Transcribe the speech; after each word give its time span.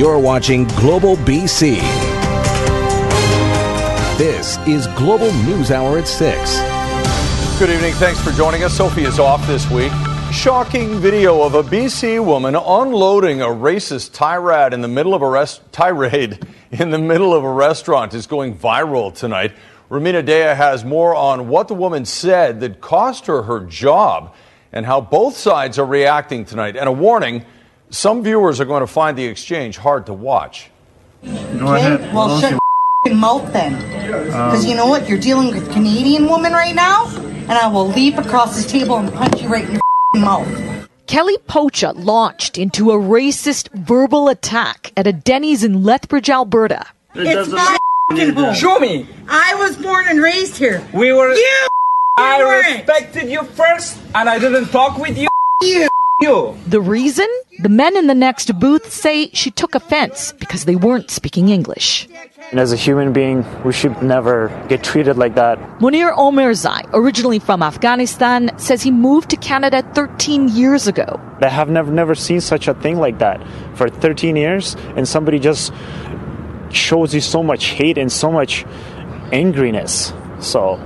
You're 0.00 0.18
watching 0.18 0.64
Global 0.64 1.14
BC. 1.16 1.78
This 4.16 4.56
is 4.66 4.86
Global 4.96 5.30
News 5.44 5.70
Hour 5.70 5.98
at 5.98 6.08
6. 6.08 7.58
Good 7.58 7.68
evening. 7.68 7.92
Thanks 7.92 8.18
for 8.18 8.30
joining 8.30 8.64
us. 8.64 8.74
Sophie 8.74 9.04
is 9.04 9.18
off 9.18 9.46
this 9.46 9.70
week. 9.70 9.92
Shocking 10.32 10.94
video 11.00 11.42
of 11.42 11.54
a 11.54 11.62
BC 11.62 12.24
woman 12.24 12.56
unloading 12.56 13.42
a 13.42 13.48
racist 13.48 14.14
tirade 14.14 14.72
in 14.72 14.80
the 14.80 14.88
middle 14.88 15.12
of 15.12 15.20
a 15.20 15.28
rest- 15.28 15.70
tirade 15.70 16.46
in 16.70 16.88
the 16.88 16.98
middle 16.98 17.34
of 17.34 17.44
a 17.44 17.52
restaurant 17.52 18.14
is 18.14 18.26
going 18.26 18.56
viral 18.56 19.14
tonight. 19.14 19.52
Rumina 19.90 20.26
Daya 20.26 20.56
has 20.56 20.82
more 20.82 21.14
on 21.14 21.50
what 21.50 21.68
the 21.68 21.74
woman 21.74 22.06
said 22.06 22.60
that 22.60 22.80
cost 22.80 23.26
her 23.26 23.42
her 23.42 23.60
job 23.66 24.34
and 24.72 24.86
how 24.86 25.02
both 25.02 25.36
sides 25.36 25.78
are 25.78 25.84
reacting 25.84 26.46
tonight. 26.46 26.74
And 26.74 26.88
a 26.88 26.92
warning 26.92 27.44
some 27.90 28.22
viewers 28.22 28.60
are 28.60 28.64
going 28.64 28.80
to 28.80 28.86
find 28.86 29.16
the 29.18 29.24
exchange 29.24 29.76
hard 29.76 30.06
to 30.06 30.12
watch. 30.12 30.70
Go 31.22 31.74
ahead. 31.74 32.14
Well, 32.14 32.40
shut 32.40 32.58
your 33.04 33.14
mouth 33.14 33.52
then. 33.52 33.74
Because 34.06 34.64
you 34.64 34.72
um, 34.72 34.76
know 34.78 34.86
what? 34.86 35.08
You're 35.08 35.20
dealing 35.20 35.54
with 35.54 35.68
a 35.68 35.72
Canadian 35.72 36.26
woman 36.26 36.52
right 36.52 36.74
now, 36.74 37.08
and 37.16 37.52
I 37.52 37.66
will 37.68 37.88
leap 37.88 38.16
across 38.16 38.56
this 38.56 38.70
table 38.70 38.96
and 38.96 39.12
punch 39.12 39.42
you 39.42 39.48
right 39.48 39.68
in 39.68 39.80
your 40.14 40.22
mouth. 40.24 40.88
Kelly 41.06 41.36
Pocha 41.48 41.92
launched 41.96 42.56
into 42.56 42.92
a 42.92 42.94
racist 42.94 43.68
verbal 43.74 44.28
attack 44.28 44.92
at 44.96 45.06
a 45.06 45.12
Denny's 45.12 45.64
in 45.64 45.82
Lethbridge, 45.82 46.30
Alberta. 46.30 46.86
It's 47.14 47.50
my 47.50 47.76
f***ing 48.12 48.34
home. 48.34 48.54
Show 48.54 48.78
me. 48.78 49.08
I 49.28 49.56
was 49.56 49.76
born 49.76 50.06
and 50.08 50.22
raised 50.22 50.56
here. 50.56 50.86
We 50.94 51.12
were. 51.12 51.34
You 51.34 51.68
I 52.16 52.38
weren't. 52.38 52.86
respected 52.86 53.28
you 53.28 53.42
first, 53.42 53.98
and 54.14 54.28
I 54.28 54.38
didn't 54.38 54.66
talk 54.66 54.98
with 54.98 55.18
you. 55.18 55.28
You. 55.62 55.88
You. 56.20 56.56
The 56.66 56.80
reason? 56.80 57.26
The 57.60 57.70
men 57.70 57.96
in 57.96 58.06
the 58.06 58.14
next 58.14 58.58
booth 58.58 58.92
say 58.92 59.30
she 59.32 59.50
took 59.50 59.74
offense 59.74 60.32
because 60.32 60.66
they 60.66 60.76
weren't 60.76 61.10
speaking 61.10 61.48
English. 61.48 62.08
And 62.50 62.60
as 62.60 62.72
a 62.72 62.76
human 62.76 63.12
being, 63.12 63.44
we 63.64 63.72
should 63.72 64.02
never 64.02 64.48
get 64.68 64.82
treated 64.84 65.16
like 65.16 65.34
that. 65.36 65.58
Munir 65.78 66.14
Omerzai, 66.14 66.90
originally 66.92 67.38
from 67.38 67.62
Afghanistan, 67.62 68.50
says 68.58 68.82
he 68.82 68.90
moved 68.90 69.30
to 69.30 69.36
Canada 69.36 69.82
13 69.94 70.48
years 70.48 70.86
ago. 70.86 71.20
I 71.40 71.48
have 71.48 71.70
never 71.70 71.90
never 71.90 72.14
seen 72.14 72.40
such 72.40 72.68
a 72.68 72.74
thing 72.74 72.98
like 72.98 73.18
that 73.20 73.40
for 73.74 73.88
13 73.88 74.36
years, 74.36 74.76
and 74.96 75.08
somebody 75.08 75.38
just 75.38 75.72
shows 76.70 77.14
you 77.14 77.20
so 77.20 77.42
much 77.42 77.66
hate 77.66 77.96
and 77.96 78.12
so 78.12 78.30
much 78.30 78.64
angriness. 79.32 80.12
So 80.42 80.76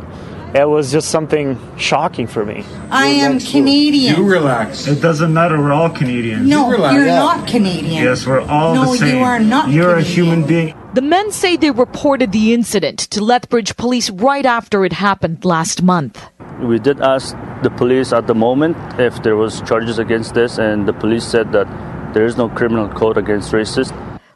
it 0.55 0.69
was 0.69 0.93
just 0.93 1.09
something 1.11 1.59
shocking 1.77 2.27
for 2.27 2.45
me. 2.45 2.65
I 2.91 3.07
am 3.09 3.41
Canadian. 3.41 4.17
You 4.17 4.25
relax. 4.25 4.87
It 4.87 5.01
doesn't 5.03 5.33
matter. 5.35 5.59
We're 5.59 5.73
all 5.73 5.91
Canadians. 5.91 6.49
no, 6.49 6.71
relax. 6.71 6.95
you're 6.95 7.07
Yeah. 7.07 7.19
not 7.19 7.49
Canadian. 7.49 8.03
Yes, 8.05 8.27
we're 8.27 8.41
all 8.41 8.75
no, 8.75 8.93
the 8.93 8.99
same. 8.99 9.09
No, 9.13 9.19
you 9.19 9.25
are 9.25 9.41
not. 9.41 9.69
You're 9.71 9.97
a 9.97 10.03
human 10.03 10.45
being. 10.47 10.75
The 10.95 11.03
men 11.03 11.33
say 11.33 11.57
they 11.57 11.73
reported 11.73 12.31
the 12.31 12.55
incident 12.55 13.01
to 13.11 13.23
Lethbridge 13.23 13.77
police 13.77 14.11
right 14.11 14.47
after 14.47 14.85
it 14.85 14.93
happened 14.93 15.45
last 15.45 15.83
month. 15.83 16.25
We 16.61 16.79
did 16.79 17.01
ask 17.01 17.35
the 17.65 17.71
police 17.71 18.13
at 18.13 18.29
the 18.29 18.35
moment 18.35 18.77
if 19.01 19.21
there 19.25 19.35
was 19.37 19.61
charges 19.63 19.99
against 19.99 20.35
this, 20.35 20.59
and 20.59 20.87
the 20.87 20.93
police 20.93 21.25
said 21.25 21.51
that 21.51 21.67
there 22.15 22.25
is 22.25 22.37
no 22.37 22.49
criminal 22.49 22.89
code 22.89 23.19
against 23.19 23.51
racist. 23.51 23.93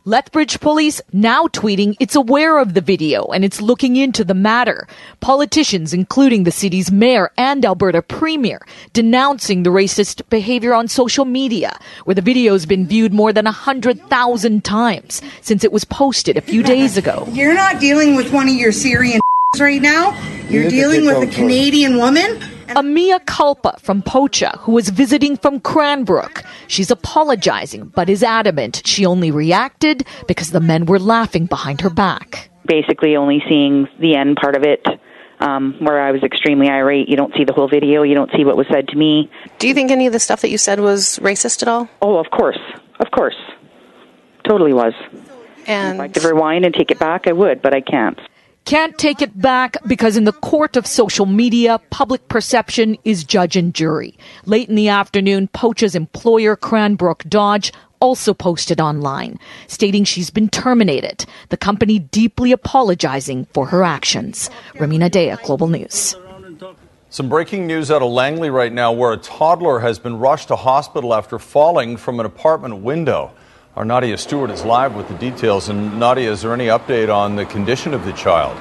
Lethbridge 0.08 0.58
police 0.60 1.02
now 1.12 1.48
tweeting 1.48 1.94
it's 2.00 2.16
aware 2.16 2.56
of 2.56 2.72
the 2.72 2.80
video 2.80 3.26
and 3.26 3.44
it's 3.44 3.60
looking 3.60 3.94
into 3.94 4.24
the 4.24 4.32
matter. 4.32 4.88
Politicians, 5.20 5.92
including 5.92 6.44
the 6.44 6.50
city's 6.50 6.90
mayor 6.90 7.30
and 7.36 7.62
Alberta 7.62 8.00
premier, 8.00 8.64
denouncing 8.94 9.64
the 9.64 9.70
racist 9.70 10.26
behavior 10.30 10.72
on 10.72 10.88
social 10.88 11.26
media, 11.26 11.78
where 12.06 12.14
the 12.14 12.22
video's 12.22 12.64
been 12.64 12.86
viewed 12.86 13.12
more 13.12 13.34
than 13.34 13.44
100,000 13.44 14.64
times 14.64 15.20
since 15.42 15.62
it 15.62 15.72
was 15.72 15.84
posted 15.84 16.38
a 16.38 16.40
few 16.40 16.62
days 16.62 16.96
ago. 16.96 17.28
You're 17.32 17.52
not 17.52 17.78
dealing 17.78 18.16
with 18.16 18.32
one 18.32 18.48
of 18.48 18.54
your 18.54 18.72
Syrian 18.72 19.20
right 19.60 19.82
now. 19.82 20.18
You're 20.48 20.70
dealing 20.70 21.04
with 21.04 21.28
a 21.28 21.30
Canadian 21.30 21.98
woman. 21.98 22.57
A 22.76 22.82
Mea 22.82 23.18
Culpa 23.26 23.76
from 23.80 24.02
Pocha, 24.02 24.58
who 24.60 24.72
was 24.72 24.90
visiting 24.90 25.36
from 25.36 25.60
Cranbrook. 25.60 26.44
She's 26.66 26.90
apologizing, 26.90 27.86
but 27.94 28.08
is 28.08 28.22
adamant 28.22 28.82
she 28.84 29.06
only 29.06 29.30
reacted 29.30 30.06
because 30.26 30.50
the 30.50 30.60
men 30.60 30.84
were 30.86 30.98
laughing 30.98 31.46
behind 31.46 31.80
her 31.80 31.90
back. 31.90 32.50
basically 32.66 33.16
only 33.16 33.42
seeing 33.48 33.88
the 33.98 34.14
end 34.14 34.36
part 34.36 34.54
of 34.54 34.62
it 34.62 34.86
um, 35.40 35.74
where 35.80 36.00
I 36.00 36.10
was 36.12 36.22
extremely 36.22 36.68
irate. 36.68 37.08
You 37.08 37.16
don't 37.16 37.32
see 37.34 37.44
the 37.44 37.52
whole 37.54 37.68
video. 37.68 38.02
You 38.02 38.14
don't 38.14 38.30
see 38.36 38.44
what 38.44 38.56
was 38.56 38.66
said 38.70 38.88
to 38.88 38.96
me. 38.96 39.30
Do 39.58 39.66
you 39.68 39.74
think 39.74 39.90
any 39.90 40.06
of 40.06 40.12
the 40.12 40.20
stuff 40.20 40.42
that 40.42 40.50
you 40.50 40.58
said 40.58 40.78
was 40.80 41.18
racist 41.22 41.62
at 41.62 41.68
all? 41.68 41.88
Oh, 42.02 42.18
of 42.18 42.30
course. 42.30 42.58
Of 43.00 43.10
course. 43.12 43.36
Totally 44.46 44.72
was. 44.72 44.92
If 45.12 45.68
I 45.68 45.72
And 45.72 46.14
could 46.14 46.24
rewind 46.24 46.64
and 46.64 46.74
take 46.74 46.90
it 46.90 46.98
back, 46.98 47.26
I 47.26 47.32
would, 47.32 47.62
but 47.62 47.72
I 47.74 47.80
can't. 47.80 48.18
Can't 48.68 48.98
take 48.98 49.22
it 49.22 49.40
back 49.40 49.78
because 49.86 50.18
in 50.18 50.24
the 50.24 50.32
court 50.32 50.76
of 50.76 50.86
social 50.86 51.24
media, 51.24 51.80
public 51.88 52.28
perception 52.28 52.98
is 53.02 53.24
judge 53.24 53.56
and 53.56 53.72
jury. 53.72 54.18
Late 54.44 54.68
in 54.68 54.74
the 54.74 54.90
afternoon, 54.90 55.48
Pocha's 55.48 55.94
employer, 55.94 56.54
Cranbrook 56.54 57.24
Dodge, 57.30 57.72
also 58.00 58.34
posted 58.34 58.78
online, 58.78 59.38
stating 59.68 60.04
she's 60.04 60.28
been 60.28 60.50
terminated. 60.50 61.24
The 61.48 61.56
company 61.56 61.98
deeply 61.98 62.52
apologizing 62.52 63.46
for 63.54 63.64
her 63.64 63.82
actions. 63.82 64.50
Rumina 64.74 65.08
Daya, 65.08 65.42
Global 65.42 65.68
News. 65.68 66.14
Some 67.08 67.30
breaking 67.30 67.66
news 67.66 67.90
out 67.90 68.02
of 68.02 68.10
Langley 68.10 68.50
right 68.50 68.70
now 68.70 68.92
where 68.92 69.14
a 69.14 69.16
toddler 69.16 69.78
has 69.78 69.98
been 69.98 70.18
rushed 70.18 70.48
to 70.48 70.56
hospital 70.56 71.14
after 71.14 71.38
falling 71.38 71.96
from 71.96 72.20
an 72.20 72.26
apartment 72.26 72.82
window. 72.82 73.30
Our 73.78 73.84
Nadia 73.84 74.19
Stewart 74.19 74.50
is 74.50 74.65
live 74.65 74.97
with 74.97 75.06
the 75.06 75.15
details. 75.15 75.69
And 75.69 76.00
Nadia, 76.00 76.33
is 76.33 76.43
there 76.43 76.53
any 76.53 76.66
update 76.66 77.15
on 77.15 77.37
the 77.37 77.44
condition 77.44 77.94
of 77.94 78.05
the 78.05 78.12
child? 78.12 78.56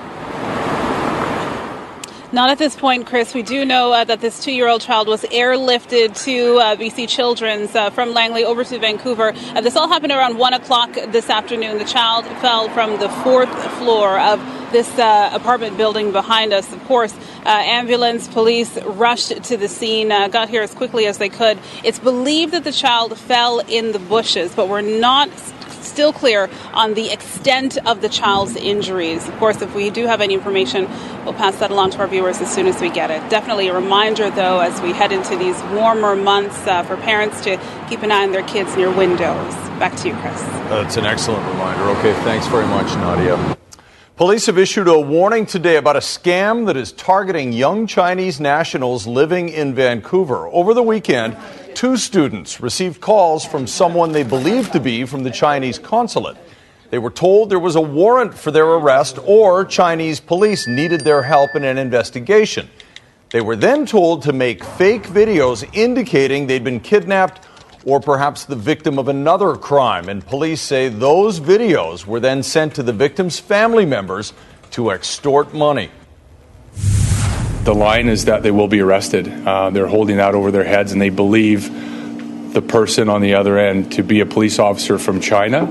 Not 2.34 2.50
at 2.50 2.58
this 2.58 2.76
point, 2.76 3.08
Chris. 3.08 3.34
We 3.34 3.42
do 3.42 3.64
know 3.64 3.94
uh, 3.94 4.04
that 4.04 4.20
this 4.20 4.44
two 4.44 4.52
year 4.52 4.68
old 4.68 4.82
child 4.82 5.08
was 5.08 5.22
airlifted 5.24 6.22
to 6.26 6.58
uh, 6.58 6.76
BC 6.76 7.08
Children's 7.08 7.74
uh, 7.74 7.90
from 7.90 8.14
Langley 8.14 8.44
over 8.44 8.66
to 8.66 8.80
Vancouver. 8.80 9.32
Uh, 9.34 9.62
this 9.62 9.78
all 9.78 9.88
happened 9.88 10.12
around 10.12 10.38
1 10.38 10.54
o'clock 10.54 10.92
this 10.94 11.30
afternoon. 11.30 11.78
The 11.78 11.86
child 11.86 12.26
fell 12.42 12.68
from 12.68 13.00
the 13.00 13.08
fourth 13.08 13.50
floor 13.78 14.20
of 14.20 14.42
this 14.74 15.00
uh, 15.00 15.30
apartment 15.32 15.78
building 15.78 16.12
behind 16.12 16.52
us. 16.52 16.70
Of 16.74 16.84
course, 16.84 17.14
uh, 17.46 17.50
ambulance, 17.50 18.28
police 18.28 18.78
rushed 18.84 19.44
to 19.46 19.56
the 19.56 19.70
scene, 19.70 20.10
got 20.10 20.50
here 20.50 20.62
as 20.62 20.74
quickly 20.74 21.06
as 21.06 21.20
they 21.20 21.30
could. 21.30 21.58
It's 21.86 22.00
believed 22.00 22.52
that 22.52 22.66
the 22.66 22.74
child 22.74 23.18
fell 23.18 23.60
in 23.60 23.94
the 23.94 24.00
bushes, 24.00 24.54
but 24.54 24.68
we're 24.68 24.82
not 24.82 25.30
still 25.98 26.14
clear 26.14 26.48
on 26.74 26.94
the 26.94 27.10
extent 27.10 27.76
of 27.88 28.02
the 28.02 28.08
child's 28.08 28.56
injuries. 28.56 29.28
Of 29.28 29.36
course, 29.40 29.64
if 29.64 29.74
we 29.74 29.90
do 29.90 30.06
have 30.06 30.22
any 30.22 30.36
information, 30.36 30.88
we'll 31.26 31.34
pass 31.34 31.58
that 31.58 31.72
along 31.72 31.90
to 31.92 31.98
our 31.98 32.08
viewers 32.08 32.40
as 32.40 32.54
soon 32.54 32.68
as 32.68 32.80
we 32.80 32.92
get 32.92 33.10
it. 33.10 33.28
Definitely 33.32 33.70
a 33.70 33.74
reminder, 33.74 34.30
though, 34.30 34.60
as 34.60 34.80
we 34.80 34.94
head 34.94 35.12
into 35.12 35.36
these 35.36 35.60
warmer 35.74 36.16
months 36.16 36.68
uh, 36.68 36.84
for 36.84 36.98
parents 36.98 37.42
to 37.46 37.58
keep 37.90 38.04
an 38.04 38.12
eye 38.12 38.22
on 38.22 38.32
their 38.32 38.44
kids 38.44 38.78
near 38.78 38.96
windows. 38.96 39.56
Back 39.80 39.96
to 40.02 40.10
you, 40.10 40.14
Chris. 40.18 40.40
That's 40.70 40.98
an 40.98 41.08
excellent 41.08 41.44
reminder. 41.48 41.86
Okay, 41.98 42.14
thanks 42.22 42.46
very 42.46 42.68
much, 42.68 42.86
Nadia. 42.98 43.58
Police 44.18 44.46
have 44.46 44.60
issued 44.60 44.88
a 44.88 45.00
warning 45.00 45.48
today 45.48 45.78
about 45.78 45.96
a 45.96 46.00
scam 46.00 46.68
that 46.68 46.78
is 46.78 46.92
targeting 46.92 47.54
young 47.54 47.88
Chinese 47.88 48.40
nationals 48.40 49.08
living 49.08 49.50
in 49.50 49.74
Vancouver. 49.74 50.48
Over 50.48 50.76
the 50.76 50.84
weekend, 50.84 51.36
two 51.78 51.96
students 51.96 52.60
received 52.60 53.00
calls 53.00 53.46
from 53.46 53.68
someone 53.68 54.12
they 54.12 54.24
believed 54.24 54.74
to 54.74 54.80
be 54.80 55.06
from 55.06 55.22
the 55.22 55.30
Chinese 55.30 55.78
consulate. 55.78 56.36
They 56.90 56.98
were 56.98 57.12
told 57.12 57.52
there 57.52 57.60
was 57.60 57.76
a 57.76 57.82
warrant 57.82 58.34
for 58.34 58.50
their 58.50 58.66
arrest 58.66 59.20
or 59.24 59.64
Chinese 59.64 60.20
police 60.20 60.66
needed 60.66 61.02
their 61.02 61.22
help 61.22 61.56
in 61.56 61.64
an 61.64 61.78
investigation. 61.78 62.68
They 63.30 63.42
were 63.42 63.56
then 63.56 63.86
told 63.86 64.24
to 64.24 64.34
make 64.34 64.64
fake 64.64 65.04
videos 65.04 65.70
indicating 65.76 66.48
they'd 66.48 66.64
been 66.64 66.80
kidnapped 66.80 67.46
or 67.86 68.00
perhaps 68.00 68.46
the 68.46 68.56
victim 68.56 68.98
of 68.98 69.08
another 69.08 69.54
crime. 69.54 70.10
And 70.10 70.26
police 70.26 70.62
say 70.62 70.90
those 70.90 71.40
videos 71.40 72.08
were 72.08 72.20
then 72.20 72.42
sent 72.42 72.74
to 72.76 72.82
the 72.82 72.92
victim's 72.92 73.38
family 73.38 73.86
members 73.86 74.34
to 74.72 74.90
extort 74.90 75.54
money. 75.54 75.92
The 77.68 77.76
line 77.76 78.08
is 78.08 78.24
that 78.26 78.44
they 78.44 78.52
will 78.52 78.70
be 78.70 78.80
arrested. 78.80 79.28
Uh, 79.28 79.72
they're 79.72 79.88
holding 79.88 80.16
that 80.16 80.36
over 80.36 80.52
their 80.52 80.64
heads, 80.64 80.94
and 80.94 81.02
they 81.02 81.10
believe 81.10 82.54
the 82.54 82.62
person 82.62 83.10
on 83.10 83.20
the 83.20 83.34
other 83.34 83.58
end 83.58 83.92
to 83.92 84.04
be 84.04 84.22
a 84.22 84.26
police 84.26 84.58
officer 84.58 84.98
from 84.98 85.20
China, 85.20 85.64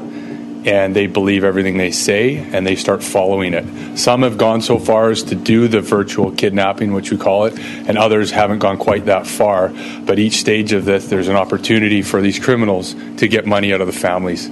and 0.66 0.94
they 0.94 1.06
believe 1.06 1.42
everything 1.42 1.78
they 1.78 1.92
say, 1.92 2.36
and 2.36 2.66
they 2.66 2.76
start 2.76 3.02
following 3.02 3.54
it. 3.54 3.96
Some 3.96 4.24
have 4.24 4.36
gone 4.36 4.60
so 4.60 4.78
far 4.78 5.08
as 5.08 5.22
to 5.22 5.34
do 5.34 5.68
the 5.68 5.80
virtual 5.80 6.32
kidnapping, 6.32 6.92
which 6.92 7.10
we 7.10 7.16
call 7.16 7.46
it, 7.46 7.58
and 7.58 7.96
others 7.96 8.30
haven't 8.30 8.58
gone 8.58 8.76
quite 8.76 9.06
that 9.06 9.26
far. 9.26 9.70
But 10.04 10.18
each 10.18 10.36
stage 10.36 10.74
of 10.74 10.84
this, 10.84 11.08
there's 11.08 11.28
an 11.28 11.36
opportunity 11.36 12.02
for 12.02 12.20
these 12.20 12.38
criminals 12.38 12.94
to 13.16 13.26
get 13.26 13.46
money 13.46 13.72
out 13.72 13.80
of 13.80 13.86
the 13.86 13.94
families. 13.94 14.50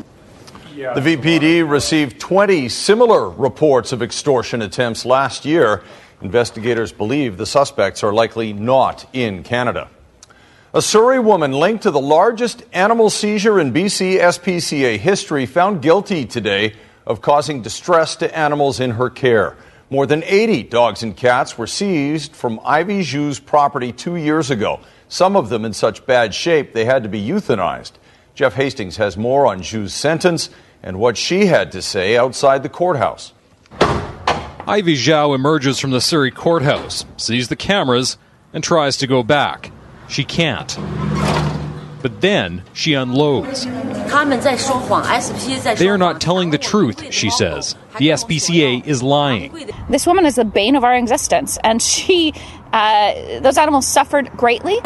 The 0.94 1.16
VPD 1.16 1.68
received 1.68 2.18
20 2.20 2.68
similar 2.68 3.28
reports 3.28 3.92
of 3.92 4.02
extortion 4.02 4.62
attempts 4.62 5.04
last 5.04 5.44
year. 5.44 5.82
Investigators 6.22 6.92
believe 6.92 7.36
the 7.36 7.46
suspects 7.46 8.02
are 8.02 8.12
likely 8.12 8.52
not 8.52 9.06
in 9.12 9.42
Canada. 9.42 9.88
A 10.72 10.82
Surrey 10.82 11.20
woman 11.20 11.52
linked 11.52 11.84
to 11.84 11.90
the 11.90 12.00
largest 12.00 12.64
animal 12.72 13.08
seizure 13.08 13.60
in 13.60 13.72
BC 13.72 14.18
SPCA 14.18 14.98
history 14.98 15.46
found 15.46 15.82
guilty 15.82 16.24
today 16.24 16.74
of 17.06 17.20
causing 17.20 17.62
distress 17.62 18.16
to 18.16 18.36
animals 18.36 18.80
in 18.80 18.92
her 18.92 19.10
care. 19.10 19.56
More 19.90 20.06
than 20.06 20.24
80 20.24 20.64
dogs 20.64 21.02
and 21.02 21.16
cats 21.16 21.56
were 21.56 21.66
seized 21.66 22.34
from 22.34 22.58
Ivy 22.64 23.02
Zhao's 23.02 23.38
property 23.38 23.92
two 23.92 24.16
years 24.16 24.50
ago, 24.50 24.80
some 25.08 25.36
of 25.36 25.48
them 25.48 25.64
in 25.64 25.72
such 25.72 26.06
bad 26.06 26.34
shape 26.34 26.72
they 26.72 26.84
had 26.84 27.02
to 27.04 27.08
be 27.08 27.24
euthanized. 27.24 27.92
Jeff 28.34 28.54
Hastings 28.54 28.96
has 28.96 29.16
more 29.16 29.46
on 29.46 29.60
Zhao's 29.60 29.94
sentence 29.94 30.50
and 30.82 30.98
what 30.98 31.16
she 31.16 31.46
had 31.46 31.70
to 31.72 31.82
say 31.82 32.16
outside 32.16 32.62
the 32.62 32.68
courthouse. 32.68 33.32
Ivy 34.66 34.94
Zhao 34.94 35.34
emerges 35.34 35.78
from 35.78 35.90
the 35.90 36.00
Surrey 36.00 36.30
courthouse, 36.30 37.04
sees 37.18 37.48
the 37.48 37.56
cameras, 37.56 38.16
and 38.54 38.64
tries 38.64 38.96
to 38.98 39.06
go 39.06 39.22
back. 39.22 39.70
She 40.08 40.24
can't. 40.24 40.74
But 42.00 42.22
then 42.22 42.62
she 42.72 42.94
unloads. 42.94 43.66
They 43.66 43.70
are 45.88 45.98
not 45.98 46.20
telling 46.20 46.50
the 46.50 46.58
truth, 46.58 47.12
she 47.12 47.28
says. 47.30 47.74
The 47.98 48.10
SPCA 48.10 48.86
is 48.86 49.02
lying. 49.02 49.70
This 49.90 50.06
woman 50.06 50.24
is 50.24 50.36
the 50.36 50.44
bane 50.44 50.76
of 50.76 50.84
our 50.84 50.94
existence, 50.94 51.58
and 51.62 51.82
she, 51.82 52.32
uh, 52.72 53.40
those 53.40 53.58
animals 53.58 53.86
suffered 53.86 54.30
greatly. 54.36 54.78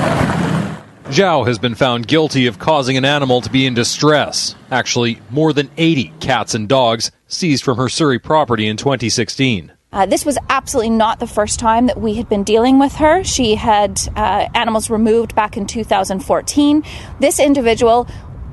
Zhao 1.09 1.47
has 1.47 1.59
been 1.59 1.75
found 1.75 2.07
guilty 2.07 2.47
of 2.49 2.59
causing 2.59 2.99
an 2.99 3.07
animal 3.07 3.41
to 3.41 3.49
be 3.49 3.65
in 3.65 3.73
distress. 3.73 4.55
Actually, 4.71 5.23
more 5.31 5.55
than 5.55 5.71
80 5.79 6.13
cats 6.21 6.55
and 6.55 6.69
dogs 6.69 7.11
seized 7.29 7.65
from 7.65 7.79
her 7.79 7.89
Surrey 7.89 8.19
property 8.19 8.69
in 8.69 8.77
2016. 8.77 9.73
Uh, 9.91 10.05
this 10.05 10.27
was 10.27 10.37
absolutely 10.51 10.91
not 10.91 11.19
the 11.19 11.27
first 11.27 11.59
time 11.59 11.87
that 11.87 11.99
we 11.99 12.13
had 12.17 12.29
been 12.29 12.45
dealing 12.45 12.79
with 12.79 12.93
her. 12.97 13.25
She 13.25 13.55
had 13.55 13.99
uh, 14.17 14.49
animals 14.55 14.91
removed 14.91 15.35
back 15.35 15.57
in 15.57 15.67
2014. 15.67 16.85
This 17.21 17.41
individual 17.41 18.07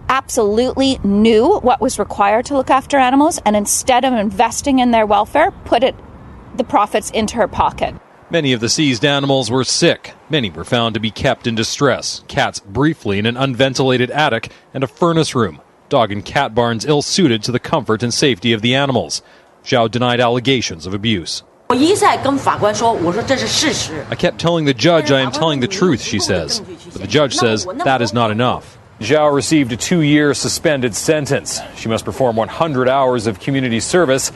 absolutely 0.07 0.97
knew 1.03 1.59
what 1.59 1.81
was 1.81 1.99
required 1.99 2.45
to 2.45 2.53
look 2.53 2.69
after 2.69 2.95
animals, 2.95 3.37
and 3.45 3.57
instead 3.57 4.05
of 4.05 4.13
investing 4.13 4.79
in 4.79 4.91
their 4.91 5.05
welfare, 5.05 5.51
put 5.65 5.83
it 5.83 5.93
the 6.55 6.63
profits 6.63 7.11
into 7.11 7.35
her 7.35 7.49
pocket. 7.49 7.93
Many 8.35 8.51
of 8.51 8.59
the 8.59 8.67
seized 8.67 9.05
animals 9.05 9.49
were 9.49 9.63
sick. 9.63 10.13
Many 10.29 10.49
were 10.49 10.65
found 10.65 10.95
to 10.95 10.99
be 10.99 11.09
kept 11.09 11.47
in 11.47 11.55
distress. 11.55 12.21
Cats 12.27 12.59
briefly 12.59 13.17
in 13.17 13.25
an 13.25 13.37
unventilated 13.37 14.11
attic 14.11 14.51
and 14.73 14.83
a 14.83 14.87
furnace 14.87 15.33
room. 15.35 15.61
Dog 15.87 16.11
and 16.11 16.25
cat 16.25 16.53
barns 16.53 16.83
ill 16.83 17.01
suited 17.01 17.43
to 17.43 17.53
the 17.53 17.59
comfort 17.59 18.03
and 18.03 18.13
safety 18.13 18.51
of 18.51 18.61
the 18.61 18.75
animals. 18.75 19.21
Zhao 19.63 19.89
denied 19.89 20.19
allegations 20.19 20.85
of 20.85 20.93
abuse. 20.93 21.43
I 24.09 24.15
kept 24.15 24.37
telling 24.37 24.65
the 24.65 24.73
judge 24.73 25.11
I 25.11 25.21
am 25.21 25.31
telling 25.31 25.61
the 25.61 25.67
truth, 25.69 26.01
she 26.01 26.19
says. 26.19 26.59
But 26.59 27.03
the 27.03 27.07
judge 27.07 27.35
says 27.35 27.65
that 27.85 28.01
is 28.01 28.11
not 28.11 28.31
enough. 28.31 28.77
Zhao 28.99 29.33
received 29.33 29.71
a 29.71 29.77
two 29.77 30.01
year 30.01 30.33
suspended 30.33 30.93
sentence. 30.93 31.61
She 31.77 31.87
must 31.87 32.03
perform 32.03 32.35
100 32.35 32.89
hours 32.89 33.27
of 33.27 33.39
community 33.39 33.79
service, 33.79 34.33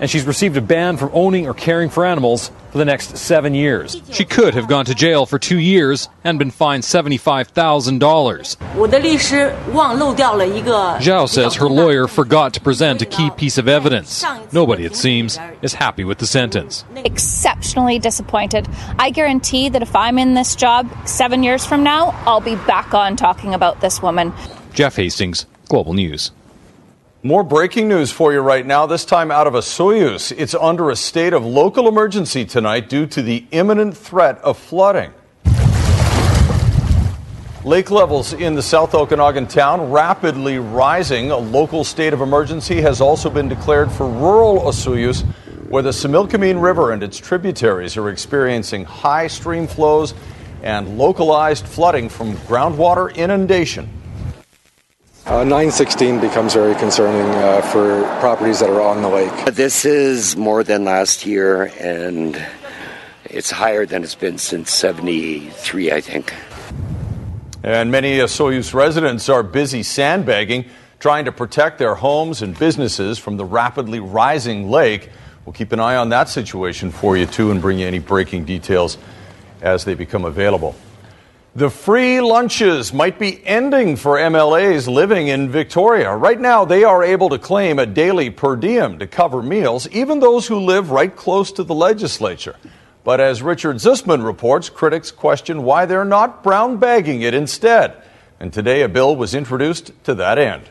and 0.00 0.10
she's 0.10 0.24
received 0.24 0.56
a 0.56 0.60
ban 0.60 0.96
from 0.96 1.10
owning 1.12 1.46
or 1.46 1.54
caring 1.54 1.90
for 1.90 2.04
animals 2.06 2.50
for 2.72 2.78
the 2.78 2.84
next 2.84 3.16
seven 3.16 3.54
years. 3.54 4.00
She 4.10 4.24
could 4.24 4.54
have 4.54 4.66
gone 4.66 4.86
to 4.86 4.94
jail 4.94 5.26
for 5.26 5.38
two 5.38 5.58
years 5.58 6.08
and 6.24 6.38
been 6.38 6.50
fined 6.50 6.82
$75,000. 6.82 8.78
Zhao 11.00 11.28
says 11.28 11.54
her 11.56 11.68
lawyer 11.68 12.08
forgot 12.08 12.54
to 12.54 12.60
present 12.60 13.02
a 13.02 13.06
key 13.06 13.30
piece 13.30 13.58
of 13.58 13.68
evidence. 13.68 14.24
Nobody, 14.52 14.84
it 14.84 14.96
seems, 14.96 15.38
is 15.62 15.74
happy 15.74 16.04
with 16.04 16.18
the 16.18 16.26
sentence. 16.26 16.84
Exceptionally 16.96 17.98
disappointed. 17.98 18.68
I 18.98 19.10
guarantee 19.10 19.68
that 19.68 19.82
if 19.82 19.94
I'm 19.94 20.18
in 20.18 20.34
this 20.34 20.56
job 20.56 20.88
seven 21.06 21.42
years 21.42 21.66
from 21.66 21.82
now, 21.82 22.10
I'll 22.26 22.40
be 22.40 22.56
back 22.56 22.94
on 22.94 23.16
talking 23.16 23.52
about 23.54 23.80
this 23.80 24.00
woman. 24.00 24.32
Jeff 24.72 24.96
Hastings, 24.96 25.46
Global 25.68 25.92
News. 25.92 26.30
More 27.22 27.42
breaking 27.42 27.86
news 27.86 28.10
for 28.10 28.32
you 28.32 28.40
right 28.40 28.64
now, 28.64 28.86
this 28.86 29.04
time 29.04 29.30
out 29.30 29.46
of 29.46 29.52
Osoyoos. 29.52 30.32
It's 30.38 30.54
under 30.54 30.88
a 30.88 30.96
state 30.96 31.34
of 31.34 31.44
local 31.44 31.86
emergency 31.86 32.46
tonight 32.46 32.88
due 32.88 33.04
to 33.08 33.20
the 33.20 33.44
imminent 33.50 33.94
threat 33.94 34.38
of 34.38 34.56
flooding. 34.56 35.12
Lake 37.62 37.90
levels 37.90 38.32
in 38.32 38.54
the 38.54 38.62
South 38.62 38.94
Okanagan 38.94 39.48
town 39.48 39.90
rapidly 39.90 40.58
rising. 40.58 41.30
A 41.30 41.36
local 41.36 41.84
state 41.84 42.14
of 42.14 42.22
emergency 42.22 42.80
has 42.80 43.02
also 43.02 43.28
been 43.28 43.50
declared 43.50 43.92
for 43.92 44.08
rural 44.08 44.60
Osoyoos, 44.60 45.20
where 45.68 45.82
the 45.82 45.90
Similkameen 45.90 46.62
River 46.62 46.92
and 46.92 47.02
its 47.02 47.18
tributaries 47.18 47.98
are 47.98 48.08
experiencing 48.08 48.86
high 48.86 49.26
stream 49.26 49.66
flows 49.66 50.14
and 50.62 50.96
localized 50.96 51.66
flooding 51.66 52.08
from 52.08 52.32
groundwater 52.48 53.14
inundation. 53.14 53.90
Uh, 55.26 55.44
916 55.44 56.18
becomes 56.18 56.54
very 56.54 56.74
concerning 56.76 57.30
uh, 57.36 57.60
for 57.60 58.02
properties 58.20 58.60
that 58.60 58.70
are 58.70 58.80
on 58.80 59.02
the 59.02 59.08
lake. 59.08 59.54
This 59.54 59.84
is 59.84 60.34
more 60.34 60.64
than 60.64 60.84
last 60.84 61.26
year, 61.26 61.70
and 61.78 62.42
it's 63.24 63.50
higher 63.50 63.84
than 63.84 64.02
it's 64.02 64.14
been 64.14 64.38
since 64.38 64.70
73, 64.72 65.92
I 65.92 66.00
think. 66.00 66.34
And 67.62 67.90
many 67.90 68.16
Osoyoos 68.16 68.72
residents 68.72 69.28
are 69.28 69.42
busy 69.42 69.82
sandbagging, 69.82 70.64
trying 70.98 71.26
to 71.26 71.32
protect 71.32 71.78
their 71.78 71.94
homes 71.94 72.40
and 72.40 72.58
businesses 72.58 73.18
from 73.18 73.36
the 73.36 73.44
rapidly 73.44 74.00
rising 74.00 74.70
lake. 74.70 75.10
We'll 75.44 75.52
keep 75.52 75.72
an 75.72 75.80
eye 75.80 75.96
on 75.96 76.08
that 76.08 76.30
situation 76.30 76.90
for 76.90 77.16
you, 77.18 77.26
too, 77.26 77.50
and 77.50 77.60
bring 77.60 77.78
you 77.78 77.86
any 77.86 77.98
breaking 77.98 78.46
details 78.46 78.96
as 79.60 79.84
they 79.84 79.92
become 79.94 80.24
available. 80.24 80.74
The 81.56 81.68
free 81.68 82.20
lunches 82.20 82.92
might 82.92 83.18
be 83.18 83.44
ending 83.44 83.96
for 83.96 84.16
MLAs 84.16 84.86
living 84.86 85.26
in 85.26 85.50
Victoria. 85.50 86.14
Right 86.14 86.40
now, 86.40 86.64
they 86.64 86.84
are 86.84 87.02
able 87.02 87.28
to 87.30 87.40
claim 87.40 87.80
a 87.80 87.86
daily 87.86 88.30
per 88.30 88.54
diem 88.54 89.00
to 89.00 89.08
cover 89.08 89.42
meals, 89.42 89.88
even 89.88 90.20
those 90.20 90.46
who 90.46 90.60
live 90.60 90.92
right 90.92 91.14
close 91.14 91.50
to 91.52 91.64
the 91.64 91.74
legislature. 91.74 92.54
But 93.02 93.20
as 93.20 93.42
Richard 93.42 93.76
Zussman 93.76 94.24
reports, 94.24 94.70
critics 94.70 95.10
question 95.10 95.64
why 95.64 95.86
they're 95.86 96.04
not 96.04 96.44
brown 96.44 96.76
bagging 96.76 97.22
it 97.22 97.34
instead. 97.34 98.00
And 98.38 98.52
today, 98.52 98.82
a 98.82 98.88
bill 98.88 99.16
was 99.16 99.34
introduced 99.34 99.90
to 100.04 100.14
that 100.14 100.38
end. 100.38 100.68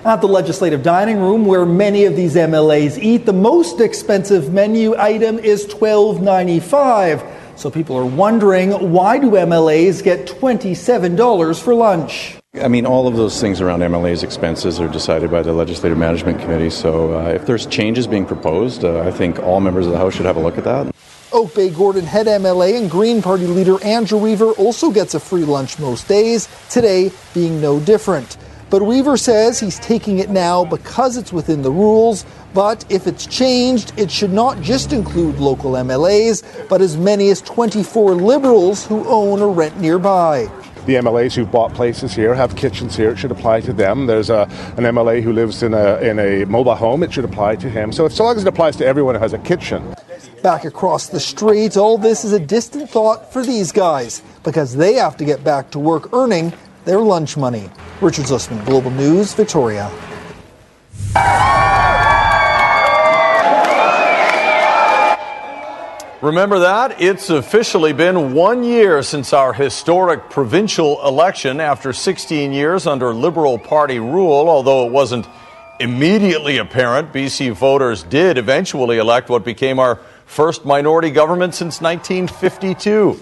At 0.05 0.21
the 0.21 0.29
legislative 0.29 0.83
dining 0.83 1.21
room, 1.21 1.47
where 1.47 1.65
many 1.65 2.05
of 2.05 2.17
these 2.17 2.35
MLAs 2.35 2.99
eat, 2.99 3.25
the 3.25 3.33
most 3.33 3.81
expensive 3.81 4.53
menu 4.53 4.95
item 4.99 5.39
is 5.39 5.65
$12.95. 5.67 7.40
So 7.61 7.71
people 7.71 7.95
are 7.95 8.07
wondering 8.07 8.71
why 8.91 9.19
do 9.19 9.33
MLAs 9.33 10.03
get 10.03 10.27
$27 10.27 11.63
for 11.63 11.75
lunch? 11.75 12.39
I 12.55 12.69
mean, 12.69 12.87
all 12.87 13.07
of 13.07 13.17
those 13.17 13.39
things 13.39 13.61
around 13.61 13.81
MLA's 13.81 14.23
expenses 14.23 14.81
are 14.81 14.89
decided 14.89 15.31
by 15.31 15.43
the 15.43 15.53
Legislative 15.53 15.99
Management 15.99 16.41
Committee. 16.41 16.71
So 16.71 17.21
uh, 17.21 17.29
if 17.29 17.45
there's 17.45 17.67
changes 17.67 18.07
being 18.07 18.25
proposed, 18.25 18.83
uh, 18.83 19.03
I 19.03 19.11
think 19.11 19.41
all 19.41 19.61
members 19.61 19.85
of 19.85 19.93
the 19.93 19.99
House 19.99 20.15
should 20.15 20.25
have 20.25 20.37
a 20.37 20.41
look 20.41 20.57
at 20.57 20.65
that. 20.65 20.91
Oak 21.35 21.55
Bay 21.55 21.69
Gordon 21.69 22.07
head 22.07 22.27
MLA 22.29 22.79
and 22.79 22.91
Green 22.91 23.21
Party 23.21 23.47
leader 23.47 23.77
Andrew 23.85 24.17
Weaver 24.17 24.53
also 24.53 24.91
gets 24.91 25.13
a 25.13 25.21
free 25.21 25.45
lunch 25.45 25.79
most 25.79 26.09
days, 26.09 26.49
today 26.71 27.13
being 27.35 27.61
no 27.61 27.79
different. 27.79 28.39
But 28.71 28.83
Weaver 28.83 29.17
says 29.17 29.61
he's 29.61 29.79
taking 29.81 30.21
it 30.21 30.31
now 30.31 30.65
because 30.65 31.17
it's 31.17 31.33
within 31.33 31.61
the 31.61 31.73
rules. 31.73 32.25
But 32.53 32.85
if 32.91 33.07
it's 33.07 33.27
changed, 33.27 33.93
it 33.97 34.11
should 34.11 34.33
not 34.33 34.61
just 34.61 34.93
include 34.93 35.39
local 35.39 35.73
MLAs, 35.73 36.43
but 36.69 36.81
as 36.81 36.97
many 36.97 37.31
as 37.31 37.41
24 37.43 38.15
Liberals 38.15 38.87
who 38.87 39.07
own 39.07 39.41
or 39.41 39.53
rent 39.53 39.79
nearby. 39.81 40.51
the 40.87 40.95
MLAs 40.95 41.35
who've 41.35 41.51
bought 41.51 41.73
places 41.75 42.13
here 42.13 42.35
have 42.35 42.57
kitchens 42.57 42.97
here. 42.97 43.11
It 43.11 43.19
should 43.19 43.31
apply 43.31 43.61
to 43.61 43.73
them. 43.73 44.07
There's 44.07 44.31
a, 44.31 44.49
an 44.77 44.85
MLA 44.85 45.23
who 45.23 45.33
lives 45.33 45.63
in 45.63 45.75
a, 45.75 45.99
in 45.99 46.19
a 46.19 46.45
mobile 46.47 46.75
home. 46.75 47.03
It 47.05 47.13
should 47.13 47.25
apply 47.25 47.57
to 47.57 47.71
him. 47.71 47.93
So, 47.93 48.07
if, 48.07 48.13
so 48.13 48.25
long 48.25 48.37
as 48.37 48.43
it 48.43 48.49
applies 48.49 48.77
to 48.77 48.87
everyone 48.87 49.15
who 49.15 49.21
has 49.21 49.33
a 49.33 49.39
kitchen. 49.39 49.95
Back 50.43 50.65
across 50.65 51.09
the 51.09 51.21
street, 51.21 51.77
all 51.77 51.99
this 51.99 52.25
is 52.25 52.33
a 52.33 52.41
distant 52.41 52.91
thought 52.91 53.31
for 53.33 53.45
these 53.45 53.71
guys 53.73 54.23
because 54.43 54.75
they 54.75 54.95
have 54.95 55.17
to 55.19 55.25
get 55.25 55.45
back 55.45 55.71
to 55.73 55.79
work 55.79 56.13
earning 56.15 56.53
their 56.87 57.01
lunch 57.01 57.37
money. 57.37 57.71
Richard 58.01 58.25
Zussman, 58.25 58.65
Global 58.65 58.91
News, 58.91 59.35
Victoria. 59.35 59.91
Remember 66.23 66.59
that? 66.59 67.01
It's 67.01 67.31
officially 67.31 67.95
been 67.95 68.35
one 68.35 68.63
year 68.63 69.03
since 69.03 69.33
our 69.33 69.55
historic 69.55 70.29
provincial 70.29 71.03
election 71.03 71.61
after 71.61 71.95
16 71.95 72.53
years 72.53 72.87
under 72.87 73.15
Liberal 73.15 73.59
Party 73.59 73.99
rule. 73.99 74.51
Although 74.51 74.87
it 74.87 74.93
wasn't 74.93 75.27
immediately 75.81 76.59
apparent, 76.59 77.11
BC 77.11 77.53
voters 77.53 78.03
did 78.03 78.37
eventually 78.37 78.99
elect 78.99 79.31
what 79.31 79.47
became 79.47 79.79
our 79.79 79.99
first 80.27 80.67
minority 80.67 81.11
government 81.11 81.55
since 81.55 81.81
1952. 81.81 83.19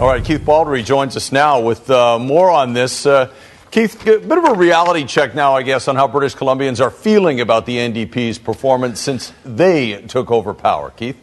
All 0.00 0.08
right, 0.08 0.24
Keith 0.24 0.40
Baldrey 0.40 0.82
joins 0.82 1.18
us 1.18 1.32
now 1.32 1.60
with 1.60 1.90
uh, 1.90 2.18
more 2.18 2.50
on 2.50 2.72
this. 2.72 3.04
Uh, 3.04 3.30
Keith, 3.70 4.00
a 4.06 4.20
bit 4.20 4.38
of 4.38 4.44
a 4.44 4.54
reality 4.54 5.04
check 5.04 5.34
now, 5.34 5.54
I 5.54 5.62
guess, 5.64 5.86
on 5.86 5.96
how 5.96 6.08
British 6.08 6.34
Columbians 6.34 6.80
are 6.82 6.90
feeling 6.90 7.42
about 7.42 7.66
the 7.66 7.76
NDP's 7.76 8.38
performance 8.38 9.00
since 9.00 9.34
they 9.44 10.00
took 10.00 10.30
over 10.30 10.54
power. 10.54 10.88
Keith? 10.96 11.18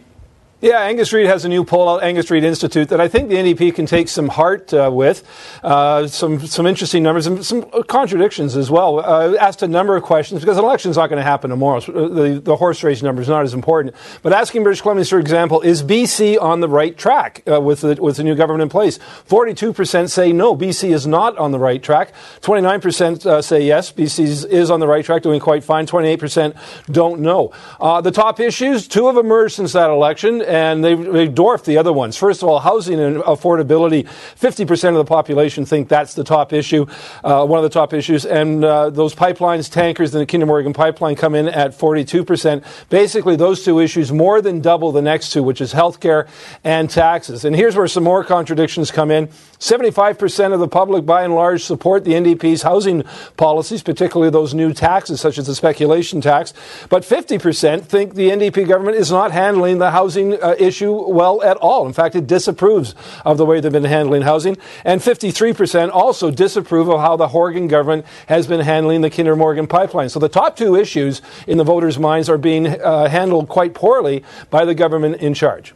Yeah, 0.61 0.81
Angus 0.81 1.13
Reid 1.13 1.25
has 1.27 1.45
a 1.45 1.47
new 1.47 1.63
poll 1.63 1.87
out, 1.87 2.03
Angus 2.03 2.29
Reid 2.29 2.43
Institute, 2.43 2.89
that 2.89 2.99
I 2.99 3.07
think 3.07 3.29
the 3.29 3.35
NDP 3.35 3.73
can 3.73 3.85
take 3.85 4.09
some 4.09 4.27
heart 4.27 4.73
uh, 4.73 4.89
with. 4.91 5.23
Uh, 5.63 6.05
some 6.07 6.45
some 6.45 6.67
interesting 6.67 7.01
numbers 7.01 7.27
and 7.27 7.45
some 7.45 7.63
contradictions 7.87 8.57
as 8.57 8.69
well. 8.69 8.99
Uh, 8.99 9.37
asked 9.39 9.63
a 9.63 9.69
number 9.69 9.95
of 9.95 10.03
questions 10.03 10.41
because 10.41 10.57
an 10.57 10.65
election's 10.65 10.97
not 10.97 11.07
going 11.07 11.15
to 11.15 11.23
happen 11.23 11.49
tomorrow. 11.49 11.79
So 11.79 11.93
uh, 11.93 12.07
the, 12.09 12.41
the 12.41 12.57
horse 12.57 12.83
race 12.83 13.01
number 13.01 13.21
is 13.21 13.29
not 13.29 13.43
as 13.43 13.53
important. 13.53 13.95
But 14.21 14.33
asking 14.33 14.63
British 14.63 14.81
Columbians, 14.81 15.09
for 15.09 15.17
example, 15.17 15.61
is 15.61 15.81
BC 15.81 16.41
on 16.41 16.59
the 16.59 16.67
right 16.67 16.97
track 16.97 17.41
uh, 17.49 17.61
with 17.61 17.79
the, 17.79 17.95
with 17.95 18.17
the 18.17 18.25
new 18.25 18.35
government 18.35 18.63
in 18.63 18.69
place? 18.69 18.99
Forty-two 19.23 19.71
percent 19.71 20.11
say 20.11 20.33
no, 20.33 20.57
BC 20.57 20.93
is 20.93 21.07
not 21.07 21.37
on 21.37 21.53
the 21.53 21.59
right 21.59 21.81
track. 21.81 22.11
Twenty-nine 22.41 22.81
percent 22.81 23.25
uh, 23.25 23.41
say 23.41 23.61
yes, 23.61 23.93
BC 23.93 24.45
is 24.51 24.69
on 24.69 24.81
the 24.81 24.87
right 24.89 25.05
track, 25.05 25.21
doing 25.21 25.39
quite 25.39 25.63
fine. 25.63 25.85
Twenty-eight 25.85 26.19
percent 26.19 26.53
don't 26.91 27.21
know. 27.21 27.53
the 27.79 28.11
top 28.11 28.41
issues, 28.41 28.89
two 28.89 29.07
have 29.07 29.15
emerged 29.15 29.55
since 29.55 29.71
that 29.71 29.89
election 29.89 30.48
and 30.49 30.83
they, 30.83 30.95
they 30.95 31.27
dwarf 31.27 31.63
the 31.63 31.77
other 31.77 31.93
ones. 31.93 32.17
First 32.17 32.41
of 32.41 32.49
all, 32.49 32.59
housing 32.59 32.99
and 32.99 33.17
affordability. 33.17 34.05
50% 34.05 34.89
of 34.89 34.95
the 34.95 35.05
population 35.05 35.65
think 35.65 35.87
that's 35.87 36.15
the 36.15 36.23
top 36.23 36.51
issue, 36.51 36.85
uh, 37.23 37.45
one 37.45 37.59
of 37.59 37.63
the 37.63 37.69
top 37.69 37.93
issues. 37.93 38.25
And 38.25 38.65
uh, 38.65 38.89
those 38.89 39.13
pipelines, 39.13 39.71
tankers, 39.71 40.13
and 40.13 40.21
the 40.21 40.25
Kinder 40.25 40.45
Morgan 40.45 40.73
pipeline 40.73 41.15
come 41.15 41.35
in 41.35 41.47
at 41.47 41.71
42%. 41.71 42.63
Basically, 42.89 43.35
those 43.35 43.63
two 43.63 43.79
issues 43.79 44.11
more 44.11 44.41
than 44.41 44.59
double 44.59 44.91
the 44.91 45.01
next 45.01 45.31
two, 45.31 45.43
which 45.43 45.61
is 45.61 45.73
healthcare 45.73 46.27
and 46.63 46.89
taxes. 46.89 47.45
And 47.45 47.55
here's 47.55 47.75
where 47.75 47.87
some 47.87 48.03
more 48.03 48.23
contradictions 48.23 48.91
come 48.91 49.11
in. 49.11 49.27
75% 49.59 50.53
of 50.53 50.59
the 50.59 50.67
public, 50.67 51.05
by 51.05 51.23
and 51.23 51.35
large, 51.35 51.63
support 51.63 52.05
the 52.05 52.13
NDP's 52.13 52.63
housing 52.63 53.03
policies, 53.37 53.83
particularly 53.83 54.31
those 54.31 54.53
new 54.53 54.73
taxes, 54.73 55.19
such 55.19 55.37
as 55.37 55.47
the 55.47 55.55
speculation 55.55 56.21
tax. 56.21 56.53
But 56.89 57.03
50% 57.03 57.83
think 57.83 58.15
the 58.15 58.29
NDP 58.29 58.67
government 58.67 58.97
is 58.97 59.11
not 59.11 59.31
handling 59.31 59.77
the 59.77 59.91
housing 59.91 60.38
uh, 60.41 60.55
issue 60.57 60.91
well 60.91 61.41
at 61.43 61.57
all. 61.57 61.85
In 61.85 61.93
fact, 61.93 62.15
it 62.15 62.27
disapproves 62.27 62.95
of 63.25 63.37
the 63.37 63.45
way 63.45 63.59
they've 63.59 63.71
been 63.71 63.83
handling 63.83 64.23
housing. 64.23 64.57
And 64.83 65.01
53% 65.01 65.91
also 65.91 66.31
disapprove 66.31 66.89
of 66.89 66.99
how 66.99 67.15
the 67.15 67.29
Horgan 67.29 67.67
government 67.67 68.05
has 68.27 68.47
been 68.47 68.61
handling 68.61 69.01
the 69.01 69.09
Kinder 69.09 69.35
Morgan 69.35 69.67
pipeline. 69.67 70.09
So 70.09 70.19
the 70.19 70.29
top 70.29 70.55
two 70.55 70.75
issues 70.75 71.21
in 71.47 71.57
the 71.57 71.63
voters' 71.63 71.99
minds 71.99 72.29
are 72.29 72.37
being 72.37 72.67
uh, 72.67 73.09
handled 73.09 73.49
quite 73.49 73.73
poorly 73.73 74.23
by 74.49 74.65
the 74.65 74.75
government 74.75 75.17
in 75.17 75.33
charge. 75.33 75.73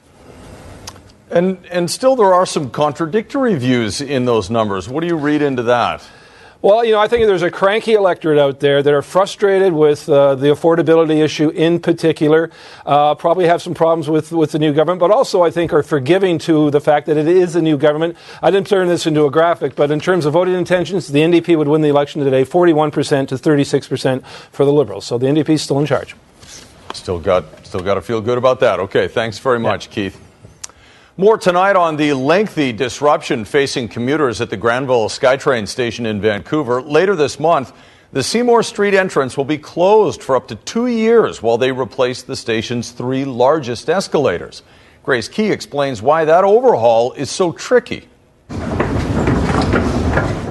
And, 1.30 1.66
and 1.72 1.90
still, 1.90 2.16
there 2.16 2.34
are 2.34 2.46
some 2.46 2.70
contradictory 2.70 3.56
views 3.56 4.02
in 4.02 4.26
those 4.26 4.50
numbers. 4.52 4.88
What 4.88 5.02
do 5.02 5.08
you 5.08 5.16
read 5.16 5.42
into 5.42 5.64
that? 5.64 6.08
Well, 6.64 6.86
you 6.86 6.94
know, 6.94 7.00
I 7.02 7.10
think 7.10 7.28
there's 7.28 7.42
a 7.42 7.52
cranky 7.52 7.92
electorate 7.92 8.40
out 8.40 8.62
there 8.62 8.82
that 8.82 8.94
are 8.94 9.02
frustrated 9.02 9.74
with 9.74 10.08
uh, 10.08 10.36
the 10.36 10.48
affordability 10.48 11.22
issue 11.22 11.50
in 11.50 11.82
particular. 11.82 12.52
Uh, 12.86 13.16
probably 13.16 13.48
have 13.48 13.62
some 13.62 13.74
problems 13.74 14.10
with, 14.10 14.32
with 14.32 14.54
the 14.54 14.60
new 14.60 14.72
government, 14.72 15.02
but 15.02 15.12
also 15.12 15.44
I 15.44 15.52
think 15.52 15.74
are 15.74 15.84
forgiving 15.84 16.38
to 16.40 16.72
the 16.72 16.80
fact 16.80 17.08
that 17.08 17.18
it 17.18 17.28
is 17.28 17.58
a 17.58 17.62
new 17.62 17.78
government. 17.78 18.16
I 18.42 18.50
didn't 18.50 18.68
turn 18.68 18.88
this 18.88 19.06
into 19.06 19.26
a 19.26 19.30
graphic, 19.30 19.76
but 19.76 19.92
in 19.92 20.00
terms 20.00 20.26
of 20.26 20.32
voting 20.32 20.54
intentions, 20.54 21.10
the 21.10 21.20
NDP 21.20 21.58
would 21.58 21.68
win 21.68 21.82
the 21.82 21.90
election 21.90 22.24
today 22.24 22.46
41% 22.46 23.28
to 23.28 23.36
36% 23.36 24.24
for 24.26 24.64
the 24.64 24.72
Liberals. 24.72 25.06
So 25.06 25.18
the 25.18 25.28
NDP 25.28 25.50
is 25.50 25.62
still 25.62 25.80
in 25.80 25.86
charge. 25.86 26.16
Still 26.94 27.20
got, 27.20 27.44
still 27.68 27.82
got 27.82 27.96
to 27.96 28.02
feel 28.02 28.22
good 28.22 28.38
about 28.38 28.62
that. 28.62 28.80
Okay, 28.80 29.10
thanks 29.10 29.38
very 29.38 29.60
much, 29.60 29.88
yeah. 29.88 29.94
Keith. 29.94 30.33
More 31.16 31.38
tonight 31.38 31.76
on 31.76 31.98
the 31.98 32.14
lengthy 32.14 32.74
disruption 32.74 33.46
facing 33.46 33.88
commuters 33.88 34.42
at 34.42 34.50
the 34.50 34.58
Granville 34.58 35.10
SkyTrain 35.10 35.68
station 35.68 36.08
in 36.08 36.20
Vancouver. 36.20 36.82
Later 36.82 37.16
this 37.16 37.40
month, 37.40 37.72
the 38.12 38.24
Seymour 38.24 38.64
Street 38.64 38.96
entrance 38.96 39.38
will 39.38 39.46
be 39.46 39.60
closed 39.60 40.24
for 40.24 40.36
up 40.36 40.48
to 40.48 40.56
two 40.56 40.88
years 40.88 41.40
while 41.40 41.60
they 41.60 41.72
replace 41.72 42.24
the 42.24 42.36
station's 42.36 42.90
three 42.90 43.26
largest 43.26 43.92
escalators. 43.92 44.64
Grace 45.04 45.30
Ke 45.30 45.52
explains 45.52 46.02
why 46.02 46.26
that 46.26 46.44
overhaul 46.44 47.14
is 47.14 47.30
so 47.30 47.52
tricky. 47.52 48.08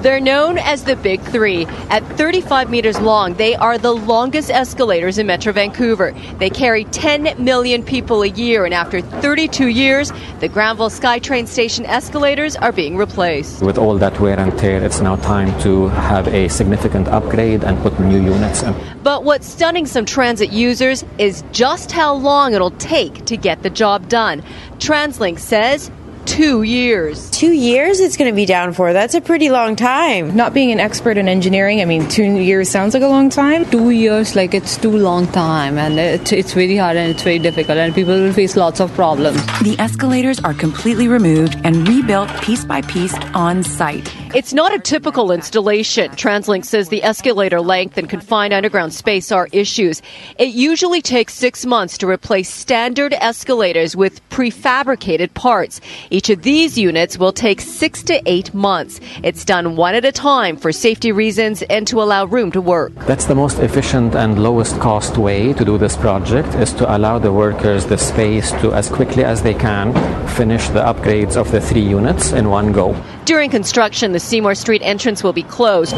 They're 0.03 0.19
known 0.19 0.57
as 0.57 0.83
the 0.83 0.97
Big 0.97 1.21
Three. 1.21 1.65
At 1.89 2.03
35 2.17 2.69
meters 2.69 2.99
long, 2.99 3.35
they 3.35 3.55
are 3.55 3.77
the 3.77 3.93
longest 3.93 4.51
escalators 4.51 5.17
in 5.17 5.27
Metro 5.27 5.53
Vancouver. 5.53 6.13
They 6.39 6.49
carry 6.49 6.83
10 6.83 7.41
million 7.41 7.83
people 7.83 8.21
a 8.21 8.27
year, 8.27 8.65
and 8.65 8.73
after 8.73 8.99
32 8.99 9.67
years, 9.67 10.11
the 10.41 10.49
Granville 10.49 10.89
SkyTrain 10.89 11.47
station 11.47 11.85
escalators 11.85 12.57
are 12.57 12.73
being 12.73 12.97
replaced. 12.97 13.61
With 13.61 13.77
all 13.77 13.97
that 13.97 14.19
wear 14.19 14.37
and 14.37 14.59
tear, 14.59 14.83
it's 14.83 14.99
now 14.99 15.15
time 15.15 15.57
to 15.61 15.87
have 15.87 16.27
a 16.27 16.49
significant 16.49 17.07
upgrade 17.07 17.63
and 17.63 17.77
put 17.79 17.97
new 17.97 18.21
units 18.21 18.61
in. 18.61 18.75
But 19.03 19.23
what's 19.23 19.47
stunning 19.47 19.85
some 19.85 20.05
transit 20.05 20.51
users 20.51 21.05
is 21.17 21.45
just 21.53 21.93
how 21.93 22.13
long 22.13 22.53
it'll 22.53 22.71
take 22.71 23.23
to 23.27 23.37
get 23.37 23.63
the 23.63 23.69
job 23.69 24.09
done. 24.09 24.43
TransLink 24.79 25.39
says 25.39 25.89
two 26.25 26.63
years. 26.63 27.29
Two 27.31 27.51
years 27.51 27.99
it's 27.99 28.17
going 28.17 28.31
to 28.31 28.35
be 28.35 28.45
down 28.45 28.73
for. 28.73 28.93
That's 28.93 29.13
a 29.13 29.21
pretty 29.21 29.49
long 29.49 29.75
time. 29.75 30.35
Not 30.35 30.53
being 30.53 30.71
an 30.71 30.79
expert 30.79 31.17
in 31.17 31.27
engineering, 31.27 31.81
I 31.81 31.85
mean, 31.85 32.07
two 32.09 32.23
years 32.23 32.69
sounds 32.69 32.93
like 32.93 33.03
a 33.03 33.07
long 33.07 33.29
time. 33.29 33.69
Two 33.69 33.89
years, 33.89 34.35
like 34.35 34.53
it's 34.53 34.77
too 34.77 34.95
long 34.95 35.27
time, 35.27 35.77
and 35.77 35.99
it, 35.99 36.31
it's 36.31 36.53
very 36.53 36.77
hard 36.77 36.97
and 36.97 37.11
it's 37.11 37.23
very 37.23 37.39
difficult, 37.39 37.77
and 37.77 37.93
people 37.93 38.13
will 38.13 38.33
face 38.33 38.55
lots 38.55 38.79
of 38.79 38.93
problems. 38.93 39.37
The 39.61 39.75
escalators 39.79 40.39
are 40.41 40.53
completely 40.53 41.07
removed 41.07 41.57
and 41.63 41.87
rebuilt 41.87 42.29
piece 42.41 42.65
by 42.65 42.81
piece 42.81 43.15
on 43.33 43.63
site. 43.63 44.22
It's 44.35 44.51
not 44.51 44.73
a 44.73 44.79
typical 44.79 45.31
installation. 45.31 46.09
TransLink 46.09 46.65
says 46.65 46.89
the 46.89 47.03
escalator 47.03 47.61
length 47.61 47.99
and 47.99 48.09
confined 48.09 48.51
underground 48.51 48.91
space 48.91 49.31
are 49.31 49.47
issues. 49.51 50.01
It 50.39 50.55
usually 50.55 51.03
takes 51.03 51.35
six 51.35 51.67
months 51.67 51.99
to 51.99 52.07
replace 52.07 52.49
standard 52.49 53.13
escalators 53.13 53.95
with 53.95 54.27
prefabricated 54.29 55.35
parts. 55.35 55.81
Each 56.09 56.31
of 56.31 56.41
these 56.41 56.79
units 56.79 57.19
will 57.19 57.31
take 57.31 57.61
six 57.61 58.01
to 58.03 58.23
eight 58.25 58.51
months. 58.55 58.99
It's 59.21 59.45
done 59.45 59.75
one 59.75 59.93
at 59.93 60.03
a 60.03 60.11
time 60.11 60.57
for 60.57 60.71
safety 60.71 61.11
reasons 61.11 61.61
and 61.69 61.85
to 61.85 62.01
allow 62.01 62.25
room 62.25 62.51
to 62.53 62.61
work. 62.61 62.91
That's 63.05 63.25
the 63.25 63.35
most 63.35 63.59
efficient 63.59 64.15
and 64.15 64.41
lowest 64.41 64.79
cost 64.79 65.15
way 65.15 65.53
to 65.53 65.63
do 65.63 65.77
this 65.77 65.95
project 65.95 66.55
is 66.55 66.73
to 66.73 66.97
allow 66.97 67.19
the 67.19 67.31
workers 67.31 67.85
the 67.85 67.99
space 67.99 68.49
to, 68.61 68.73
as 68.73 68.89
quickly 68.89 69.23
as 69.23 69.43
they 69.43 69.53
can, 69.53 69.93
finish 70.29 70.69
the 70.69 70.81
upgrades 70.81 71.37
of 71.37 71.51
the 71.51 71.61
three 71.61 71.87
units 71.87 72.31
in 72.31 72.49
one 72.49 72.71
go. 72.71 72.95
During 73.25 73.49
construction, 73.49 74.11
the 74.11 74.19
Seymour 74.19 74.53
Street 74.53 74.81
entrance 74.83 75.23
will 75.23 75.33
be 75.33 75.43
closed. 75.43 75.95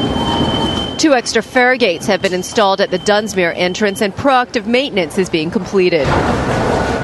Two 0.99 1.13
extra 1.13 1.41
fare 1.41 1.75
gates 1.75 2.05
have 2.05 2.21
been 2.21 2.33
installed 2.33 2.79
at 2.81 2.91
the 2.91 2.99
Dunsmuir 2.99 3.51
entrance, 3.55 4.01
and 4.01 4.13
proactive 4.13 4.67
maintenance 4.67 5.17
is 5.17 5.29
being 5.29 5.49
completed. 5.49 6.07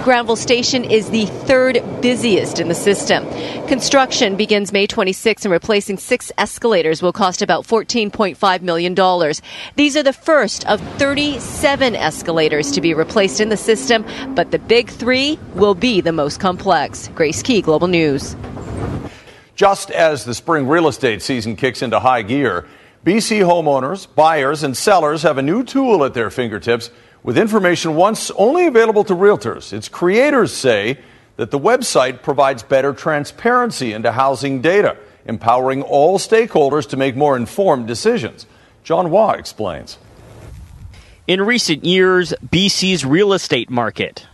Granville 0.04 0.36
Station 0.36 0.84
is 0.84 1.10
the 1.10 1.26
third 1.26 1.84
busiest 2.02 2.60
in 2.60 2.68
the 2.68 2.76
system. 2.76 3.28
Construction 3.68 4.36
begins 4.36 4.72
May 4.72 4.88
26 4.88 5.46
and 5.46 5.52
replacing 5.52 5.98
six 5.98 6.32
escalators 6.38 7.02
will 7.02 7.14
cost 7.14 7.42
about 7.42 7.66
$14.5 7.66 8.62
million. 8.62 8.96
These 9.76 9.96
are 9.98 10.04
the 10.04 10.14
first 10.14 10.68
of 10.68 10.82
37 10.98 11.96
escalators 11.96 12.72
to 12.72 12.82
be 12.82 12.94
replaced 12.94 13.40
in 13.40 13.50
the 13.50 13.58
system, 13.58 14.06
but 14.34 14.50
the 14.50 14.60
big 14.60 14.90
three 14.90 15.38
will 15.54 15.76
be 15.76 16.02
the 16.02 16.12
most 16.12 16.40
complex. 16.40 17.10
Grace 17.14 17.44
Ke, 17.44 17.64
Global 17.64 17.88
News. 17.88 18.36
Just 19.62 19.92
as 19.92 20.26
the 20.26 20.34
spring 20.34 20.68
real 20.68 20.88
estate 20.88 21.22
season 21.22 21.56
kicks 21.56 21.84
into 21.84 22.00
high 22.00 22.24
gear, 22.24 22.66
BC 23.06 23.42
homeowners, 23.42 24.08
buyers, 24.16 24.64
and 24.64 24.76
sellers 24.76 25.22
have 25.22 25.38
a 25.38 25.44
new 25.44 25.64
tool 25.64 26.04
at 26.04 26.16
their 26.16 26.32
fingertips 26.32 26.90
with 27.22 27.38
information 27.38 27.96
once 27.96 28.32
only 28.32 28.66
available 28.66 29.04
to 29.04 29.14
realtors. 29.14 29.72
Its 29.72 29.88
creators 29.88 30.52
say 30.52 30.98
that 31.36 31.52
the 31.52 31.60
website 31.60 32.24
provides 32.24 32.64
better 32.64 32.92
transparency 32.92 33.94
into 33.94 34.12
housing 34.12 34.62
data 34.64 34.98
empowering 35.26 35.84
all 35.84 36.18
stakeholders 36.18 36.90
to 36.90 36.98
make 36.98 37.16
more 37.16 37.38
informed 37.38 37.86
decisions. 37.86 38.48
John 38.84 39.10
Hua 39.10 39.34
explains. 39.34 40.00
In 41.28 41.40
recent 41.40 41.86
years, 41.86 42.34
BC's 42.48 43.06
real 43.06 43.32
estate 43.32 43.70
market 43.70 44.26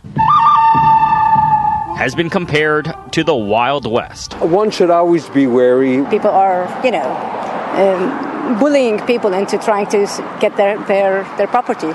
has 1.98 2.14
been 2.14 2.30
compared 2.30 2.94
to 3.10 3.24
the 3.24 3.34
Wild 3.34 3.84
West. 3.84 4.34
One 4.34 4.70
should 4.70 4.88
always 4.88 5.28
be 5.30 5.48
wary. 5.48 6.06
People 6.08 6.30
are, 6.30 6.62
you 6.84 6.92
know, 6.92 7.10
um, 7.74 8.56
bullying 8.60 9.04
people 9.04 9.32
into 9.32 9.58
trying 9.58 9.88
to 9.88 10.06
get 10.38 10.56
their, 10.56 10.78
their, 10.84 11.24
their 11.36 11.48
property. 11.48 11.88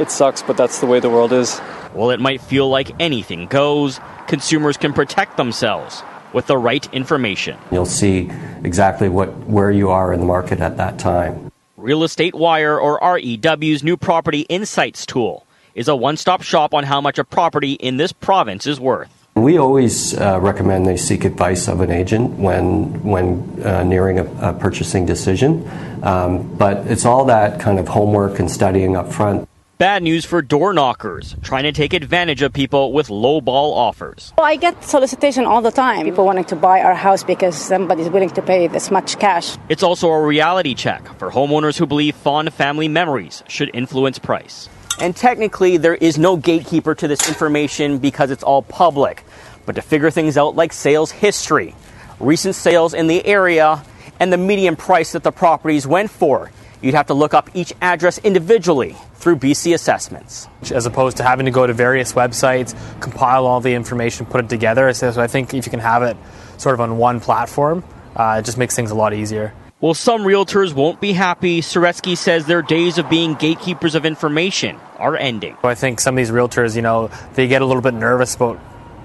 It 0.00 0.10
sucks, 0.10 0.40
but 0.40 0.56
that's 0.56 0.80
the 0.80 0.86
way 0.86 0.98
the 0.98 1.10
world 1.10 1.34
is. 1.34 1.58
While 1.92 2.08
it 2.08 2.20
might 2.20 2.40
feel 2.40 2.70
like 2.70 2.90
anything 2.98 3.48
goes, 3.48 4.00
consumers 4.28 4.78
can 4.78 4.94
protect 4.94 5.36
themselves 5.36 6.02
with 6.32 6.46
the 6.46 6.56
right 6.56 6.90
information. 6.94 7.58
You'll 7.70 7.84
see 7.84 8.30
exactly 8.64 9.10
what 9.10 9.28
where 9.46 9.70
you 9.70 9.90
are 9.90 10.14
in 10.14 10.20
the 10.20 10.26
market 10.26 10.60
at 10.60 10.78
that 10.78 10.98
time. 10.98 11.52
Real 11.76 12.02
Estate 12.02 12.34
Wire 12.34 12.80
or 12.80 12.98
REW's 13.02 13.84
new 13.84 13.98
property 13.98 14.40
insights 14.48 15.04
tool 15.04 15.46
is 15.74 15.86
a 15.86 15.94
one-stop 15.94 16.40
shop 16.40 16.72
on 16.72 16.84
how 16.84 17.02
much 17.02 17.18
a 17.18 17.24
property 17.24 17.74
in 17.74 17.98
this 17.98 18.12
province 18.12 18.66
is 18.66 18.80
worth. 18.80 19.19
We 19.36 19.58
always 19.58 20.18
uh, 20.18 20.40
recommend 20.40 20.86
they 20.86 20.96
seek 20.96 21.24
advice 21.24 21.68
of 21.68 21.80
an 21.80 21.90
agent 21.90 22.38
when 22.38 23.02
when 23.02 23.62
uh, 23.64 23.84
nearing 23.84 24.18
a, 24.18 24.24
a, 24.50 24.52
purchasing 24.52 25.06
decision. 25.06 25.68
Um, 26.02 26.56
but 26.56 26.86
it's 26.88 27.04
all 27.04 27.24
that 27.26 27.60
kind 27.60 27.78
of 27.78 27.88
homework 27.88 28.40
and 28.40 28.50
studying 28.50 28.96
up 28.96 29.12
front. 29.12 29.48
Bad 29.78 30.02
news 30.02 30.26
for 30.26 30.42
door 30.42 30.74
knockers 30.74 31.36
trying 31.42 31.62
to 31.62 31.72
take 31.72 31.94
advantage 31.94 32.42
of 32.42 32.52
people 32.52 32.92
with 32.92 33.08
low 33.08 33.40
ball 33.40 33.72
offers. 33.72 34.34
Well, 34.36 34.46
I 34.46 34.56
get 34.56 34.84
solicitation 34.84 35.46
all 35.46 35.62
the 35.62 35.70
time. 35.70 36.04
People 36.04 36.26
wanting 36.26 36.44
to 36.46 36.56
buy 36.56 36.80
our 36.82 36.94
house 36.94 37.22
because 37.22 37.56
somebody's 37.56 38.10
willing 38.10 38.28
to 38.30 38.42
pay 38.42 38.66
this 38.66 38.90
much 38.90 39.18
cash. 39.18 39.56
It's 39.70 39.82
also 39.82 40.10
a 40.10 40.20
reality 40.20 40.74
check 40.74 41.06
for 41.18 41.30
homeowners 41.30 41.78
who 41.78 41.86
believe 41.86 42.14
fond 42.16 42.52
family 42.52 42.88
memories 42.88 43.42
should 43.48 43.70
influence 43.72 44.18
price. 44.18 44.68
And 44.98 45.14
technically, 45.14 45.76
there 45.76 45.94
is 45.94 46.18
no 46.18 46.36
gatekeeper 46.36 46.94
to 46.94 47.08
this 47.08 47.28
information 47.28 47.98
because 47.98 48.30
it's 48.30 48.42
all 48.42 48.62
public. 48.62 49.24
But 49.66 49.76
to 49.76 49.82
figure 49.82 50.10
things 50.10 50.36
out 50.36 50.56
like 50.56 50.72
sales 50.72 51.10
history, 51.10 51.74
recent 52.18 52.54
sales 52.54 52.92
in 52.94 53.06
the 53.06 53.24
area, 53.24 53.84
and 54.18 54.32
the 54.32 54.36
median 54.36 54.76
price 54.76 55.12
that 55.12 55.22
the 55.22 55.32
properties 55.32 55.86
went 55.86 56.10
for, 56.10 56.50
you'd 56.82 56.94
have 56.94 57.06
to 57.06 57.14
look 57.14 57.34
up 57.34 57.50
each 57.54 57.72
address 57.80 58.18
individually 58.18 58.96
through 59.14 59.36
BC 59.36 59.74
assessments. 59.74 60.48
As 60.70 60.86
opposed 60.86 61.18
to 61.18 61.22
having 61.22 61.46
to 61.46 61.52
go 61.52 61.66
to 61.66 61.72
various 61.72 62.12
websites, 62.12 62.74
compile 63.00 63.46
all 63.46 63.60
the 63.60 63.74
information, 63.74 64.26
put 64.26 64.44
it 64.44 64.48
together. 64.48 64.92
So 64.92 65.10
I 65.20 65.26
think 65.26 65.52
if 65.54 65.66
you 65.66 65.70
can 65.70 65.80
have 65.80 66.02
it 66.02 66.16
sort 66.58 66.74
of 66.74 66.80
on 66.80 66.98
one 66.98 67.20
platform, 67.20 67.84
uh, 68.16 68.36
it 68.40 68.44
just 68.44 68.58
makes 68.58 68.74
things 68.74 68.90
a 68.90 68.94
lot 68.94 69.14
easier. 69.14 69.54
While 69.80 69.94
some 69.94 70.24
realtors 70.24 70.74
won't 70.74 71.00
be 71.00 71.14
happy, 71.14 71.62
Soretsky 71.62 72.14
says 72.14 72.44
their 72.44 72.60
days 72.60 72.98
of 72.98 73.08
being 73.08 73.32
gatekeepers 73.32 73.94
of 73.94 74.04
information 74.04 74.78
are 74.98 75.16
ending. 75.16 75.56
I 75.64 75.74
think 75.74 76.00
some 76.00 76.12
of 76.12 76.16
these 76.18 76.30
realtors, 76.30 76.76
you 76.76 76.82
know, 76.82 77.10
they 77.32 77.48
get 77.48 77.62
a 77.62 77.64
little 77.64 77.80
bit 77.80 77.94
nervous 77.94 78.34
about 78.34 78.60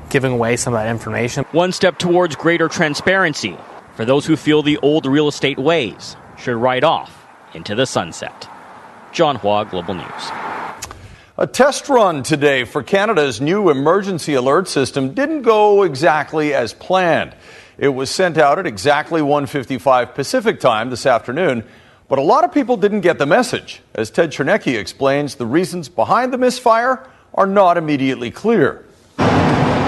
giving 0.10 0.34
away 0.34 0.58
some 0.58 0.74
of 0.74 0.82
that 0.82 0.89
information. 0.89 1.46
One 1.53 1.72
step 1.72 1.98
towards 1.98 2.36
greater 2.36 2.67
transparency 2.67 3.58
for 3.96 4.03
those 4.03 4.25
who 4.25 4.36
feel 4.36 4.63
the 4.63 4.77
old 4.79 5.05
real 5.05 5.29
estate 5.29 5.58
ways 5.58 6.17
should 6.38 6.58
ride 6.58 6.84
off 6.84 7.25
into 7.53 7.74
the 7.74 7.86
sunset. 7.86 8.50
John 9.13 9.38
Hua, 9.38 9.63
Global 9.63 9.94
News. 9.94 10.32
A 11.38 11.48
test 11.48 11.88
run 11.88 12.24
today 12.24 12.65
for 12.65 12.84
Canada's 12.84 13.39
new 13.39 13.70
emergency 13.70 14.34
alert 14.34 14.67
system 14.67 15.13
didn't 15.13 15.44
go 15.44 15.84
exactly 15.84 16.53
as 16.53 16.74
planned. 16.74 17.34
It 17.77 17.89
was 17.89 18.10
sent 18.10 18.38
out 18.38 18.58
at 18.58 18.65
exactly 18.65 19.22
1:55 19.22 20.15
Pacific 20.15 20.60
time 20.60 20.89
this 20.89 21.05
afternoon, 21.05 21.63
but 22.08 22.20
a 22.20 22.22
lot 22.22 22.46
of 22.46 22.53
people 22.53 22.77
didn't 22.77 23.01
get 23.01 23.20
the 23.20 23.25
message. 23.25 23.82
As 23.94 24.10
Ted 24.10 24.32
Chernecki 24.32 24.77
explains, 24.79 25.36
the 25.36 25.46
reasons 25.46 25.89
behind 25.89 26.32
the 26.32 26.38
misfire 26.38 27.03
are 27.34 27.48
not 27.48 27.77
immediately 27.77 28.32
clear. 28.32 28.86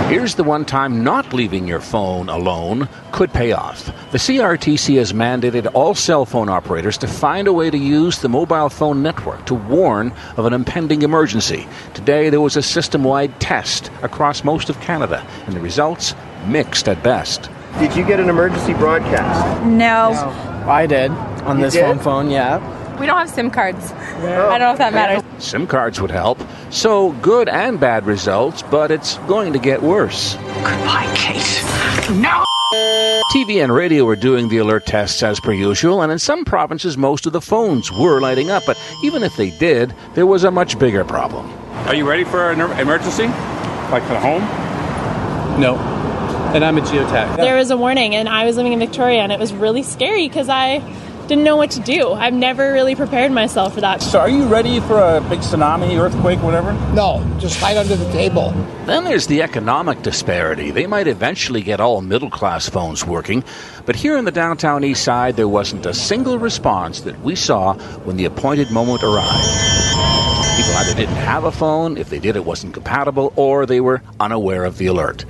Here's 0.09 0.35
the 0.35 0.43
one 0.43 0.63
time 0.63 1.03
not 1.03 1.33
leaving 1.33 1.67
your 1.67 1.81
phone 1.81 2.29
alone 2.29 2.87
could 3.11 3.31
pay 3.33 3.51
off. 3.51 3.91
The 4.11 4.17
CRTC 4.17 4.97
has 4.97 5.11
mandated 5.11 5.69
all 5.73 5.95
cell 5.95 6.25
phone 6.25 6.47
operators 6.47 6.97
to 6.99 7.07
find 7.07 7.47
a 7.47 7.53
way 7.53 7.69
to 7.69 7.77
use 7.77 8.19
the 8.19 8.29
mobile 8.29 8.69
phone 8.69 9.03
network 9.03 9.45
to 9.47 9.55
warn 9.55 10.13
of 10.37 10.45
an 10.45 10.53
impending 10.53 11.01
emergency. 11.01 11.67
Today, 11.93 12.29
there 12.29 12.39
was 12.41 12.55
a 12.55 12.61
system 12.61 13.03
wide 13.03 13.37
test 13.41 13.91
across 14.01 14.45
most 14.45 14.69
of 14.69 14.79
Canada, 14.79 15.25
and 15.45 15.53
the 15.53 15.61
results 15.61 16.15
mixed 16.47 16.87
at 16.87 17.03
best. 17.03 17.49
Did 17.79 17.95
you 17.95 18.05
get 18.05 18.19
an 18.19 18.29
emergency 18.29 18.73
broadcast? 18.73 19.63
No. 19.65 20.11
no. 20.11 20.69
I 20.69 20.85
did 20.85 21.11
on 21.11 21.57
you 21.57 21.65
this 21.65 21.73
did? 21.75 21.83
phone 21.83 21.99
phone, 21.99 22.29
yeah. 22.29 22.59
We 22.99 23.05
don't 23.05 23.17
have 23.17 23.29
SIM 23.29 23.51
cards. 23.51 23.91
No. 23.91 24.49
I 24.49 24.57
don't 24.57 24.67
know 24.67 24.71
if 24.71 24.79
that 24.79 24.91
matters. 24.93 25.23
SIM 25.37 25.67
cards 25.67 26.01
would 26.01 26.09
help. 26.09 26.39
So 26.71 27.11
good 27.21 27.47
and 27.47 27.79
bad 27.79 28.07
results, 28.07 28.63
but 28.63 28.89
it's 28.89 29.17
going 29.19 29.53
to 29.53 29.59
get 29.59 29.83
worse. 29.83 30.35
Goodbye, 30.35 31.11
Kate. 31.15 31.43
No! 32.19 32.43
TV 33.31 33.63
and 33.63 33.71
radio 33.73 34.03
were 34.03 34.15
doing 34.15 34.49
the 34.49 34.57
alert 34.57 34.85
tests 34.87 35.21
as 35.21 35.39
per 35.39 35.51
usual, 35.53 36.01
and 36.01 36.11
in 36.11 36.17
some 36.19 36.43
provinces, 36.43 36.97
most 36.97 37.25
of 37.27 37.33
the 37.33 37.41
phones 37.41 37.91
were 37.91 38.19
lighting 38.19 38.49
up. 38.49 38.63
But 38.65 38.81
even 39.03 39.21
if 39.23 39.35
they 39.37 39.51
did, 39.51 39.93
there 40.15 40.25
was 40.25 40.43
a 40.43 40.51
much 40.51 40.79
bigger 40.79 41.05
problem. 41.05 41.47
Are 41.87 41.95
you 41.95 42.07
ready 42.09 42.23
for 42.23 42.51
an 42.51 42.59
emergency? 42.79 43.27
Like 43.91 44.03
at 44.03 44.21
home? 44.21 44.41
No. 45.61 45.75
And 46.55 46.63
I'm 46.63 46.77
a 46.77 46.81
geotech. 46.81 47.37
There 47.37 47.57
was 47.57 47.71
a 47.71 47.77
warning, 47.77 48.15
and 48.15 48.27
I 48.27 48.45
was 48.45 48.55
living 48.57 48.73
in 48.73 48.79
Victoria, 48.79 49.21
and 49.21 49.31
it 49.31 49.39
was 49.39 49.53
really 49.53 49.83
scary 49.83 50.27
because 50.27 50.49
I 50.49 50.79
didn't 51.27 51.43
know 51.43 51.57
what 51.57 51.71
to 51.71 51.81
do. 51.81 52.13
I've 52.13 52.33
never 52.33 52.71
really 52.71 52.95
prepared 52.95 53.33
myself 53.33 53.73
for 53.75 53.81
that. 53.81 54.01
So, 54.01 54.19
are 54.19 54.29
you 54.29 54.45
ready 54.47 54.79
for 54.79 54.97
a 54.97 55.19
big 55.29 55.39
tsunami, 55.39 55.99
earthquake, 55.99 56.41
whatever? 56.41 56.71
No, 56.93 57.21
just 57.37 57.59
hide 57.59 57.75
under 57.75 57.97
the 57.97 58.09
table. 58.11 58.51
Then 58.85 59.03
there's 59.03 59.27
the 59.27 59.41
economic 59.41 60.01
disparity. 60.03 60.71
They 60.71 60.87
might 60.87 61.07
eventually 61.07 61.61
get 61.61 61.81
all 61.81 61.99
middle 62.01 62.29
class 62.29 62.69
phones 62.69 63.05
working, 63.05 63.43
but 63.85 63.97
here 63.97 64.17
in 64.17 64.23
the 64.23 64.31
downtown 64.31 64.85
east 64.85 65.03
side, 65.03 65.35
there 65.35 65.49
wasn't 65.49 65.85
a 65.85 65.93
single 65.93 66.39
response 66.39 67.01
that 67.01 67.19
we 67.19 67.35
saw 67.35 67.73
when 68.05 68.15
the 68.15 68.25
appointed 68.25 68.71
moment 68.71 69.03
arrived. 69.03 69.97
People 70.55 70.73
either 70.77 70.95
didn't 70.95 71.15
have 71.15 71.43
a 71.43 71.51
phone, 71.51 71.97
if 71.97 72.09
they 72.09 72.19
did, 72.19 72.37
it 72.37 72.45
wasn't 72.45 72.73
compatible, 72.73 73.33
or 73.35 73.65
they 73.65 73.81
were 73.81 74.01
unaware 74.19 74.63
of 74.63 74.77
the 74.77 74.87
alert. 74.87 75.25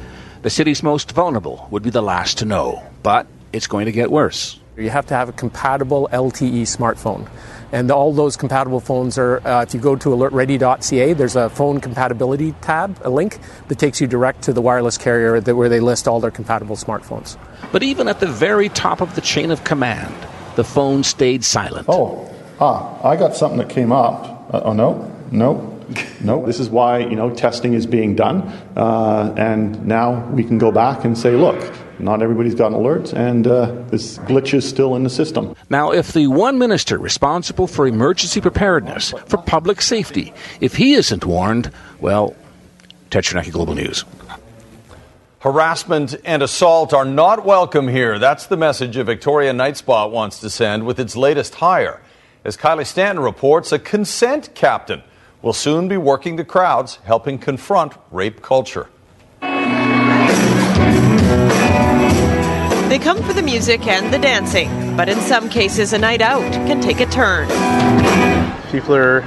The 0.47 0.51
city's 0.51 0.81
most 0.81 1.11
vulnerable 1.11 1.67
would 1.71 1.83
be 1.83 1.89
the 1.89 2.01
last 2.01 2.37
to 2.37 2.45
know, 2.45 2.81
but 3.03 3.27
it's 3.51 3.67
going 3.67 3.85
to 3.87 3.91
get 3.91 4.09
worse. 4.09 4.57
You 4.77 4.89
have 4.89 5.05
to 5.07 5.13
have 5.13 5.27
a 5.27 5.33
compatible 5.33 6.07
LTE 6.13 6.61
smartphone. 6.61 7.27
And 7.73 7.91
all 7.91 8.13
those 8.13 8.37
compatible 8.37 8.79
phones 8.79 9.17
are, 9.17 9.45
uh, 9.45 9.63
if 9.63 9.73
you 9.73 9.81
go 9.81 9.97
to 9.97 10.13
alertready.ca, 10.13 11.11
there's 11.11 11.35
a 11.35 11.49
phone 11.49 11.81
compatibility 11.81 12.53
tab, 12.61 12.97
a 13.03 13.09
link 13.09 13.39
that 13.67 13.77
takes 13.77 13.99
you 13.99 14.07
direct 14.07 14.43
to 14.43 14.53
the 14.53 14.61
wireless 14.61 14.97
carrier 14.97 15.41
that, 15.41 15.53
where 15.53 15.67
they 15.67 15.81
list 15.81 16.07
all 16.07 16.21
their 16.21 16.31
compatible 16.31 16.77
smartphones. 16.77 17.37
But 17.73 17.83
even 17.83 18.07
at 18.07 18.21
the 18.21 18.27
very 18.27 18.69
top 18.69 19.01
of 19.01 19.15
the 19.15 19.21
chain 19.21 19.51
of 19.51 19.65
command, 19.65 20.15
the 20.55 20.63
phone 20.63 21.03
stayed 21.03 21.43
silent. 21.43 21.87
Oh, 21.89 22.33
ah, 22.61 23.05
I 23.05 23.17
got 23.17 23.35
something 23.35 23.57
that 23.57 23.69
came 23.69 23.91
up. 23.91 24.53
Uh, 24.53 24.61
oh, 24.63 24.71
no, 24.71 25.13
no, 25.29 25.76
no. 26.21 26.45
This 26.45 26.59
is 26.59 26.69
why, 26.69 26.99
you 26.99 27.15
know, 27.15 27.33
testing 27.33 27.73
is 27.73 27.85
being 27.85 28.15
done. 28.15 28.41
Uh, 28.75 29.33
and 29.37 29.85
now 29.85 30.27
we 30.29 30.43
can 30.43 30.57
go 30.57 30.71
back 30.71 31.05
and 31.05 31.17
say, 31.17 31.31
look, 31.31 31.73
not 31.99 32.21
everybody's 32.21 32.55
got 32.55 32.67
an 32.67 32.73
alert, 32.73 33.13
and 33.13 33.47
uh, 33.47 33.71
this 33.89 34.19
glitch 34.19 34.53
is 34.53 34.67
still 34.67 34.95
in 34.95 35.03
the 35.03 35.09
system. 35.09 35.55
Now, 35.69 35.91
if 35.91 36.13
the 36.13 36.27
one 36.27 36.57
minister 36.59 36.97
responsible 36.97 37.67
for 37.67 37.87
emergency 37.87 38.39
preparedness, 38.41 39.13
for 39.25 39.37
public 39.37 39.81
safety, 39.81 40.33
if 40.61 40.75
he 40.75 40.93
isn't 40.93 41.25
warned, 41.25 41.71
well, 41.99 42.35
Ted 43.09 43.23
Chernecki, 43.23 43.51
Global 43.51 43.73
News. 43.73 44.05
Harassment 45.39 46.15
and 46.25 46.43
assault 46.43 46.93
are 46.93 47.05
not 47.05 47.45
welcome 47.45 47.87
here. 47.87 48.19
That's 48.19 48.47
the 48.47 48.57
message 48.57 48.97
a 48.97 49.03
Victoria 49.03 49.53
Night 49.53 49.77
Spot 49.77 50.11
wants 50.11 50.39
to 50.41 50.49
send 50.49 50.85
with 50.85 50.99
its 50.99 51.15
latest 51.15 51.55
hire. 51.55 52.01
As 52.43 52.57
Kylie 52.57 52.85
Stanton 52.85 53.23
reports, 53.23 53.71
a 53.71 53.79
consent 53.79 54.53
captain 54.55 55.03
will 55.41 55.53
soon 55.53 55.87
be 55.87 55.97
working 55.97 56.35
the 56.35 56.45
crowds, 56.45 56.97
helping 57.03 57.37
confront 57.37 57.93
rape 58.11 58.41
culture. 58.41 58.89
They 62.89 62.99
come 62.99 63.21
for 63.23 63.33
the 63.33 63.43
music 63.43 63.85
and 63.85 64.13
the 64.13 64.17
dancing, 64.17 64.95
but 64.95 65.09
in 65.09 65.19
some 65.19 65.49
cases, 65.49 65.93
a 65.93 65.97
night 65.97 66.21
out 66.21 66.41
can 66.51 66.81
take 66.81 66.99
a 66.99 67.05
turn. 67.05 67.47
People 68.71 68.95
are 68.95 69.23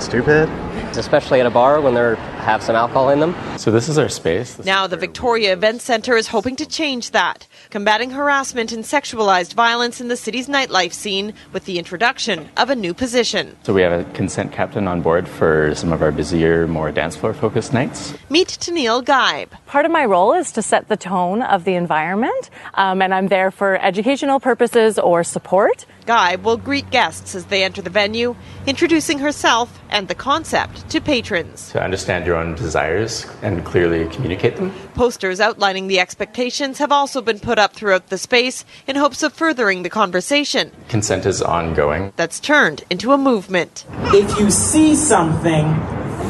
stupid. 0.00 0.48
Especially 0.96 1.40
at 1.40 1.46
a 1.46 1.50
bar 1.50 1.80
when 1.80 1.94
they 1.94 2.16
have 2.42 2.62
some 2.62 2.76
alcohol 2.76 3.08
in 3.08 3.20
them. 3.20 3.34
So, 3.56 3.70
this 3.70 3.88
is 3.88 3.96
our 3.96 4.10
space. 4.10 4.58
Now, 4.62 4.86
the 4.86 4.98
Victoria 4.98 5.54
Event 5.54 5.80
Centre 5.80 6.18
is 6.18 6.26
hoping 6.26 6.54
to 6.56 6.66
change 6.66 7.12
that. 7.12 7.46
Combating 7.72 8.10
harassment 8.10 8.70
and 8.70 8.84
sexualized 8.84 9.54
violence 9.54 9.98
in 9.98 10.08
the 10.08 10.16
city's 10.16 10.46
nightlife 10.46 10.92
scene 10.92 11.32
with 11.54 11.64
the 11.64 11.78
introduction 11.78 12.46
of 12.58 12.68
a 12.68 12.74
new 12.76 12.92
position. 12.92 13.56
So 13.62 13.72
we 13.72 13.80
have 13.80 13.98
a 13.98 14.04
consent 14.12 14.52
captain 14.52 14.86
on 14.86 15.00
board 15.00 15.26
for 15.26 15.74
some 15.74 15.90
of 15.90 16.02
our 16.02 16.12
busier, 16.12 16.68
more 16.68 16.92
dance 16.92 17.16
floor 17.16 17.32
focused 17.32 17.72
nights. 17.72 18.12
Meet 18.28 18.48
Tennille 18.48 19.02
Geib. 19.02 19.48
Part 19.64 19.86
of 19.86 19.90
my 19.90 20.04
role 20.04 20.34
is 20.34 20.52
to 20.52 20.60
set 20.60 20.88
the 20.88 20.98
tone 20.98 21.40
of 21.40 21.64
the 21.64 21.74
environment, 21.74 22.50
um, 22.74 23.00
and 23.00 23.14
I'm 23.14 23.28
there 23.28 23.50
for 23.50 23.80
educational 23.80 24.38
purposes 24.38 24.98
or 24.98 25.24
support. 25.24 25.86
Geib 26.04 26.44
will 26.44 26.58
greet 26.58 26.90
guests 26.90 27.34
as 27.34 27.46
they 27.46 27.64
enter 27.64 27.80
the 27.80 27.88
venue, 27.88 28.34
introducing 28.66 29.18
herself 29.20 29.80
and 29.88 30.08
the 30.08 30.14
concept 30.14 30.90
to 30.90 31.00
patrons. 31.00 31.70
To 31.70 31.82
understand 31.82 32.26
your 32.26 32.36
own 32.36 32.54
desires 32.56 33.24
and 33.40 33.64
clearly 33.64 34.08
communicate 34.08 34.56
them. 34.56 34.72
Posters 34.94 35.40
outlining 35.40 35.86
the 35.86 36.00
expectations 36.00 36.78
have 36.78 36.90
also 36.92 37.22
been 37.22 37.38
put 37.38 37.58
up 37.58 37.61
throughout 37.70 38.08
the 38.08 38.18
space 38.18 38.64
in 38.88 38.96
hopes 38.96 39.22
of 39.22 39.32
furthering 39.32 39.84
the 39.84 39.90
conversation. 39.90 40.72
Consent 40.88 41.24
is 41.24 41.40
ongoing. 41.40 42.12
That's 42.16 42.40
turned 42.40 42.82
into 42.90 43.12
a 43.12 43.18
movement. 43.18 43.84
If 44.06 44.40
you 44.40 44.50
see 44.50 44.96
something, 44.96 45.64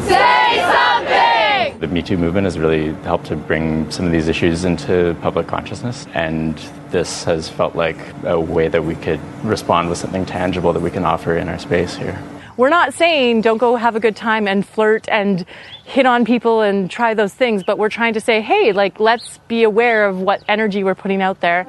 say 0.07 0.59
something! 0.61 1.81
The 1.81 1.89
Me 1.89 2.03
Too 2.03 2.19
movement 2.19 2.45
has 2.45 2.59
really 2.59 2.93
helped 3.03 3.27
to 3.27 3.37
bring 3.37 3.91
some 3.91 4.07
of 4.07 4.13
these 4.13 4.29
issues 4.29 4.65
into 4.65 5.17
public 5.23 5.47
consciousness, 5.47 6.07
and 6.13 6.57
this 6.91 7.25
has 7.25 7.49
felt 7.49 7.75
like 7.75 7.99
a 8.25 8.39
way 8.39 8.69
that 8.69 8.85
we 8.85 8.95
could 8.95 9.21
respond 9.43 9.89
with 9.89 9.99
something 9.99 10.27
tangible 10.27 10.73
that 10.75 10.83
we 10.83 10.91
can 10.91 11.05
offer 11.05 11.37
in 11.37 11.49
our 11.49 11.59
space 11.59 11.97
here. 11.97 12.23
We're 12.59 12.69
not 12.69 12.93
saying 12.93 13.41
don't 13.41 13.57
go 13.59 13.77
have 13.77 13.97
a 13.97 14.01
good 14.01 14.15
time 14.15 14.47
and 14.47 14.67
flirt 14.67 15.09
and 15.09 15.47
hit 15.85 16.05
on 16.05 16.27
people 16.27 16.61
and 16.61 16.91
try 16.91 17.15
those 17.15 17.33
things, 17.33 17.63
but 17.63 17.79
we're 17.79 17.89
trying 17.89 18.13
to 18.15 18.21
say, 18.21 18.43
hey, 18.43 18.73
like, 18.73 19.01
let's 19.01 19.39
be 19.49 19.63
aware 19.63 20.07
of 20.07 20.21
what 20.21 20.43
energy 20.49 20.85
we're 20.85 20.95
putting 20.95 21.23
out 21.23 21.41
there. 21.41 21.65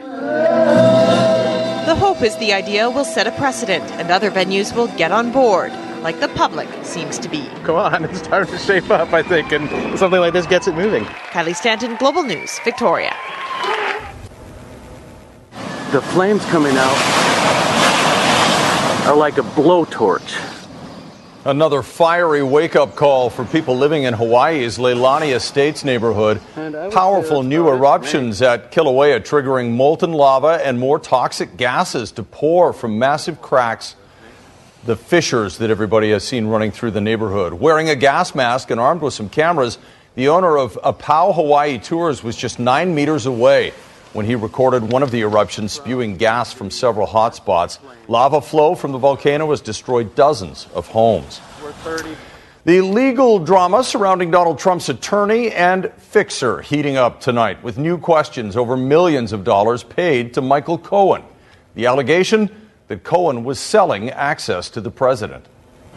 The 1.86 1.96
hope 1.96 2.22
is 2.22 2.36
the 2.38 2.52
idea 2.52 2.90
will 2.90 3.06
set 3.06 3.28
a 3.28 3.32
precedent 3.32 3.84
and 3.92 4.12
other 4.12 4.30
venues 4.30 4.76
will 4.76 4.88
get 4.98 5.14
on 5.14 5.32
board, 5.32 5.72
like 6.02 6.20
the 6.20 6.28
public 6.30 6.68
seems 6.84 7.18
to 7.20 7.30
be. 7.30 7.48
Come 7.64 7.78
on, 7.78 8.04
it's 8.10 8.22
time 8.22 8.46
to 8.48 8.58
shape 8.58 8.90
up, 8.90 9.14
I 9.14 9.24
think, 9.24 9.54
and 9.54 9.98
something 9.98 10.20
like 10.20 10.34
this 10.34 10.48
gets 10.48 10.68
it 10.68 10.76
moving. 10.76 11.06
Kylie 11.06 11.56
Stanton, 11.56 11.96
Global 11.96 12.24
News, 12.24 12.60
Victoria. 12.66 13.16
The 15.92 16.02
flames 16.02 16.44
coming 16.46 16.76
out 16.76 16.98
are 19.08 19.16
like 19.16 19.38
a 19.38 19.44
blowtorch. 19.44 20.53
Another 21.46 21.84
fiery 21.84 22.42
wake 22.42 22.78
up 22.78 22.96
call 22.96 23.30
for 23.30 23.44
people 23.44 23.76
living 23.76 24.04
in 24.04 24.14
Hawaii's 24.14 24.78
Leilani 24.78 25.36
Estates 25.36 25.84
neighborhood. 25.84 26.40
Powerful 26.94 27.44
new 27.44 27.68
eruptions 27.68 28.42
at 28.42 28.72
Kilauea 28.72 29.20
triggering 29.20 29.72
molten 29.72 30.14
lava 30.14 30.66
and 30.66 30.80
more 30.80 31.00
toxic 31.00 31.58
gases 31.58 32.14
to 32.14 32.24
pour 32.24 32.72
from 32.72 32.98
massive 32.98 33.42
cracks. 33.42 33.98
The 34.86 34.96
fissures 34.96 35.58
that 35.58 35.70
everybody 35.70 36.12
has 36.12 36.26
seen 36.26 36.48
running 36.48 36.72
through 36.72 36.92
the 36.92 37.02
neighborhood. 37.02 37.52
Wearing 37.52 37.90
a 37.90 37.96
gas 37.98 38.34
mask 38.34 38.72
and 38.72 38.80
armed 38.80 39.02
with 39.02 39.14
some 39.14 39.28
cameras, 39.28 39.78
the 40.16 40.30
owner 40.30 40.58
of 40.58 40.80
Apau 40.82 41.36
Hawaii 41.36 41.78
Tours 41.78 42.24
was 42.24 42.38
just 42.38 42.58
nine 42.58 42.96
meters 42.96 43.26
away 43.26 43.74
when 44.14 44.26
he 44.26 44.36
recorded 44.36 44.84
one 44.92 45.04
of 45.04 45.12
the 45.12 45.22
eruptions 45.22 45.72
spewing 45.72 46.18
gas 46.18 46.54
from 46.54 46.72
several 46.72 47.08
hotspots. 47.08 47.80
Lava 48.08 48.42
flow 48.42 48.76
from 48.76 48.92
the 48.92 48.98
volcano 48.98 49.50
has 49.50 49.60
destroyed 49.60 50.16
dozens 50.16 50.68
of 50.74 50.88
homes. 50.88 51.42
The 52.66 52.80
legal 52.80 53.40
drama 53.40 53.84
surrounding 53.84 54.32
Donald 54.32 54.58
Trump's 54.58 54.88
attorney 54.88 55.52
and 55.52 55.92
fixer 55.98 56.62
heating 56.62 56.96
up 56.96 57.20
tonight 57.20 57.62
with 57.62 57.78
new 57.78 57.98
questions 57.98 58.56
over 58.56 58.78
millions 58.78 59.34
of 59.34 59.44
dollars 59.44 59.84
paid 59.84 60.34
to 60.36 60.42
Michael 60.42 60.78
Cohen. 60.78 61.24
The 61.76 61.88
allegation 61.88 62.50
that 62.88 63.04
Cohen 63.04 63.44
was 63.44 63.60
selling 63.60 64.10
access 64.12 64.70
to 64.70 64.82
the 64.82 64.92
president. 64.92 65.46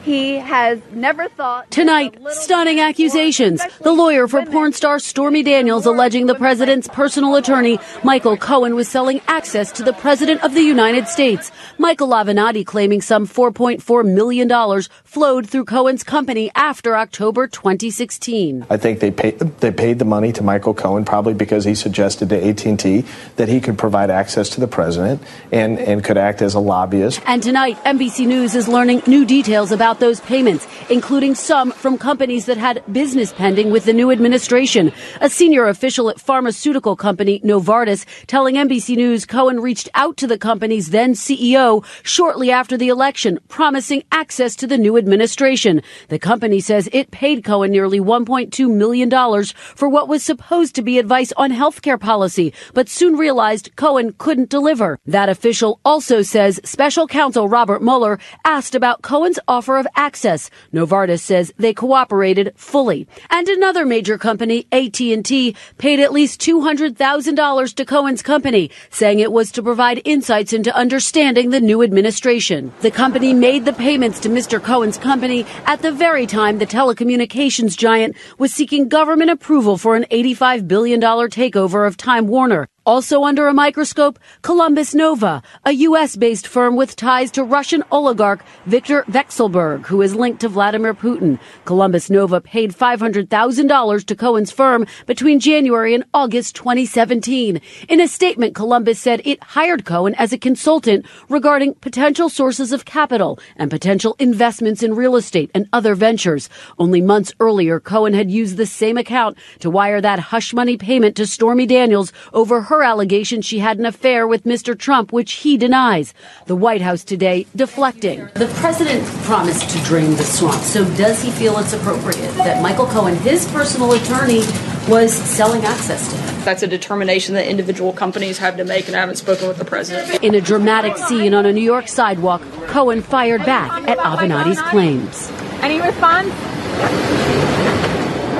He 0.06 0.36
has 0.36 0.80
never 0.92 1.28
thought. 1.28 1.68
Tonight, 1.72 2.16
stunning 2.30 2.78
accusations. 2.78 3.60
The 3.80 3.90
lawyer 3.90 4.28
for 4.28 4.46
porn 4.46 4.72
star 4.72 5.00
Stormy 5.00 5.42
Daniels 5.42 5.84
alleging 5.84 6.26
the 6.26 6.36
president's 6.36 6.86
personal 6.86 7.34
attorney, 7.34 7.80
Michael 8.04 8.36
Cohen, 8.36 8.76
was 8.76 8.88
selling 8.88 9.20
access 9.26 9.72
to 9.72 9.82
the 9.82 9.92
president 9.92 10.44
of 10.44 10.54
the 10.54 10.62
United 10.62 11.08
States. 11.08 11.50
Michael 11.76 12.10
Avenatti 12.10 12.64
claiming 12.64 13.00
some 13.00 13.26
$4.4 13.26 14.06
million 14.06 14.82
flowed 15.02 15.48
through 15.48 15.64
Cohen's 15.64 16.04
company 16.04 16.52
after 16.54 16.96
October 16.96 17.48
2016. 17.48 18.64
I 18.70 18.76
think 18.76 19.00
they 19.00 19.10
paid, 19.10 19.40
they 19.58 19.72
paid 19.72 19.98
the 19.98 20.04
money 20.04 20.32
to 20.34 20.44
Michael 20.44 20.72
Cohen 20.72 21.04
probably 21.04 21.34
because 21.34 21.64
he 21.64 21.74
suggested 21.74 22.28
to 22.28 22.48
AT&T 22.48 23.04
that 23.34 23.48
he 23.48 23.60
could 23.60 23.76
provide 23.76 24.10
access 24.10 24.50
to 24.50 24.60
the 24.60 24.68
president 24.68 25.20
and, 25.50 25.80
and 25.80 26.04
could 26.04 26.16
act 26.16 26.42
as 26.42 26.54
a 26.54 26.60
lobbyist. 26.60 27.20
And 27.26 27.42
tonight, 27.42 27.76
NBC 27.82 28.28
News 28.28 28.54
is 28.54 28.68
learning 28.68 29.02
new 29.08 29.24
details 29.24 29.72
about 29.72 29.95
those 29.98 30.20
payments, 30.20 30.66
including 30.90 31.34
some 31.34 31.72
from 31.72 31.98
companies 31.98 32.46
that 32.46 32.56
had 32.56 32.82
business 32.92 33.32
pending 33.32 33.70
with 33.70 33.84
the 33.84 33.92
new 33.92 34.10
administration. 34.10 34.92
A 35.20 35.28
senior 35.28 35.66
official 35.66 36.10
at 36.10 36.20
pharmaceutical 36.20 36.96
company 36.96 37.40
Novartis 37.40 38.04
telling 38.26 38.56
NBC 38.56 38.96
News 38.96 39.26
Cohen 39.26 39.60
reached 39.60 39.88
out 39.94 40.16
to 40.18 40.26
the 40.26 40.38
company's 40.38 40.90
then 40.90 41.14
CEO 41.14 41.84
shortly 42.02 42.50
after 42.50 42.76
the 42.76 42.88
election, 42.88 43.38
promising 43.48 44.02
access 44.12 44.56
to 44.56 44.66
the 44.66 44.78
new 44.78 44.96
administration. 44.96 45.82
The 46.08 46.18
company 46.18 46.60
says 46.60 46.88
it 46.92 47.10
paid 47.10 47.44
Cohen 47.44 47.70
nearly 47.70 48.00
$1.2 48.00 48.70
million 48.70 49.10
for 49.54 49.88
what 49.88 50.08
was 50.08 50.22
supposed 50.22 50.74
to 50.74 50.82
be 50.82 50.98
advice 50.98 51.32
on 51.36 51.50
healthcare 51.50 51.98
policy, 51.98 52.52
but 52.74 52.88
soon 52.88 53.16
realized 53.16 53.74
Cohen 53.76 54.14
couldn't 54.18 54.50
deliver. 54.50 54.98
That 55.06 55.28
official 55.28 55.80
also 55.84 56.22
says 56.22 56.60
special 56.64 57.06
counsel 57.06 57.48
Robert 57.48 57.82
Mueller 57.82 58.18
asked 58.44 58.74
about 58.74 59.02
Cohen's 59.02 59.38
offer 59.48 59.75
of 59.78 59.86
access. 59.94 60.50
Novartis 60.72 61.20
says 61.20 61.52
they 61.56 61.74
cooperated 61.74 62.52
fully. 62.56 63.06
And 63.30 63.48
another 63.48 63.84
major 63.84 64.18
company, 64.18 64.66
AT&T, 64.72 65.56
paid 65.78 66.00
at 66.00 66.12
least 66.12 66.40
$200,000 66.40 67.74
to 67.74 67.84
Cohen's 67.84 68.22
company, 68.22 68.70
saying 68.90 69.20
it 69.20 69.32
was 69.32 69.50
to 69.52 69.62
provide 69.62 70.02
insights 70.04 70.52
into 70.52 70.74
understanding 70.74 71.50
the 71.50 71.60
new 71.60 71.82
administration. 71.82 72.72
The 72.80 72.90
company 72.90 73.32
made 73.32 73.64
the 73.64 73.72
payments 73.72 74.20
to 74.20 74.28
Mr. 74.28 74.62
Cohen's 74.62 74.98
company 74.98 75.46
at 75.66 75.82
the 75.82 75.92
very 75.92 76.26
time 76.26 76.58
the 76.58 76.66
telecommunications 76.66 77.76
giant 77.76 78.16
was 78.38 78.52
seeking 78.52 78.88
government 78.88 79.30
approval 79.30 79.76
for 79.78 79.96
an 79.96 80.06
$85 80.10 80.68
billion 80.68 81.00
takeover 81.00 81.86
of 81.86 81.96
Time 81.96 82.26
Warner. 82.26 82.68
Also 82.86 83.24
under 83.24 83.48
a 83.48 83.52
microscope, 83.52 84.16
Columbus 84.42 84.94
Nova, 84.94 85.42
a 85.64 85.72
U.S. 85.72 86.14
based 86.14 86.46
firm 86.46 86.76
with 86.76 86.94
ties 86.94 87.32
to 87.32 87.42
Russian 87.42 87.82
oligarch 87.90 88.44
Viktor 88.64 89.02
Vekselberg, 89.08 89.86
who 89.86 90.00
is 90.02 90.14
linked 90.14 90.40
to 90.42 90.48
Vladimir 90.48 90.94
Putin. 90.94 91.40
Columbus 91.64 92.10
Nova 92.10 92.40
paid 92.40 92.72
$500,000 92.72 94.06
to 94.06 94.14
Cohen's 94.14 94.52
firm 94.52 94.86
between 95.04 95.40
January 95.40 95.94
and 95.94 96.04
August 96.14 96.54
2017. 96.54 97.60
In 97.88 98.00
a 98.00 98.06
statement, 98.06 98.54
Columbus 98.54 99.00
said 99.00 99.20
it 99.24 99.42
hired 99.42 99.84
Cohen 99.84 100.14
as 100.14 100.32
a 100.32 100.38
consultant 100.38 101.06
regarding 101.28 101.74
potential 101.74 102.28
sources 102.28 102.70
of 102.70 102.84
capital 102.84 103.40
and 103.56 103.68
potential 103.68 104.14
investments 104.20 104.84
in 104.84 104.94
real 104.94 105.16
estate 105.16 105.50
and 105.56 105.68
other 105.72 105.96
ventures. 105.96 106.48
Only 106.78 107.00
months 107.00 107.32
earlier, 107.40 107.80
Cohen 107.80 108.14
had 108.14 108.30
used 108.30 108.56
the 108.56 108.64
same 108.64 108.96
account 108.96 109.38
to 109.58 109.70
wire 109.70 110.00
that 110.00 110.20
hush 110.20 110.54
money 110.54 110.76
payment 110.76 111.16
to 111.16 111.26
Stormy 111.26 111.66
Daniels 111.66 112.12
over 112.32 112.60
her 112.60 112.75
her 112.76 112.82
allegation 112.82 113.40
she 113.40 113.58
had 113.58 113.78
an 113.78 113.86
affair 113.86 114.26
with 114.26 114.44
Mr. 114.44 114.78
Trump, 114.78 115.10
which 115.12 115.32
he 115.32 115.56
denies. 115.56 116.12
The 116.44 116.54
White 116.54 116.82
House 116.82 117.04
today 117.04 117.46
deflecting. 117.56 118.28
The 118.34 118.52
president 118.56 119.02
promised 119.24 119.70
to 119.70 119.82
drain 119.84 120.10
the 120.16 120.24
swamp. 120.24 120.62
So 120.62 120.84
does 120.96 121.22
he 121.22 121.30
feel 121.30 121.56
it's 121.58 121.72
appropriate 121.72 122.32
that 122.36 122.62
Michael 122.62 122.86
Cohen, 122.86 123.16
his 123.16 123.50
personal 123.50 123.92
attorney, 123.92 124.40
was 124.88 125.12
selling 125.12 125.64
access 125.64 126.10
to 126.10 126.16
him? 126.18 126.44
That's 126.44 126.62
a 126.62 126.66
determination 126.66 127.34
that 127.34 127.48
individual 127.48 127.94
companies 127.94 128.36
have 128.38 128.58
to 128.58 128.64
make, 128.64 128.88
and 128.88 128.96
I 128.96 129.00
haven't 129.00 129.16
spoken 129.16 129.48
with 129.48 129.56
the 129.56 129.64
president. 129.64 130.22
In 130.22 130.34
a 130.34 130.40
dramatic 130.40 130.98
scene 130.98 131.32
on 131.32 131.46
a 131.46 131.52
New 131.52 131.62
York 131.64 131.88
sidewalk, 131.88 132.42
Cohen 132.66 133.00
fired 133.00 133.44
back 133.46 133.88
at 133.88 133.96
Avenatti's 133.98 134.60
claims. 134.70 135.30
Any 135.62 135.80
response? 135.80 137.55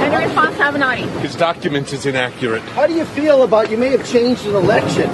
Any 0.07 0.25
response 0.25 0.57
to 0.59 0.63
Avenatti? 0.63 1.21
His 1.21 1.35
document 1.35 1.93
is 1.93 2.07
inaccurate. 2.07 2.63
How 2.63 2.87
do 2.87 2.95
you 2.95 3.05
feel 3.05 3.43
about 3.43 3.73
you 3.73 3.77
may 3.77 3.89
have 3.89 4.09
changed 4.09 4.47
an 4.47 4.55
election? 4.55 5.11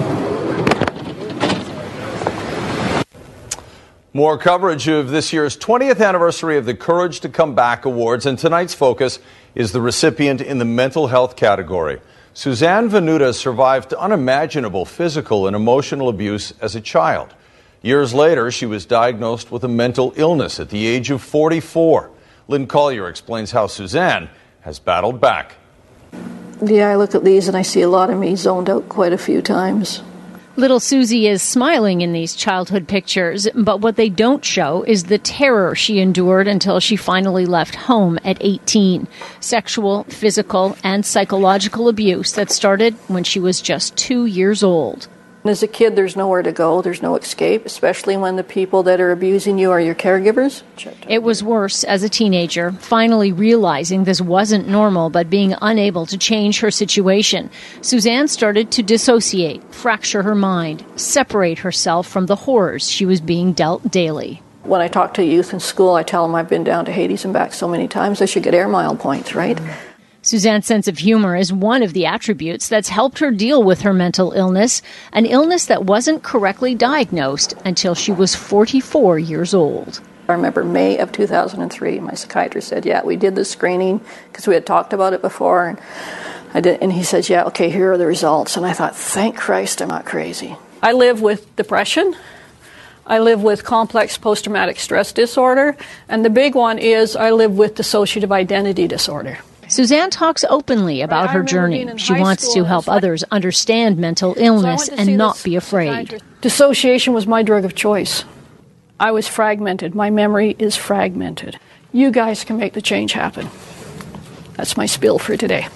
More 4.12 4.36
coverage 4.36 4.88
of 4.88 5.08
this 5.08 5.32
year's 5.32 5.56
20th 5.56 6.06
anniversary 6.06 6.58
of 6.58 6.66
the 6.66 6.74
Courage 6.74 7.20
to 7.20 7.30
Come 7.30 7.54
Back 7.54 7.86
Awards, 7.86 8.26
and 8.26 8.38
tonight's 8.38 8.74
focus 8.74 9.18
is 9.54 9.72
the 9.72 9.80
recipient 9.80 10.42
in 10.42 10.58
the 10.58 10.66
mental 10.66 11.06
health 11.06 11.36
category. 11.36 11.98
Suzanne 12.34 12.90
Venuta 12.90 13.32
survived 13.32 13.94
unimaginable 13.94 14.84
physical 14.84 15.46
and 15.46 15.56
emotional 15.56 16.10
abuse 16.10 16.52
as 16.60 16.76
a 16.76 16.82
child. 16.82 17.34
Years 17.80 18.12
later, 18.12 18.50
she 18.50 18.66
was 18.66 18.84
diagnosed 18.84 19.50
with 19.50 19.64
a 19.64 19.68
mental 19.68 20.12
illness 20.16 20.60
at 20.60 20.68
the 20.68 20.86
age 20.86 21.10
of 21.10 21.22
44. 21.22 22.10
Lynn 22.46 22.66
Colliar 22.66 23.08
explains 23.08 23.52
how 23.52 23.66
Suzanne 23.66 24.28
has 24.62 24.78
battled 24.78 25.20
back. 25.20 25.56
Yeah, 26.64 26.88
I 26.88 26.96
look 26.96 27.14
at 27.14 27.24
these 27.24 27.48
and 27.48 27.56
I 27.56 27.62
see 27.62 27.82
a 27.82 27.88
lot 27.88 28.10
of 28.10 28.18
me 28.18 28.36
zoned 28.36 28.70
out 28.70 28.88
quite 28.88 29.12
a 29.12 29.18
few 29.18 29.42
times. 29.42 30.02
Little 30.54 30.80
Susie 30.80 31.26
is 31.28 31.40
smiling 31.40 32.02
in 32.02 32.12
these 32.12 32.36
childhood 32.36 32.86
pictures, 32.86 33.48
but 33.54 33.80
what 33.80 33.96
they 33.96 34.10
don't 34.10 34.44
show 34.44 34.82
is 34.82 35.04
the 35.04 35.16
terror 35.16 35.74
she 35.74 35.98
endured 35.98 36.46
until 36.46 36.78
she 36.78 36.94
finally 36.94 37.46
left 37.46 37.74
home 37.74 38.18
at 38.22 38.36
18. 38.42 39.08
Sexual, 39.40 40.04
physical, 40.04 40.76
and 40.84 41.06
psychological 41.06 41.88
abuse 41.88 42.32
that 42.32 42.50
started 42.50 42.94
when 43.08 43.24
she 43.24 43.40
was 43.40 43.62
just 43.62 43.96
two 43.96 44.26
years 44.26 44.62
old. 44.62 45.08
As 45.44 45.60
a 45.60 45.66
kid, 45.66 45.96
there's 45.96 46.14
nowhere 46.14 46.42
to 46.42 46.52
go, 46.52 46.82
there's 46.82 47.02
no 47.02 47.16
escape, 47.16 47.66
especially 47.66 48.16
when 48.16 48.36
the 48.36 48.44
people 48.44 48.84
that 48.84 49.00
are 49.00 49.10
abusing 49.10 49.58
you 49.58 49.72
are 49.72 49.80
your 49.80 49.94
caregivers. 49.94 50.62
It 51.08 51.24
was 51.24 51.42
worse 51.42 51.82
as 51.82 52.04
a 52.04 52.08
teenager, 52.08 52.70
finally 52.70 53.32
realizing 53.32 54.04
this 54.04 54.20
wasn't 54.20 54.68
normal 54.68 55.10
but 55.10 55.28
being 55.28 55.56
unable 55.60 56.06
to 56.06 56.16
change 56.16 56.60
her 56.60 56.70
situation. 56.70 57.50
Suzanne 57.80 58.28
started 58.28 58.70
to 58.70 58.84
dissociate, 58.84 59.62
fracture 59.74 60.22
her 60.22 60.36
mind, 60.36 60.84
separate 60.94 61.58
herself 61.58 62.06
from 62.06 62.26
the 62.26 62.36
horrors 62.36 62.88
she 62.88 63.04
was 63.04 63.20
being 63.20 63.52
dealt 63.52 63.90
daily. 63.90 64.40
When 64.62 64.80
I 64.80 64.86
talk 64.86 65.12
to 65.14 65.24
youth 65.24 65.52
in 65.52 65.58
school, 65.58 65.94
I 65.94 66.04
tell 66.04 66.24
them 66.24 66.36
I've 66.36 66.48
been 66.48 66.62
down 66.62 66.84
to 66.84 66.92
Hades 66.92 67.24
and 67.24 67.34
back 67.34 67.52
so 67.52 67.66
many 67.66 67.88
times, 67.88 68.22
I 68.22 68.26
should 68.26 68.44
get 68.44 68.54
air 68.54 68.68
mile 68.68 68.94
points, 68.94 69.34
right? 69.34 69.56
Mm-hmm. 69.56 69.91
Suzanne's 70.32 70.64
sense 70.64 70.88
of 70.88 70.96
humor 70.96 71.36
is 71.36 71.52
one 71.52 71.82
of 71.82 71.92
the 71.92 72.06
attributes 72.06 72.66
that's 72.66 72.88
helped 72.88 73.18
her 73.18 73.30
deal 73.30 73.62
with 73.62 73.82
her 73.82 73.92
mental 73.92 74.32
illness, 74.32 74.80
an 75.12 75.26
illness 75.26 75.66
that 75.66 75.84
wasn't 75.84 76.22
correctly 76.22 76.74
diagnosed 76.74 77.52
until 77.66 77.94
she 77.94 78.12
was 78.12 78.34
44 78.34 79.18
years 79.18 79.52
old. 79.52 80.00
I 80.30 80.32
remember 80.32 80.64
May 80.64 80.96
of 80.96 81.12
2003, 81.12 82.00
my 82.00 82.14
psychiatrist 82.14 82.68
said, 82.68 82.86
Yeah, 82.86 83.04
we 83.04 83.14
did 83.14 83.34
the 83.34 83.44
screening 83.44 84.00
because 84.28 84.46
we 84.46 84.54
had 84.54 84.64
talked 84.64 84.94
about 84.94 85.12
it 85.12 85.20
before. 85.20 85.68
And, 85.68 85.78
I 86.54 86.62
did, 86.62 86.80
and 86.80 86.94
he 86.94 87.02
said, 87.02 87.28
Yeah, 87.28 87.44
okay, 87.48 87.68
here 87.68 87.92
are 87.92 87.98
the 87.98 88.06
results. 88.06 88.56
And 88.56 88.64
I 88.64 88.72
thought, 88.72 88.96
Thank 88.96 89.36
Christ 89.36 89.82
I'm 89.82 89.88
not 89.88 90.06
crazy. 90.06 90.56
I 90.82 90.92
live 90.92 91.20
with 91.20 91.54
depression. 91.56 92.16
I 93.06 93.18
live 93.18 93.42
with 93.42 93.64
complex 93.64 94.16
post 94.16 94.44
traumatic 94.44 94.80
stress 94.80 95.12
disorder. 95.12 95.76
And 96.08 96.24
the 96.24 96.30
big 96.30 96.54
one 96.54 96.78
is 96.78 97.16
I 97.16 97.32
live 97.32 97.58
with 97.58 97.74
dissociative 97.74 98.32
identity 98.32 98.88
disorder. 98.88 99.40
Suzanne 99.72 100.10
talks 100.10 100.44
openly 100.50 101.00
about 101.00 101.30
her 101.30 101.42
journey. 101.42 101.88
She 101.96 102.12
wants 102.12 102.52
to 102.52 102.64
help 102.64 102.90
others 102.90 103.24
understand 103.30 103.96
mental 103.96 104.34
illness 104.36 104.88
so 104.88 104.94
and 104.98 105.16
not 105.16 105.42
be 105.42 105.56
afraid. 105.56 106.20
Dissociation 106.42 107.14
was 107.14 107.26
my 107.26 107.42
drug 107.42 107.64
of 107.64 107.74
choice. 107.74 108.26
I 109.00 109.12
was 109.12 109.26
fragmented. 109.26 109.94
My 109.94 110.10
memory 110.10 110.56
is 110.58 110.76
fragmented. 110.76 111.58
You 111.90 112.10
guys 112.10 112.44
can 112.44 112.58
make 112.58 112.74
the 112.74 112.82
change 112.82 113.14
happen. 113.14 113.48
That's 114.58 114.76
my 114.76 114.84
spill 114.84 115.18
for 115.18 115.38
today. 115.38 115.66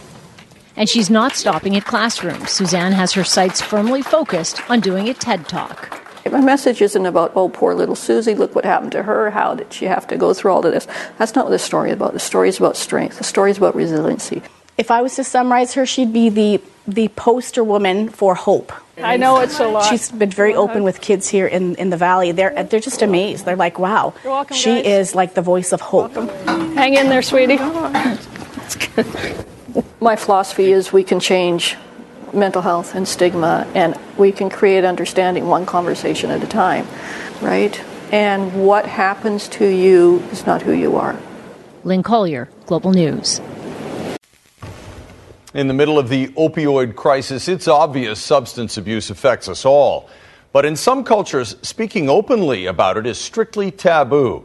And 0.76 0.90
she's 0.90 1.08
not 1.08 1.34
stopping 1.34 1.74
at 1.74 1.86
classrooms. 1.86 2.50
Suzanne 2.50 2.92
has 2.92 3.14
her 3.14 3.24
sights 3.24 3.62
firmly 3.62 4.02
focused 4.02 4.60
on 4.70 4.80
doing 4.80 5.08
a 5.08 5.14
TED 5.14 5.48
Talk. 5.48 6.05
My 6.28 6.40
message 6.40 6.82
isn't 6.82 7.06
about, 7.06 7.32
oh, 7.34 7.48
poor 7.48 7.74
little 7.74 7.94
Susie, 7.94 8.34
look 8.34 8.54
what 8.54 8.64
happened 8.64 8.92
to 8.92 9.02
her, 9.02 9.30
how 9.30 9.54
did 9.54 9.72
she 9.72 9.86
have 9.86 10.06
to 10.08 10.16
go 10.16 10.34
through 10.34 10.52
all 10.52 10.64
of 10.64 10.72
this. 10.72 10.86
That's 11.18 11.34
not 11.34 11.46
what 11.46 11.50
the 11.50 11.58
story 11.58 11.90
is 11.90 11.96
about. 11.96 12.12
The 12.12 12.18
story 12.18 12.48
is 12.48 12.58
about 12.58 12.76
strength, 12.76 13.18
the 13.18 13.24
story 13.24 13.50
is 13.50 13.58
about 13.58 13.74
resiliency. 13.74 14.42
If 14.78 14.90
I 14.90 15.00
was 15.00 15.14
to 15.16 15.24
summarize 15.24 15.72
her, 15.74 15.86
she'd 15.86 16.12
be 16.12 16.28
the, 16.28 16.60
the 16.86 17.08
poster 17.08 17.64
woman 17.64 18.10
for 18.10 18.34
hope. 18.34 18.72
I 18.98 19.16
know 19.16 19.40
it's 19.40 19.58
a 19.58 19.68
lot. 19.68 19.88
She's 19.88 20.10
been 20.10 20.30
very 20.30 20.54
open 20.54 20.82
with 20.82 21.00
kids 21.00 21.28
here 21.28 21.46
in, 21.46 21.74
in 21.76 21.90
the 21.90 21.96
valley. 21.96 22.32
They're, 22.32 22.62
they're 22.64 22.80
just 22.80 23.02
amazed. 23.02 23.44
They're 23.44 23.56
like, 23.56 23.78
wow, 23.78 24.14
welcome, 24.24 24.56
she 24.56 24.82
guys. 24.82 24.86
is 24.86 25.14
like 25.14 25.34
the 25.34 25.42
voice 25.42 25.72
of 25.72 25.80
hope. 25.80 26.14
Welcome. 26.14 26.74
Hang 26.76 26.94
in 26.94 27.08
there, 27.08 27.22
sweetie. 27.22 27.58
My 30.00 30.16
philosophy 30.16 30.72
is 30.72 30.92
we 30.92 31.04
can 31.04 31.20
change 31.20 31.76
mental 32.32 32.62
health 32.62 32.94
and 32.94 33.06
stigma, 33.06 33.66
and 33.74 33.98
we 34.16 34.32
can 34.32 34.50
create 34.50 34.84
understanding 34.84 35.46
one 35.46 35.66
conversation 35.66 36.30
at 36.30 36.42
a 36.42 36.46
time, 36.46 36.86
right? 37.40 37.82
And 38.12 38.64
what 38.64 38.86
happens 38.86 39.48
to 39.48 39.66
you 39.66 40.20
is 40.30 40.46
not 40.46 40.62
who 40.62 40.72
you 40.72 40.96
are. 40.96 41.18
Lynn 41.84 42.02
Colliar, 42.02 42.48
Global 42.66 42.92
News. 42.92 43.40
In 45.54 45.68
the 45.68 45.74
middle 45.74 45.98
of 45.98 46.08
the 46.08 46.28
opioid 46.28 46.96
crisis, 46.96 47.48
it's 47.48 47.66
obvious 47.66 48.20
substance 48.20 48.76
abuse 48.76 49.08
affects 49.08 49.48
us 49.48 49.64
all. 49.64 50.08
But 50.52 50.66
in 50.66 50.76
some 50.76 51.04
cultures, 51.04 51.56
speaking 51.62 52.08
openly 52.08 52.66
about 52.66 52.96
it 52.96 53.06
is 53.06 53.18
strictly 53.18 53.70
taboo. 53.70 54.44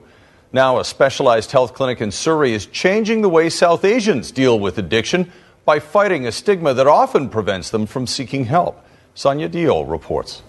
Now, 0.53 0.79
a 0.79 0.85
specialized 0.85 1.51
health 1.51 1.73
clinic 1.73 2.01
in 2.01 2.11
Surrey 2.11 2.53
is 2.53 2.65
changing 2.65 3.21
the 3.21 3.29
way 3.29 3.49
South 3.49 3.85
Asians 3.85 4.31
deal 4.31 4.59
with 4.59 4.77
addiction 4.77 5.31
by 5.65 5.79
fighting 5.79 6.25
a 6.25 6.31
stigma 6.31 6.73
that 6.73 6.87
often 6.87 7.29
prevents 7.29 7.69
them 7.69 7.85
from 7.85 8.07
seeking 8.07 8.45
help. 8.45 8.83
Sonia 9.13 9.49
Deol 9.49 9.89
reports. 9.89 10.41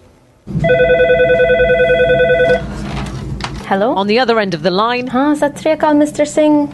Hello? 3.67 3.95
On 3.95 4.07
the 4.07 4.19
other 4.19 4.39
end 4.39 4.55
of 4.55 4.63
the 4.63 4.71
line. 4.71 5.09
Mr. 5.09 6.27
Singh. 6.27 6.69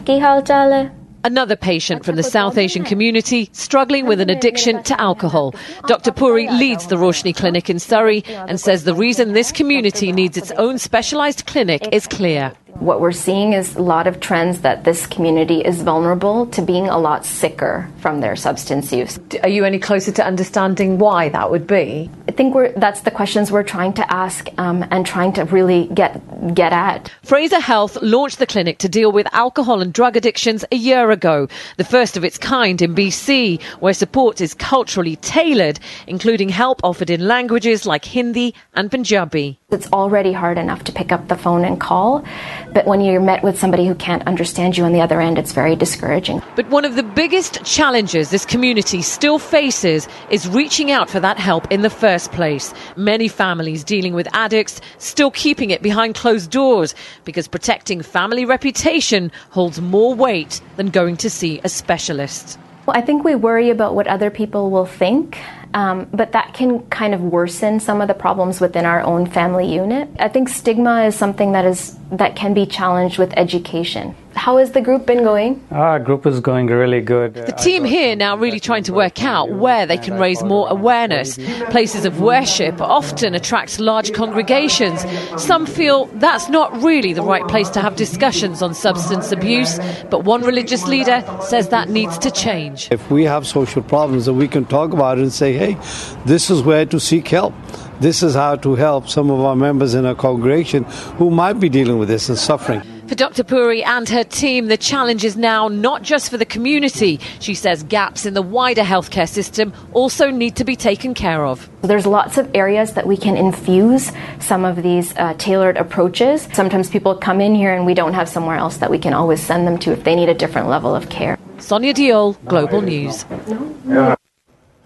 Another 1.23 1.57
patient 1.57 2.05
from 2.05 2.15
the 2.15 2.23
South 2.23 2.57
Asian 2.57 2.85
community 2.85 3.49
struggling 3.51 4.05
with 4.05 4.21
an 4.21 4.29
addiction 4.29 4.81
to 4.83 4.99
alcohol. 4.99 5.53
Dr. 5.85 6.13
Puri 6.13 6.49
leads 6.49 6.87
the 6.87 6.95
Roshni 6.95 7.35
Clinic 7.35 7.69
in 7.69 7.77
Surrey 7.77 8.23
and 8.25 8.59
says 8.59 8.85
the 8.85 8.95
reason 8.95 9.33
this 9.33 9.51
community 9.51 10.13
needs 10.13 10.37
its 10.37 10.51
own 10.51 10.77
specialised 10.77 11.45
clinic 11.45 11.89
is 11.91 12.07
clear. 12.07 12.53
What 12.75 13.01
we're 13.01 13.11
seeing 13.11 13.53
is 13.53 13.75
a 13.75 13.81
lot 13.81 14.07
of 14.07 14.19
trends 14.19 14.61
that 14.61 14.83
this 14.83 15.05
community 15.07 15.59
is 15.61 15.81
vulnerable 15.81 16.45
to 16.47 16.61
being 16.61 16.87
a 16.87 16.97
lot 16.97 17.25
sicker 17.25 17.89
from 17.99 18.21
their 18.21 18.35
substance 18.35 18.93
use. 18.93 19.19
Are 19.43 19.49
you 19.49 19.65
any 19.65 19.79
closer 19.79 20.11
to 20.13 20.25
understanding 20.25 20.97
why 20.97 21.29
that 21.29 21.51
would 21.51 21.67
be? 21.67 22.09
I 22.27 22.31
think 22.31 22.55
we're, 22.55 22.71
that's 22.73 23.01
the 23.01 23.11
questions 23.11 23.51
we're 23.51 23.63
trying 23.63 23.93
to 23.93 24.13
ask 24.13 24.47
um, 24.57 24.85
and 24.91 25.05
trying 25.05 25.33
to 25.33 25.43
really 25.45 25.89
get 25.93 26.21
get 26.53 26.71
at. 26.71 27.11
Fraser 27.23 27.59
Health 27.59 27.97
launched 28.01 28.39
the 28.39 28.47
clinic 28.47 28.77
to 28.79 28.89
deal 28.89 29.11
with 29.11 29.27
alcohol 29.33 29.81
and 29.81 29.91
drug 29.91 30.15
addictions 30.15 30.63
a 30.71 30.75
year 30.75 31.11
ago, 31.11 31.47
the 31.77 31.83
first 31.83 32.15
of 32.15 32.23
its 32.23 32.37
kind 32.37 32.81
in 32.81 32.95
BC, 32.95 33.61
where 33.81 33.93
support 33.93 34.39
is 34.39 34.53
culturally 34.53 35.17
tailored, 35.17 35.79
including 36.07 36.49
help 36.49 36.79
offered 36.83 37.09
in 37.09 37.27
languages 37.27 37.85
like 37.85 38.05
Hindi 38.05 38.55
and 38.73 38.89
Punjabi. 38.89 39.58
It's 39.71 39.87
already 39.93 40.33
hard 40.33 40.57
enough 40.57 40.83
to 40.85 40.91
pick 40.91 41.11
up 41.11 41.27
the 41.27 41.35
phone 41.35 41.63
and 41.63 41.79
call. 41.79 42.25
But 42.73 42.87
when 42.87 43.01
you're 43.01 43.21
met 43.21 43.43
with 43.43 43.59
somebody 43.59 43.85
who 43.85 43.93
can't 43.93 44.25
understand 44.25 44.75
you 44.75 44.83
on 44.83 44.93
the 44.93 45.01
other 45.01 45.21
end, 45.21 45.37
it's 45.37 45.51
very 45.51 45.75
discouraging. 45.75 46.41
But 46.55 46.67
one 46.71 46.85
of 46.85 46.95
the 46.95 47.03
biggest 47.03 47.63
challenges 47.63 48.31
this 48.31 48.45
community 48.45 49.03
still 49.03 49.37
faces 49.37 50.07
is 50.31 50.47
reaching 50.47 50.89
out 50.89 51.07
for 51.07 51.19
that 51.19 51.37
help 51.37 51.71
in 51.71 51.83
the 51.83 51.89
first 51.91 52.31
place. 52.31 52.73
Many 52.95 53.27
families 53.27 53.83
dealing 53.83 54.15
with 54.15 54.27
addicts 54.33 54.81
still 54.97 55.29
keeping 55.29 55.69
it 55.69 55.83
behind 55.83 56.15
closed 56.15 56.49
doors 56.49 56.95
because 57.23 57.47
protecting 57.47 58.01
family 58.01 58.45
reputation 58.45 59.31
holds 59.51 59.79
more 59.79 60.15
weight 60.15 60.61
than 60.77 60.89
going 60.89 61.15
to 61.17 61.29
see 61.29 61.61
a 61.63 61.69
specialist. 61.69 62.57
Well, 62.87 62.97
I 62.97 63.01
think 63.01 63.23
we 63.23 63.35
worry 63.35 63.69
about 63.69 63.93
what 63.93 64.07
other 64.07 64.31
people 64.31 64.71
will 64.71 64.87
think 64.87 65.37
um, 65.73 66.07
but 66.13 66.31
that 66.31 66.53
can 66.53 66.79
kind 66.89 67.13
of 67.13 67.21
worsen 67.21 67.79
some 67.79 68.01
of 68.01 68.07
the 68.07 68.13
problems 68.13 68.59
within 68.59 68.85
our 68.85 69.01
own 69.01 69.25
family 69.25 69.71
unit. 69.71 70.09
I 70.19 70.27
think 70.27 70.49
stigma 70.49 71.03
is 71.03 71.15
something 71.15 71.51
that 71.51 71.65
is 71.65 71.97
that 72.11 72.35
can 72.35 72.53
be 72.53 72.65
challenged 72.65 73.19
with 73.19 73.33
education. 73.37 74.15
How 74.35 74.57
has 74.57 74.71
the 74.71 74.81
group 74.81 75.05
been 75.05 75.23
going? 75.23 75.65
Our 75.71 75.99
group 75.99 76.25
is 76.25 76.39
going 76.39 76.67
really 76.67 77.01
good. 77.01 77.33
The 77.33 77.51
team 77.51 77.83
here 77.83 78.15
now 78.15 78.37
really 78.37 78.59
trying 78.59 78.83
to 78.83 78.93
work 78.93 79.23
out 79.23 79.51
where 79.51 79.85
they 79.85 79.97
can 79.97 80.17
raise 80.17 80.43
more 80.43 80.69
awareness. 80.69 81.37
Places 81.69 82.05
of 82.05 82.21
worship 82.21 82.79
often 82.79 83.35
attract 83.35 83.79
large 83.79 84.13
congregations. 84.13 85.05
Some 85.41 85.65
feel 85.65 86.05
that's 86.15 86.47
not 86.49 86.71
really 86.81 87.13
the 87.13 87.23
right 87.23 87.47
place 87.47 87.69
to 87.71 87.81
have 87.81 87.95
discussions 87.95 88.61
on 88.61 88.73
substance 88.73 89.31
abuse, 89.31 89.79
but 90.09 90.23
one 90.23 90.41
religious 90.43 90.85
leader 90.87 91.23
says 91.41 91.69
that 91.69 91.89
needs 91.89 92.17
to 92.19 92.31
change. 92.31 92.87
If 92.91 93.09
we 93.11 93.23
have 93.25 93.45
social 93.47 93.81
problems, 93.81 94.25
then 94.25 94.37
we 94.37 94.47
can 94.47 94.65
talk 94.65 94.93
about 94.93 95.17
it 95.17 95.21
and 95.21 95.33
say, 95.33 95.53
hey, 95.53 95.77
this 96.25 96.49
is 96.49 96.61
where 96.61 96.85
to 96.85 96.99
seek 96.99 97.27
help 97.27 97.53
this 97.99 98.23
is 98.23 98.33
how 98.33 98.55
to 98.55 98.75
help 98.75 99.09
some 99.09 99.29
of 99.29 99.41
our 99.41 99.57
members 99.57 99.93
in 99.93 100.05
our 100.05 100.15
congregation 100.15 100.83
who 101.17 101.29
might 101.29 101.59
be 101.59 101.67
dealing 101.67 101.97
with 101.97 102.07
this 102.07 102.29
and 102.29 102.37
suffering. 102.37 102.81
For 103.09 103.15
Dr. 103.15 103.43
Puri 103.43 103.83
and 103.83 104.07
her 104.09 104.23
team, 104.23 104.67
the 104.67 104.77
challenge 104.77 105.25
is 105.25 105.35
now 105.35 105.67
not 105.67 106.03
just 106.03 106.29
for 106.29 106.37
the 106.37 106.45
community. 106.45 107.19
She 107.39 107.55
says 107.55 107.81
gaps 107.81 108.27
in 108.27 108.35
the 108.35 108.43
wider 108.43 108.83
healthcare 108.83 109.27
system 109.27 109.73
also 109.93 110.29
need 110.29 110.55
to 110.57 110.63
be 110.63 110.75
taken 110.75 111.15
care 111.15 111.43
of. 111.43 111.67
There's 111.81 112.05
lots 112.05 112.37
of 112.37 112.51
areas 112.53 112.93
that 112.93 113.07
we 113.07 113.17
can 113.17 113.35
infuse 113.35 114.11
some 114.39 114.63
of 114.63 114.83
these 114.83 115.17
uh, 115.17 115.33
tailored 115.39 115.75
approaches. 115.77 116.47
Sometimes 116.53 116.91
people 116.91 117.15
come 117.15 117.41
in 117.41 117.55
here 117.55 117.73
and 117.73 117.83
we 117.83 117.95
don't 117.95 118.13
have 118.13 118.29
somewhere 118.29 118.57
else 118.57 118.77
that 118.77 118.91
we 118.91 118.99
can 118.99 119.15
always 119.15 119.41
send 119.41 119.65
them 119.65 119.79
to 119.79 119.91
if 119.91 120.03
they 120.03 120.15
need 120.15 120.29
a 120.29 120.35
different 120.35 120.67
level 120.67 120.93
of 120.93 121.09
care. 121.09 121.35
Sonia 121.57 121.95
Deol, 121.95 122.37
Global 122.45 122.81
News. 122.81 123.25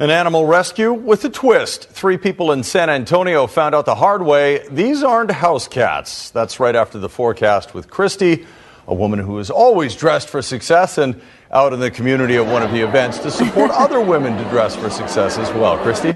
An 0.04 0.10
animal 0.10 0.46
rescue 0.46 0.92
with 0.92 1.24
a 1.24 1.30
twist. 1.30 1.88
Three 1.88 2.18
people 2.18 2.52
in 2.52 2.64
San 2.64 2.90
Antonio 2.90 3.48
found 3.48 3.74
out 3.74 3.86
the 3.86 3.96
hard 3.96 4.22
way 4.22 4.68
these 4.70 5.02
aren't 5.02 5.32
house 5.32 5.70
cats. 5.70 6.30
That's 6.32 6.60
right 6.60 6.76
after 6.76 7.00
the 7.00 7.08
forecast 7.08 7.74
with 7.74 7.90
Christy, 7.90 8.46
a 8.86 8.94
woman 8.94 9.20
who 9.20 9.40
is 9.40 9.50
always 9.50 9.96
dressed 9.96 10.28
for 10.28 10.42
success 10.42 10.98
and 10.98 11.22
out 11.52 11.72
in 11.72 11.80
the 11.80 11.90
community 11.90 12.36
at 12.36 12.46
one 12.46 12.64
of 12.64 12.72
the 12.72 12.82
events 12.82 13.18
to 13.20 13.32
support 13.32 13.72
other 13.74 14.02
women 14.02 14.36
to 14.36 14.44
dress 14.50 14.76
for 14.76 14.90
success 14.90 15.38
as 15.38 15.50
well. 15.54 15.78
Christy? 15.78 16.14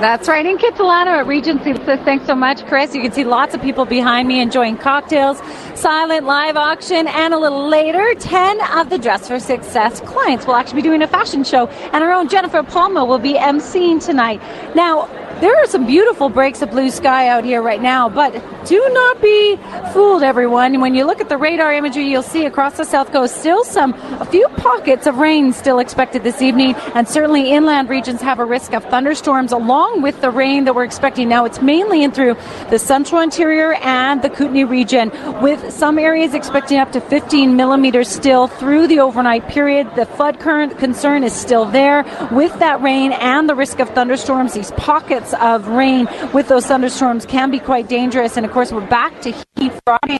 That's 0.00 0.28
right, 0.28 0.46
in 0.46 0.56
Kitsilano 0.56 1.08
at 1.08 1.26
Regency. 1.26 1.74
Thanks 1.74 2.24
so 2.24 2.34
much, 2.34 2.64
Chris. 2.64 2.94
You 2.94 3.02
can 3.02 3.12
see 3.12 3.22
lots 3.22 3.54
of 3.54 3.60
people 3.60 3.84
behind 3.84 4.28
me 4.28 4.40
enjoying 4.40 4.78
cocktails, 4.78 5.42
silent 5.78 6.24
live 6.24 6.56
auction, 6.56 7.06
and 7.06 7.34
a 7.34 7.38
little 7.38 7.68
later, 7.68 8.14
10 8.14 8.78
of 8.78 8.88
the 8.88 8.96
Dress 8.96 9.28
for 9.28 9.38
Success 9.38 10.00
clients 10.00 10.46
will 10.46 10.54
actually 10.54 10.80
be 10.80 10.88
doing 10.88 11.02
a 11.02 11.06
fashion 11.06 11.44
show, 11.44 11.66
and 11.92 12.02
our 12.02 12.14
own 12.14 12.30
Jennifer 12.30 12.62
Palma 12.62 13.04
will 13.04 13.18
be 13.18 13.34
emceeing 13.34 14.02
tonight. 14.02 14.40
Now, 14.74 15.06
there 15.40 15.56
are 15.56 15.66
some 15.66 15.86
beautiful 15.86 16.28
breaks 16.28 16.60
of 16.60 16.70
blue 16.70 16.90
sky 16.90 17.28
out 17.28 17.44
here 17.44 17.62
right 17.62 17.80
now, 17.80 18.08
but 18.08 18.32
do 18.66 18.90
not 18.92 19.22
be 19.22 19.56
fooled, 19.92 20.22
everyone. 20.22 20.80
When 20.80 20.94
you 20.94 21.06
look 21.06 21.20
at 21.20 21.30
the 21.30 21.38
radar 21.38 21.72
imagery, 21.72 22.10
you'll 22.10 22.22
see 22.22 22.44
across 22.44 22.76
the 22.76 22.84
south 22.84 23.10
coast 23.10 23.38
still 23.38 23.64
some, 23.64 23.94
a 23.94 24.26
few 24.26 24.46
pockets 24.48 25.06
of 25.06 25.16
rain 25.16 25.54
still 25.54 25.78
expected 25.78 26.22
this 26.22 26.42
evening, 26.42 26.74
and 26.94 27.08
certainly 27.08 27.52
inland 27.52 27.88
regions 27.88 28.20
have 28.20 28.38
a 28.38 28.44
risk 28.44 28.74
of 28.74 28.84
thunderstorms 28.84 29.52
along 29.52 30.02
with 30.02 30.20
the 30.20 30.30
rain 30.30 30.64
that 30.64 30.74
we're 30.74 30.84
expecting 30.84 31.28
now. 31.28 31.46
It's 31.46 31.62
mainly 31.62 32.04
in 32.04 32.12
through 32.12 32.36
the 32.68 32.78
central 32.78 33.22
interior 33.22 33.72
and 33.74 34.20
the 34.20 34.28
Kootenay 34.28 34.64
region, 34.64 35.10
with 35.40 35.72
some 35.72 35.98
areas 35.98 36.34
expecting 36.34 36.78
up 36.78 36.92
to 36.92 37.00
15 37.00 37.56
millimeters 37.56 38.08
still 38.08 38.46
through 38.46 38.88
the 38.88 39.00
overnight 39.00 39.48
period. 39.48 39.90
The 39.96 40.04
flood 40.04 40.38
current 40.38 40.78
concern 40.78 41.24
is 41.24 41.32
still 41.32 41.64
there 41.64 42.04
with 42.30 42.58
that 42.58 42.82
rain 42.82 43.12
and 43.12 43.48
the 43.48 43.54
risk 43.54 43.80
of 43.80 43.88
thunderstorms. 43.90 44.52
These 44.52 44.72
pockets 44.72 45.29
of 45.34 45.68
rain 45.68 46.08
with 46.32 46.48
those 46.48 46.66
thunderstorms 46.66 47.26
can 47.26 47.50
be 47.50 47.58
quite 47.58 47.88
dangerous. 47.88 48.36
And 48.36 48.46
of 48.46 48.52
course, 48.52 48.72
we're 48.72 48.86
back 48.86 49.20
to 49.22 49.32
heat 49.56 49.72
Friday. 49.84 50.18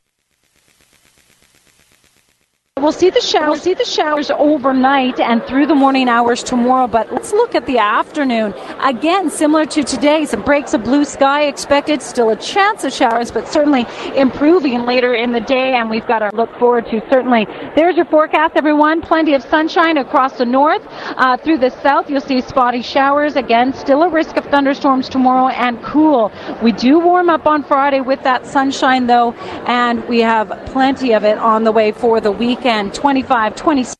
We'll 2.81 2.93
see 2.93 3.11
the 3.11 3.21
showers. 3.21 3.51
We'll 3.51 3.61
see 3.61 3.75
the 3.75 3.85
showers 3.85 4.31
overnight 4.31 5.21
and 5.21 5.45
through 5.45 5.67
the 5.67 5.75
morning 5.75 6.09
hours 6.09 6.43
tomorrow. 6.43 6.87
But 6.87 7.13
let's 7.13 7.31
look 7.31 7.55
at 7.55 7.67
the 7.67 7.77
afternoon. 7.77 8.55
Again, 8.83 9.29
similar 9.29 9.67
to 9.67 9.85
today, 9.85 10.25
some 10.25 10.41
breaks 10.43 10.73
of 10.73 10.83
blue 10.83 11.05
sky 11.05 11.43
expected. 11.45 12.01
Still 12.01 12.31
a 12.31 12.37
chance 12.37 12.83
of 12.85 12.95
showers, 12.95 13.31
but 13.31 13.47
certainly 13.47 13.85
improving 14.17 14.87
later 14.87 15.13
in 15.13 15.33
the 15.33 15.41
day. 15.41 15.75
And 15.75 15.91
we've 15.91 16.07
got 16.07 16.21
to 16.21 16.35
look 16.35 16.59
forward 16.59 16.87
to 16.87 17.03
certainly. 17.11 17.45
There's 17.77 17.97
your 17.97 18.07
forecast, 18.07 18.57
everyone. 18.57 19.03
Plenty 19.03 19.35
of 19.35 19.43
sunshine 19.43 19.99
across 19.99 20.39
the 20.39 20.47
north. 20.47 20.81
Uh, 20.89 21.37
through 21.37 21.59
the 21.59 21.71
south, 21.83 22.09
you'll 22.09 22.23
see 22.23 22.41
spotty 22.41 22.81
showers. 22.81 23.37
Again, 23.37 23.75
still 23.75 24.03
a 24.05 24.09
risk 24.09 24.39
of 24.39 24.47
thunderstorms 24.47 25.11
tomorrow 25.11 25.49
and 25.49 25.83
cool. 25.83 26.33
We 26.63 26.73
do 26.73 26.99
warm 26.99 27.29
up 27.29 27.47
on 27.47 27.63
Friday 27.63 28.01
with 28.01 28.23
that 28.23 28.47
sunshine, 28.47 29.07
though, 29.07 29.33
and 29.67 30.09
we 30.09 30.21
have 30.21 30.49
plenty 30.73 31.13
of 31.13 31.25
it 31.25 31.37
on 31.37 31.65
the 31.65 31.73
way 31.73 31.93
for 31.93 32.23
the 32.23 32.33
weekend. 32.33 32.70
25, 32.71 33.57
26 33.57 33.97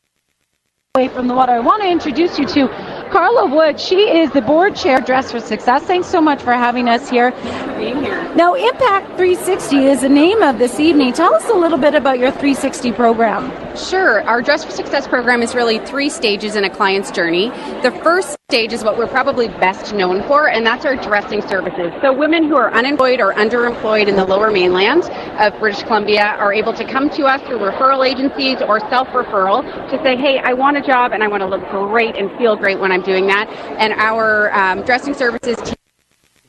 away 0.95 1.09
from 1.09 1.27
the 1.27 1.35
water. 1.35 1.53
I 1.53 1.59
want 1.59 1.83
to 1.83 1.89
introduce 1.89 2.39
you 2.39 2.47
to 2.47 2.69
Carla 3.11 3.47
Wood. 3.47 3.81
She 3.81 3.97
is 3.97 4.31
the 4.31 4.41
board 4.41 4.77
chair, 4.77 5.01
Dress 5.01 5.33
for 5.33 5.41
Success. 5.41 5.83
Thanks 5.85 6.07
so 6.07 6.21
much 6.21 6.41
for 6.41 6.53
having 6.53 6.89
us 6.89 7.09
here. 7.09 7.33
Being 7.79 8.01
here. 8.03 8.33
Now, 8.35 8.55
Impact 8.55 9.07
360 9.17 9.87
is 9.87 10.01
the 10.03 10.09
name 10.09 10.43
of 10.43 10.59
this 10.59 10.79
evening. 10.79 11.13
Tell 11.13 11.35
us 11.35 11.49
a 11.49 11.55
little 11.55 11.79
bit 11.79 11.97
about 11.97 12.21
your 12.21 12.31
360 12.31 12.93
program. 12.93 13.77
Sure. 13.77 14.23
Our 14.23 14.41
Dress 14.41 14.65
for 14.65 14.71
Success 14.71 15.09
program 15.09 15.43
is 15.43 15.55
really 15.55 15.81
three 15.81 16.11
stages 16.11 16.55
in 16.55 16.65
a 16.65 16.71
client's 16.71 17.11
journey. 17.11 17.51
The 17.83 17.91
first 18.05 18.37
stage 18.51 18.73
is 18.73 18.83
what 18.83 18.99
we're 18.99 19.07
probably 19.07 19.47
best 19.47 19.95
known 19.95 20.27
for, 20.27 20.49
and 20.49 20.67
that's 20.67 20.85
our 20.85 20.97
dressing 20.97 21.41
services. 21.41 21.93
So, 22.03 22.13
women 22.13 22.49
who 22.49 22.57
are 22.57 22.75
unemployed 22.75 23.21
or 23.21 23.33
underemployed 23.35 24.09
in 24.09 24.17
the 24.17 24.25
lower 24.25 24.51
mainland 24.51 25.05
of 25.39 25.57
British 25.61 25.85
Columbia 25.85 26.35
are 26.37 26.53
able 26.53 26.73
to 26.73 26.85
come 26.85 27.09
to 27.11 27.27
us 27.27 27.41
through 27.43 27.59
referral 27.59 28.05
agencies 28.05 28.61
or 28.61 28.81
self 28.91 29.07
referral 29.11 29.63
to 29.89 30.03
say, 30.03 30.17
hey, 30.17 30.39
I 30.39 30.53
want 30.55 30.77
a 30.77 30.83
job 30.83 31.13
and 31.13 31.23
I 31.23 31.29
want 31.29 31.43
to 31.43 31.47
look 31.47 31.63
great 31.71 32.17
and 32.17 32.29
feel 32.39 32.57
great 32.57 32.81
when 32.81 32.91
I'm 32.91 33.03
doing 33.03 33.29
that. 33.29 33.49
And 33.79 33.93
our 33.93 34.53
um, 34.53 34.83
dressing 34.85 35.15
services 35.15 35.57
team 35.59 35.77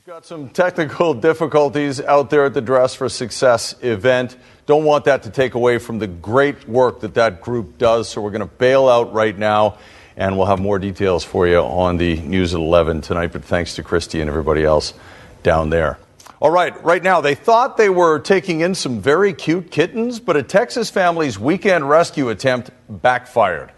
got 0.07 0.25
some 0.25 0.49
technical 0.49 1.13
difficulties 1.29 2.01
out 2.01 2.31
there 2.31 2.45
at 2.45 2.55
the 2.55 2.61
Dress 2.61 2.95
for 2.95 3.07
Success 3.09 3.75
event. 3.83 4.35
Don't 4.65 4.83
want 4.85 5.05
that 5.05 5.21
to 5.23 5.29
take 5.29 5.53
away 5.53 5.77
from 5.77 5.99
the 5.99 6.07
great 6.07 6.67
work 6.67 7.01
that 7.01 7.13
that 7.13 7.41
group 7.41 7.77
does, 7.77 8.09
so 8.09 8.21
we're 8.21 8.31
going 8.31 8.41
to 8.41 8.55
bail 8.55 8.89
out 8.89 9.13
right 9.13 9.37
now, 9.37 9.77
and 10.21 10.37
we'll 10.37 10.45
have 10.45 10.59
more 10.59 10.77
details 10.77 11.23
for 11.23 11.47
you 11.47 11.57
on 11.57 11.97
the 11.97 12.15
news 12.17 12.53
at 12.53 12.59
11 12.59 13.01
tonight. 13.01 13.33
But 13.33 13.43
thanks 13.43 13.73
to 13.75 13.83
Christy 13.83 14.21
and 14.21 14.29
everybody 14.29 14.63
else 14.63 14.93
down 15.41 15.71
there. 15.71 15.97
All 16.39 16.51
right, 16.51 16.83
right 16.83 17.01
now, 17.01 17.21
they 17.21 17.33
thought 17.33 17.75
they 17.75 17.89
were 17.89 18.19
taking 18.19 18.61
in 18.61 18.75
some 18.75 19.01
very 19.01 19.33
cute 19.33 19.71
kittens, 19.71 20.19
but 20.19 20.37
a 20.37 20.43
Texas 20.43 20.91
family's 20.91 21.39
weekend 21.39 21.89
rescue 21.89 22.29
attempt 22.29 22.69
backfired. 22.87 23.71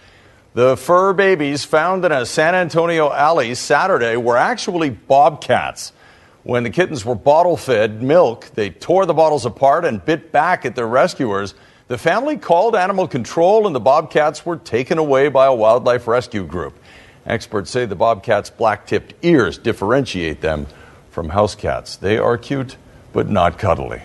The 0.53 0.75
fur 0.75 1.13
babies 1.13 1.63
found 1.63 2.03
in 2.03 2.11
a 2.11 2.25
San 2.25 2.55
Antonio 2.55 3.09
alley 3.11 3.55
Saturday 3.55 4.17
were 4.17 4.37
actually 4.37 4.89
bobcats. 4.89 5.93
When 6.43 6.63
the 6.63 6.69
kittens 6.69 7.05
were 7.05 7.15
bottle 7.15 7.55
fed 7.55 8.03
milk, 8.03 8.51
they 8.53 8.69
tore 8.69 9.05
the 9.05 9.13
bottles 9.13 9.45
apart 9.45 9.85
and 9.85 10.03
bit 10.03 10.33
back 10.33 10.65
at 10.65 10.75
their 10.75 10.87
rescuers. 10.87 11.55
The 11.93 11.99
family 11.99 12.37
called 12.37 12.75
animal 12.75 13.07
control, 13.07 13.67
and 13.67 13.75
the 13.75 13.79
bobcats 13.79 14.43
were 14.43 14.57
taken 14.57 14.97
away 14.97 15.29
by 15.29 15.45
a 15.45 15.53
wildlife 15.53 16.07
rescue 16.07 16.43
group. 16.43 16.75
Experts 17.23 17.69
say 17.69 17.85
the 17.85 17.95
bobcats' 17.95 18.49
black 18.49 18.87
tipped 18.87 19.13
ears 19.21 19.59
differentiate 19.59 20.41
them 20.41 20.65
from 21.11 21.29
house 21.29 21.53
cats. 21.53 21.95
They 21.95 22.17
are 22.17 22.35
cute, 22.35 22.77
but 23.13 23.29
not 23.29 23.59
cuddly. 23.59 24.01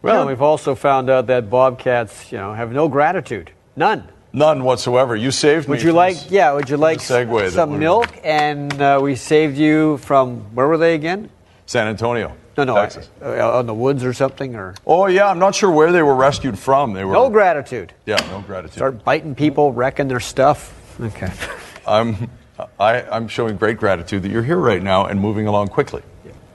Well, 0.00 0.26
we've 0.26 0.40
also 0.40 0.74
found 0.74 1.10
out 1.10 1.26
that 1.26 1.50
bobcats, 1.50 2.32
you 2.32 2.38
know, 2.38 2.54
have 2.54 2.72
no 2.72 2.88
gratitude, 2.88 3.50
none. 3.76 4.08
None 4.32 4.64
whatsoever. 4.64 5.14
You 5.14 5.32
saved 5.32 5.68
me. 5.68 5.72
Would 5.72 5.82
you 5.82 5.92
like, 5.92 6.30
yeah, 6.30 6.54
would 6.54 6.70
you 6.70 6.78
like 6.78 7.00
segue 7.00 7.50
some 7.50 7.78
milk? 7.78 8.08
And 8.24 8.72
uh, 8.80 9.00
we 9.02 9.16
saved 9.16 9.58
you 9.58 9.98
from 9.98 10.54
where 10.54 10.66
were 10.66 10.78
they 10.78 10.94
again? 10.94 11.28
San 11.66 11.88
Antonio. 11.88 12.34
No, 12.56 12.64
no, 12.64 12.74
Texas. 12.74 13.08
uh, 13.22 13.58
on 13.58 13.66
the 13.66 13.74
woods 13.74 14.04
or 14.04 14.12
something, 14.12 14.54
or 14.54 14.74
Oh 14.86 15.06
yeah, 15.06 15.28
I'm 15.28 15.38
not 15.38 15.54
sure 15.54 15.70
where 15.70 15.92
they 15.92 16.02
were 16.02 16.14
rescued 16.14 16.58
from. 16.58 16.92
They 16.92 17.04
were 17.04 17.12
no 17.12 17.30
gratitude. 17.30 17.92
Yeah, 18.06 18.16
no 18.30 18.40
gratitude. 18.40 18.74
Start 18.74 19.04
biting 19.04 19.34
people, 19.34 19.72
wrecking 19.72 20.08
their 20.08 20.20
stuff. 20.20 20.74
Okay. 21.00 21.32
I'm 21.86 22.30
I, 22.78 23.02
I'm 23.02 23.28
showing 23.28 23.56
great 23.56 23.78
gratitude 23.78 24.22
that 24.22 24.30
you're 24.30 24.42
here 24.42 24.58
right 24.58 24.82
now 24.82 25.06
and 25.06 25.20
moving 25.20 25.46
along 25.46 25.68
quickly. 25.68 26.02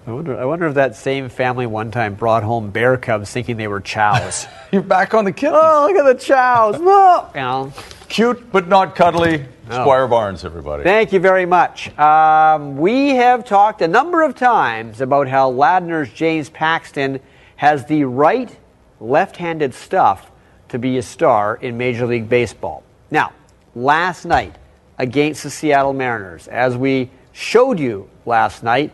I 0.06 0.12
wonder, 0.12 0.40
I 0.40 0.46
wonder 0.46 0.68
if 0.68 0.76
that 0.76 0.96
same 0.96 1.28
family 1.28 1.66
one 1.66 1.92
time 1.92 2.14
brought 2.14 2.42
home 2.42 2.72
bear 2.72 2.96
cubs 2.96 3.30
thinking 3.30 3.58
they 3.58 3.68
were 3.68 3.82
chows. 3.82 4.48
You're 4.72 4.82
back 4.82 5.14
on 5.14 5.26
the 5.26 5.34
kittens. 5.34 5.60
Oh, 5.62 5.86
look 5.92 5.98
at 5.98 6.18
the 6.18 6.24
chows! 6.24 6.80
Look, 6.80 7.32
you 7.36 7.42
know. 7.42 7.74
Cute 8.10 8.52
but 8.52 8.68
not 8.68 8.96
cuddly. 8.96 9.46
Oh. 9.70 9.82
Squire 9.82 10.08
Barnes, 10.08 10.46
everybody. 10.46 10.84
Thank 10.84 11.12
you 11.12 11.20
very 11.20 11.46
much. 11.46 11.98
Um, 12.00 12.78
we 12.78 13.10
have 13.16 13.44
talked 13.44 13.82
a 13.82 13.88
number 13.88 14.24
of 14.24 14.36
times 14.36 15.02
about 15.02 15.28
how 15.28 15.52
Ladner's 15.52 16.12
James 16.14 16.50
Paxton 16.50 17.20
has 17.58 17.86
the 17.86 18.06
right 18.06 18.56
left 19.00 19.36
handed 19.38 19.74
stuff 19.74 20.32
to 20.70 20.80
be 20.80 20.98
a 20.98 21.02
star 21.02 21.56
in 21.58 21.78
Major 21.78 22.06
League 22.06 22.30
Baseball. 22.30 22.84
Now, 23.12 23.34
last 23.76 24.26
night 24.26 24.56
against 24.98 25.44
the 25.44 25.50
Seattle 25.50 25.94
Mariners, 25.94 26.48
as 26.48 26.76
we 26.78 27.10
showed 27.34 27.80
you 27.80 28.10
last 28.26 28.64
night, 28.64 28.92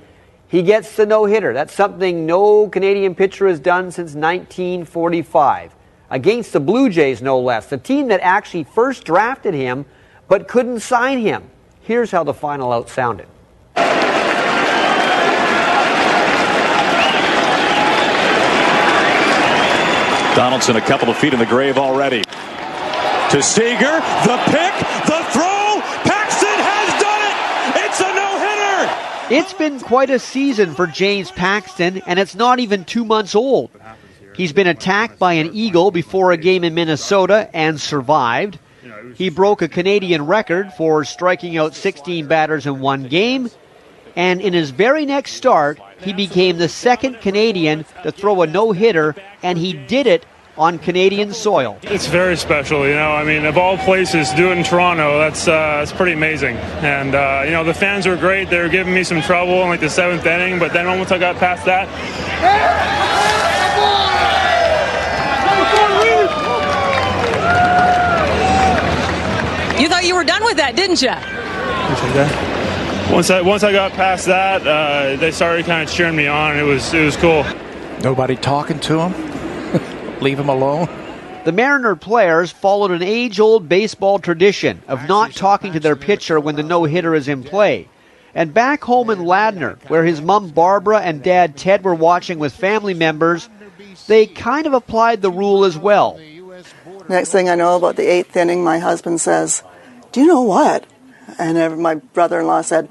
he 0.48 0.62
gets 0.62 0.96
the 0.96 1.06
no 1.06 1.26
hitter. 1.26 1.54
That's 1.54 1.74
something 1.74 2.26
no 2.26 2.68
Canadian 2.68 3.16
pitcher 3.16 3.48
has 3.48 3.60
done 3.60 3.92
since 3.92 4.14
1945. 4.14 5.74
Against 6.14 6.54
the 6.54 6.60
Blue 6.60 6.90
Jays, 6.92 7.24
no 7.24 7.40
less, 7.40 7.66
the 7.66 7.78
team 7.80 8.10
that 8.10 8.20
actually 8.22 8.66
first 8.66 9.04
drafted 9.04 9.56
him 9.56 9.84
but 10.28 10.48
couldn't 10.48 10.82
sign 10.82 11.18
him. 11.18 11.50
Here's 11.82 12.12
how 12.12 12.24
the 12.24 12.36
final 12.36 12.72
out 12.72 12.88
sounded. 12.88 13.26
Donaldson 20.36 20.76
a 20.76 20.82
couple 20.82 21.10
of 21.10 21.18
feet 21.18 21.34
in 21.34 21.40
the 21.40 21.48
grave 21.48 21.80
already. 21.80 22.22
To 22.22 23.42
Seager, 23.42 24.00
the 24.22 24.38
pick, 24.46 24.74
the 25.10 25.26
throw. 25.34 25.82
Paxton 26.06 26.60
has 26.62 27.02
done 27.02 27.22
it. 27.26 27.36
It's 27.86 28.00
a 28.02 28.14
no-hitter. 28.14 29.36
It's 29.36 29.54
been 29.54 29.80
quite 29.80 30.12
a 30.12 30.20
season 30.20 30.76
for 30.76 30.86
James 30.86 31.32
Paxton, 31.32 32.04
and 32.06 32.20
it's 32.20 32.36
not 32.36 32.60
even 32.60 32.86
two 32.86 33.04
months 33.04 33.34
old. 33.34 33.72
He's 34.36 34.54
been 34.54 34.68
attacked 34.68 35.20
by 35.20 35.34
an 35.34 35.52
eagle 35.54 35.92
before 35.92 36.32
a 36.32 36.38
game 36.38 36.64
in 36.64 36.74
Minnesota 36.74 37.50
and 37.54 37.80
survived. 37.80 38.60
He 39.16 39.30
broke 39.30 39.62
a 39.62 39.68
Canadian 39.68 40.26
record 40.26 40.74
for 40.74 41.04
striking 41.06 41.58
out 41.58 41.76
16 41.76 42.28
batters 42.28 42.66
in 42.66 42.80
one 42.80 43.04
game. 43.04 43.50
And 44.16 44.42
in 44.42 44.54
his 44.54 44.72
very 44.72 45.06
next 45.06 45.34
start, 45.34 45.80
he 46.02 46.14
became 46.14 46.58
the 46.58 46.70
second 46.70 47.22
Canadian 47.22 47.86
to 48.04 48.12
throw 48.12 48.42
a 48.42 48.48
no 48.48 48.72
hitter, 48.72 49.16
and 49.42 49.58
he 49.58 49.74
did 49.74 50.06
it 50.06 50.26
on 50.56 50.78
Canadian 50.78 51.34
soil. 51.34 51.80
It's 51.82 52.06
very 52.06 52.38
special, 52.38 52.88
you 52.88 52.94
know. 52.94 53.12
I 53.12 53.24
mean, 53.24 53.46
of 53.46 53.58
all 53.58 53.78
places, 53.80 54.32
do 54.34 54.52
it 54.52 54.58
in 54.58 54.64
Toronto, 54.64 55.18
that's 55.18 55.48
uh, 55.48 55.52
that's 55.80 55.92
pretty 55.92 56.14
amazing. 56.14 56.58
And 56.58 57.16
uh, 57.16 57.42
you 57.46 57.52
know, 57.52 57.64
the 57.64 57.74
fans 57.74 58.06
were 58.06 58.18
great. 58.18 58.52
They 58.52 58.60
were 58.60 58.70
giving 58.70 58.94
me 58.94 59.04
some 59.04 59.22
trouble 59.22 59.64
in 59.64 59.70
like 59.70 59.80
the 59.80 59.90
seventh 59.90 60.26
inning, 60.28 60.60
but 60.60 60.74
then 60.74 60.86
once 60.86 61.12
I 61.12 61.18
got 61.18 61.38
past 61.38 61.66
that, 61.66 61.90
You 69.80 69.90
thought 69.90 70.06
you 70.06 70.13
were 70.24 70.28
done 70.28 70.44
with 70.46 70.58
that, 70.58 70.76
didn't 70.76 71.02
you? 71.02 71.10
once 73.14 73.30
I 73.30 73.42
once 73.42 73.64
I 73.64 73.72
got 73.72 73.92
past 73.92 74.26
that, 74.28 74.66
uh, 74.66 75.18
they 75.18 75.32
started 75.32 75.66
kind 75.66 75.88
of 75.88 75.94
cheering 75.94 76.16
me 76.16 76.28
on. 76.28 76.58
It 76.58 76.64
was 76.64 76.94
it 76.94 77.04
was 77.04 77.18
cool. 77.18 77.46
Nobody 78.02 78.36
talking 78.36 78.80
to 78.82 79.02
him. 79.02 80.20
Leave 80.22 80.40
him 80.40 80.50
alone. 80.50 80.88
The 81.46 81.52
Mariner 81.52 81.98
players 81.98 82.52
followed 82.52 82.92
an 82.92 83.04
age 83.04 83.40
old 83.40 83.68
baseball 83.68 84.18
tradition 84.20 84.82
of 84.88 85.08
not 85.10 85.34
talking 85.34 85.74
to 85.74 85.80
their 85.80 85.98
pitcher 85.98 86.40
when 86.40 86.56
the 86.56 86.64
no 86.64 86.86
hitter 86.86 87.14
is 87.16 87.28
in 87.28 87.44
play. 87.44 87.90
And 88.34 88.54
back 88.54 88.84
home 88.84 89.10
in 89.10 89.20
Ladner, 89.20 89.78
where 89.90 90.06
his 90.06 90.22
mom 90.22 90.50
Barbara 90.50 91.02
and 91.02 91.22
dad 91.22 91.58
Ted 91.58 91.84
were 91.84 91.94
watching 91.94 92.40
with 92.40 92.54
family 92.54 92.94
members, 92.94 93.50
they 94.08 94.26
kind 94.26 94.66
of 94.66 94.74
applied 94.74 95.22
the 95.22 95.30
rule 95.30 95.66
as 95.66 95.78
well. 95.78 96.20
Next 97.10 97.30
thing 97.32 97.50
I 97.50 97.56
know 97.56 97.76
about 97.76 97.98
the 97.98 98.10
eighth 98.10 98.36
inning, 98.38 98.64
my 98.64 98.80
husband 98.80 99.20
says, 99.20 99.64
Do 100.14 100.22
you 100.22 100.28
know 100.28 100.44
what? 100.44 100.86
And 101.40 101.80
my 101.80 101.96
brother 101.96 102.40
in 102.40 102.46
law 102.46 102.62
said, 102.62 102.88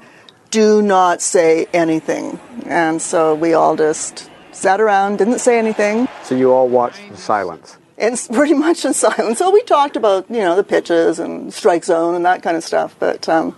Do 0.51 0.81
not 0.81 1.21
say 1.21 1.67
anything. 1.73 2.37
And 2.65 3.01
so 3.01 3.33
we 3.33 3.53
all 3.53 3.77
just 3.77 4.29
sat 4.51 4.81
around, 4.81 5.19
didn't 5.19 5.39
say 5.39 5.57
anything. 5.57 6.09
So 6.23 6.35
you 6.35 6.51
all 6.51 6.67
watched 6.67 6.99
in 6.99 7.15
silence? 7.15 7.77
And 7.97 8.21
pretty 8.33 8.53
much 8.65 8.83
in 8.83 8.93
silence. 8.93 9.39
So 9.39 9.51
we 9.51 9.63
talked 9.63 9.95
about, 9.95 10.29
you 10.29 10.41
know, 10.41 10.57
the 10.57 10.65
pitches 10.65 11.17
and 11.17 11.53
strike 11.53 11.85
zone 11.85 12.13
and 12.13 12.25
that 12.25 12.43
kind 12.43 12.57
of 12.57 12.63
stuff. 12.63 12.93
But 12.99 13.29
um, 13.29 13.55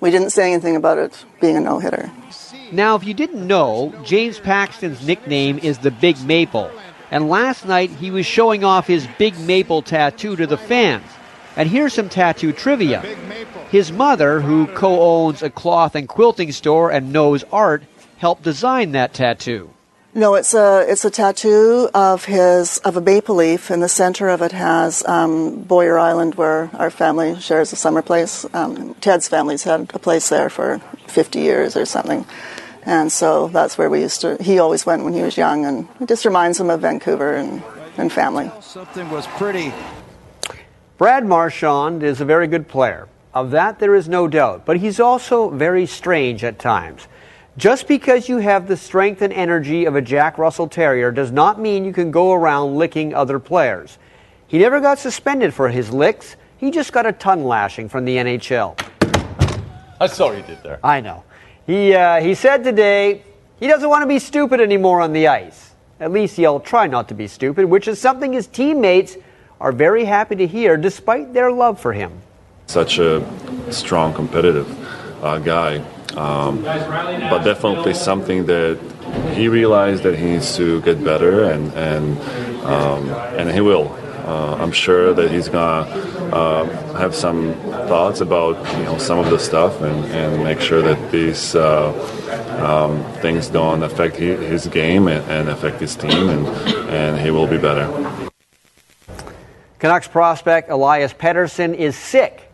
we 0.00 0.10
didn't 0.10 0.30
say 0.30 0.52
anything 0.52 0.74
about 0.74 0.98
it 0.98 1.24
being 1.40 1.56
a 1.56 1.60
no 1.60 1.78
hitter. 1.78 2.10
Now, 2.72 2.96
if 2.96 3.04
you 3.04 3.14
didn't 3.14 3.46
know, 3.46 3.94
James 4.04 4.40
Paxton's 4.40 5.06
nickname 5.06 5.58
is 5.58 5.78
the 5.78 5.92
Big 5.92 6.20
Maple. 6.24 6.72
And 7.12 7.28
last 7.28 7.66
night 7.66 7.90
he 7.90 8.10
was 8.10 8.26
showing 8.26 8.64
off 8.64 8.88
his 8.88 9.06
Big 9.16 9.38
Maple 9.38 9.80
tattoo 9.80 10.34
to 10.34 10.44
the 10.48 10.58
fans. 10.58 11.06
And 11.56 11.70
here's 11.70 11.94
some 11.94 12.08
tattoo 12.08 12.52
trivia. 12.52 13.00
His 13.70 13.90
mother, 13.90 14.40
who 14.40 14.66
co 14.66 15.00
owns 15.00 15.42
a 15.42 15.50
cloth 15.50 15.94
and 15.94 16.06
quilting 16.08 16.52
store 16.52 16.90
and 16.90 17.12
knows 17.12 17.44
art, 17.50 17.82
helped 18.18 18.42
design 18.42 18.92
that 18.92 19.14
tattoo. 19.14 19.70
No, 20.14 20.34
it's 20.34 20.54
a 20.54 20.82
it's 20.88 21.04
a 21.04 21.10
tattoo 21.10 21.90
of 21.92 22.24
his 22.24 22.78
of 22.78 22.96
a 22.96 23.02
maple 23.02 23.34
leaf. 23.34 23.70
In 23.70 23.80
the 23.80 23.88
center 23.88 24.28
of 24.28 24.40
it 24.40 24.52
has 24.52 25.04
um, 25.06 25.60
Boyer 25.62 25.98
Island, 25.98 26.36
where 26.36 26.70
our 26.72 26.88
family 26.88 27.38
shares 27.38 27.70
a 27.72 27.76
summer 27.76 28.00
place. 28.00 28.46
Um, 28.54 28.94
Ted's 28.94 29.28
family's 29.28 29.64
had 29.64 29.90
a 29.92 29.98
place 29.98 30.30
there 30.30 30.48
for 30.48 30.78
50 31.06 31.38
years 31.40 31.76
or 31.76 31.84
something, 31.84 32.24
and 32.86 33.12
so 33.12 33.48
that's 33.48 33.76
where 33.76 33.90
we 33.90 34.00
used 34.00 34.22
to. 34.22 34.42
He 34.42 34.58
always 34.58 34.86
went 34.86 35.04
when 35.04 35.12
he 35.12 35.20
was 35.20 35.36
young, 35.36 35.66
and 35.66 35.86
it 36.00 36.08
just 36.08 36.24
reminds 36.24 36.58
him 36.58 36.70
of 36.70 36.80
Vancouver 36.80 37.34
and, 37.34 37.62
and 37.98 38.10
family. 38.10 38.50
Something 38.62 39.10
was 39.10 39.26
pretty. 39.26 39.70
Brad 40.98 41.26
Marchand 41.26 42.02
is 42.02 42.22
a 42.22 42.24
very 42.24 42.46
good 42.46 42.68
player. 42.68 43.06
Of 43.34 43.50
that, 43.50 43.78
there 43.78 43.94
is 43.94 44.08
no 44.08 44.26
doubt. 44.28 44.64
But 44.64 44.78
he's 44.78 44.98
also 44.98 45.50
very 45.50 45.84
strange 45.84 46.42
at 46.42 46.58
times. 46.58 47.06
Just 47.58 47.86
because 47.86 48.30
you 48.30 48.38
have 48.38 48.66
the 48.66 48.78
strength 48.78 49.20
and 49.20 49.30
energy 49.30 49.84
of 49.84 49.94
a 49.94 50.00
Jack 50.00 50.38
Russell 50.38 50.68
Terrier 50.68 51.12
does 51.12 51.30
not 51.30 51.60
mean 51.60 51.84
you 51.84 51.92
can 51.92 52.10
go 52.10 52.32
around 52.32 52.76
licking 52.76 53.12
other 53.12 53.38
players. 53.38 53.98
He 54.46 54.58
never 54.58 54.80
got 54.80 54.98
suspended 54.98 55.52
for 55.52 55.68
his 55.68 55.90
licks, 55.90 56.36
he 56.56 56.70
just 56.70 56.94
got 56.94 57.04
a 57.04 57.12
tongue 57.12 57.44
lashing 57.44 57.90
from 57.90 58.06
the 58.06 58.16
NHL. 58.16 58.80
I 60.00 60.06
saw 60.06 60.28
what 60.28 60.38
you 60.38 60.42
did 60.44 60.62
there. 60.62 60.80
I 60.82 61.02
know. 61.02 61.24
He, 61.66 61.94
uh, 61.94 62.22
he 62.22 62.34
said 62.34 62.64
today 62.64 63.22
he 63.60 63.66
doesn't 63.66 63.88
want 63.88 64.02
to 64.02 64.06
be 64.06 64.18
stupid 64.18 64.60
anymore 64.60 65.02
on 65.02 65.12
the 65.12 65.28
ice. 65.28 65.74
At 66.00 66.10
least 66.10 66.36
he'll 66.36 66.60
try 66.60 66.86
not 66.86 67.08
to 67.08 67.14
be 67.14 67.26
stupid, 67.26 67.66
which 67.66 67.86
is 67.86 68.00
something 68.00 68.32
his 68.32 68.46
teammates 68.46 69.18
are 69.60 69.72
very 69.72 70.04
happy 70.04 70.36
to 70.36 70.46
hear 70.46 70.76
despite 70.76 71.32
their 71.32 71.50
love 71.50 71.80
for 71.80 71.92
him. 71.92 72.12
Such 72.66 72.98
a 72.98 73.24
strong, 73.72 74.12
competitive 74.12 74.66
uh, 75.24 75.38
guy 75.38 75.84
um, 76.16 76.62
but 76.62 77.44
definitely 77.44 77.94
something 77.94 78.46
that 78.46 78.78
he 79.34 79.48
realized 79.48 80.02
that 80.02 80.18
he 80.18 80.24
needs 80.24 80.56
to 80.56 80.80
get 80.82 81.02
better, 81.04 81.44
and 81.44 81.72
and 81.74 82.18
um, 82.64 83.08
and 83.36 83.50
he 83.50 83.60
will. 83.60 83.92
Uh, 84.24 84.56
I'm 84.56 84.72
sure 84.72 85.14
that 85.14 85.30
he's 85.30 85.48
gonna 85.48 85.88
uh, 86.32 86.64
have 86.98 87.14
some 87.14 87.54
thoughts 87.86 88.20
about 88.20 88.56
you 88.78 88.84
know 88.84 88.98
some 88.98 89.18
of 89.18 89.30
the 89.30 89.38
stuff 89.38 89.82
and, 89.82 90.04
and 90.06 90.42
make 90.42 90.60
sure 90.60 90.82
that 90.82 91.12
these 91.12 91.54
uh, 91.54 91.92
um, 92.60 93.04
things 93.20 93.48
don't 93.48 93.82
affect 93.82 94.16
his 94.16 94.66
game 94.66 95.06
and, 95.08 95.24
and 95.30 95.48
affect 95.48 95.80
his 95.80 95.94
team, 95.94 96.30
and 96.30 96.46
and 96.88 97.20
he 97.20 97.30
will 97.30 97.46
be 97.46 97.58
better. 97.58 98.25
Canucks 99.78 100.08
prospect 100.08 100.70
Elias 100.70 101.12
Pettersson 101.12 101.74
is 101.74 101.96
sick 101.96 102.46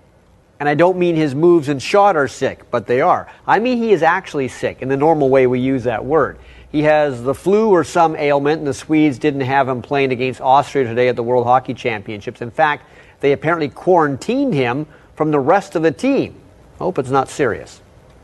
and 0.62 0.68
I 0.68 0.76
don't 0.76 0.96
mean 0.96 1.16
his 1.16 1.34
moves 1.34 1.68
and 1.68 1.82
shot 1.82 2.14
are 2.14 2.28
sick, 2.28 2.70
but 2.70 2.86
they 2.86 3.00
are. 3.00 3.28
I 3.48 3.58
mean 3.58 3.78
he 3.78 3.90
is 3.90 4.04
actually 4.04 4.46
sick 4.46 4.80
in 4.80 4.88
the 4.88 4.96
normal 4.96 5.28
way 5.28 5.48
we 5.48 5.58
use 5.58 5.82
that 5.82 6.04
word. 6.04 6.38
He 6.70 6.82
has 6.82 7.20
the 7.20 7.34
flu 7.34 7.70
or 7.70 7.82
some 7.82 8.14
ailment, 8.14 8.60
and 8.60 8.66
the 8.68 8.72
Swedes 8.72 9.18
didn't 9.18 9.40
have 9.40 9.68
him 9.68 9.82
playing 9.82 10.12
against 10.12 10.40
Austria 10.40 10.84
today 10.84 11.08
at 11.08 11.16
the 11.16 11.22
World 11.24 11.46
Hockey 11.46 11.74
Championships. 11.74 12.42
In 12.42 12.52
fact, 12.52 12.86
they 13.18 13.32
apparently 13.32 13.70
quarantined 13.70 14.54
him 14.54 14.86
from 15.16 15.32
the 15.32 15.40
rest 15.40 15.74
of 15.74 15.82
the 15.82 15.90
team. 15.90 16.40
Hope 16.78 16.96
it's 16.96 17.10
not 17.10 17.28
serious. 17.28 17.80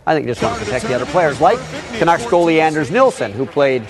I 0.06 0.14
think 0.14 0.28
just 0.28 0.40
want 0.40 0.56
to 0.60 0.64
protect 0.64 0.84
the 0.84 0.94
other 0.94 1.06
players, 1.06 1.40
like 1.40 1.58
Canucks 1.98 2.24
goalie 2.26 2.60
Anders 2.60 2.92
Nilsson, 2.92 3.32
who 3.32 3.46
played 3.46 3.84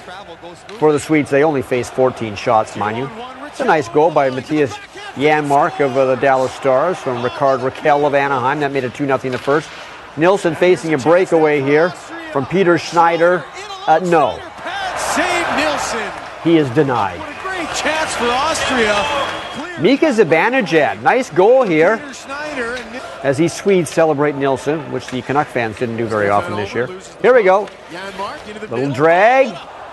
for 0.78 0.90
the 0.90 0.98
Swedes. 0.98 1.28
They 1.28 1.44
only 1.44 1.60
faced 1.60 1.92
14 1.92 2.34
shots, 2.34 2.76
mind 2.76 2.96
you. 2.96 3.10
It's 3.44 3.60
a 3.60 3.64
nice 3.66 3.90
goal 3.90 4.10
by 4.10 4.30
Mattias 4.30 4.74
Janmark 5.18 5.84
of 5.84 5.96
uh, 5.96 6.04
the 6.06 6.14
Dallas 6.14 6.52
Stars 6.54 6.96
from 6.96 7.24
Rickard 7.24 7.58
Rakell 7.58 8.06
of 8.06 8.14
Anaheim. 8.14 8.60
That 8.60 8.70
made 8.70 8.84
it 8.84 8.94
2 8.94 9.04
0 9.04 9.18
the 9.18 9.36
first. 9.36 9.68
Nilsson 10.16 10.54
facing 10.54 10.94
a 10.94 10.98
breakaway 10.98 11.60
here 11.60 11.90
from 12.30 12.46
Peter 12.46 12.78
Schneider. 12.78 13.44
Uh, 13.88 13.98
no. 14.04 14.38
Save 14.96 15.56
Nilsson. 15.56 16.12
He 16.44 16.56
is 16.56 16.70
denied. 16.70 17.18
What 17.18 17.30
a 17.30 17.42
great 17.42 17.74
chance 17.74 18.14
for 18.14 18.26
Austria. 18.26 18.94
Mika 19.82 20.06
Zibanejad, 20.06 21.02
nice 21.02 21.30
goal 21.30 21.64
here. 21.64 22.00
As 23.24 23.38
these 23.38 23.52
Swedes 23.52 23.90
celebrate 23.90 24.36
Nilsson, 24.36 24.92
which 24.92 25.08
the 25.08 25.20
Canuck 25.22 25.48
fans 25.48 25.78
didn't 25.80 25.96
do 25.96 26.06
very 26.06 26.28
often 26.28 26.54
this 26.54 26.72
year. 26.72 26.86
Here 27.20 27.34
we 27.34 27.42
go. 27.42 27.68
Little 28.70 28.92
drag, 28.92 29.48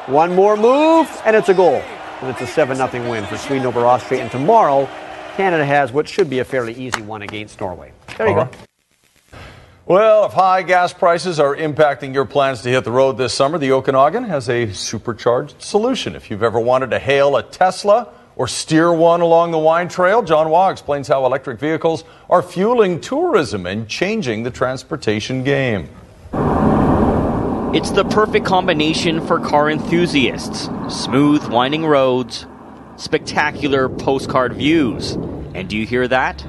one 0.06 0.36
more 0.36 0.56
move, 0.56 1.10
and 1.26 1.36
it's 1.36 1.50
a 1.50 1.54
goal. 1.56 1.82
And 2.22 2.30
it's 2.30 2.42
a 2.42 2.48
7 2.48 2.78
0 2.78 3.10
win 3.10 3.26
for 3.26 3.38
Sweden 3.38 3.66
over 3.66 3.86
Austria. 3.86 4.22
And 4.22 4.32
tomorrow, 4.32 4.88
Canada 5.36 5.66
has 5.66 5.92
what 5.92 6.08
should 6.08 6.30
be 6.30 6.40
a 6.40 6.46
fairly 6.46 6.74
easy 6.74 7.02
one 7.02 7.22
against 7.22 7.60
Norway. 7.60 7.92
There 8.18 8.28
you 8.28 8.36
uh-huh. 8.36 8.52
go. 8.52 9.40
Well, 9.86 10.26
if 10.26 10.34
high 10.34 10.64
gas 10.64 10.94
prices 10.94 11.40
are 11.40 11.56
impacting 11.56 12.14
your 12.14 12.26
plans 12.26 12.62
to 12.62 12.70
hit 12.70 12.86
the 12.86 12.92
road 12.92 13.18
this 13.18 13.34
summer, 13.34 13.58
the 13.58 13.74
Okanagan 13.74 14.24
has 14.24 14.50
a 14.50 14.72
supercharged 14.72 15.62
solution. 15.62 16.16
If 16.16 16.32
you've 16.32 16.42
ever 16.42 16.60
wanted 16.60 16.90
to 16.92 17.00
hail 17.00 17.36
a 17.36 17.44
Tesla 17.44 18.14
or 18.38 18.48
steer 18.48 18.94
one 18.94 19.22
along 19.22 19.52
the 19.52 19.60
wine 19.60 19.90
trail, 19.90 20.24
John 20.24 20.48
Hua 20.48 20.72
explains 20.72 21.08
how 21.08 21.26
electric 21.26 21.60
vehicles 21.60 22.06
are 22.30 22.42
fueling 22.42 23.00
tourism 23.02 23.66
and 23.66 23.88
changing 23.88 24.44
the 24.44 24.52
transportation 24.52 25.44
game. 25.44 25.90
It's 27.76 27.92
the 27.92 28.06
perfect 28.06 28.46
combination 28.46 29.26
for 29.28 29.40
car 29.40 29.70
enthusiasts 29.70 30.70
smooth, 30.90 31.46
winding 31.50 31.86
roads, 31.86 32.46
spectacular 32.98 33.90
postcard 33.90 34.54
views. 34.54 35.14
And 35.54 35.70
do 35.70 35.78
you 35.78 35.86
hear 35.86 36.08
that? 36.08 36.46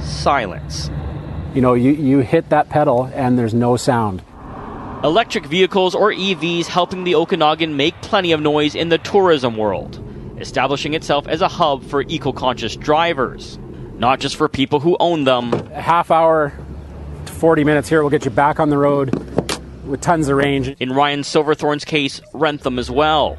Silence. 0.00 0.90
You 1.54 1.60
know, 1.62 1.74
you, 1.74 1.92
you 1.92 2.18
hit 2.20 2.48
that 2.50 2.68
pedal 2.68 3.10
and 3.14 3.38
there's 3.38 3.54
no 3.54 3.76
sound. 3.76 4.22
Electric 5.02 5.46
vehicles 5.46 5.94
or 5.94 6.12
EVs 6.12 6.66
helping 6.66 7.04
the 7.04 7.14
Okanagan 7.14 7.76
make 7.76 7.94
plenty 8.02 8.32
of 8.32 8.40
noise 8.40 8.74
in 8.74 8.90
the 8.90 8.98
tourism 8.98 9.56
world, 9.56 10.02
establishing 10.38 10.94
itself 10.94 11.26
as 11.26 11.40
a 11.40 11.48
hub 11.48 11.82
for 11.84 12.02
eco 12.02 12.32
conscious 12.32 12.76
drivers, 12.76 13.58
not 13.94 14.20
just 14.20 14.36
for 14.36 14.48
people 14.48 14.78
who 14.78 14.96
own 15.00 15.24
them. 15.24 15.54
A 15.54 15.80
half 15.80 16.10
hour 16.10 16.52
to 17.24 17.32
40 17.32 17.64
minutes 17.64 17.88
here 17.88 18.02
will 18.02 18.10
get 18.10 18.26
you 18.26 18.30
back 18.30 18.60
on 18.60 18.68
the 18.68 18.76
road 18.76 19.14
with 19.86 20.02
tons 20.02 20.28
of 20.28 20.36
range. 20.36 20.68
In 20.80 20.92
Ryan 20.92 21.24
Silverthorne's 21.24 21.84
case, 21.84 22.20
rent 22.34 22.62
them 22.62 22.78
as 22.78 22.90
well. 22.90 23.38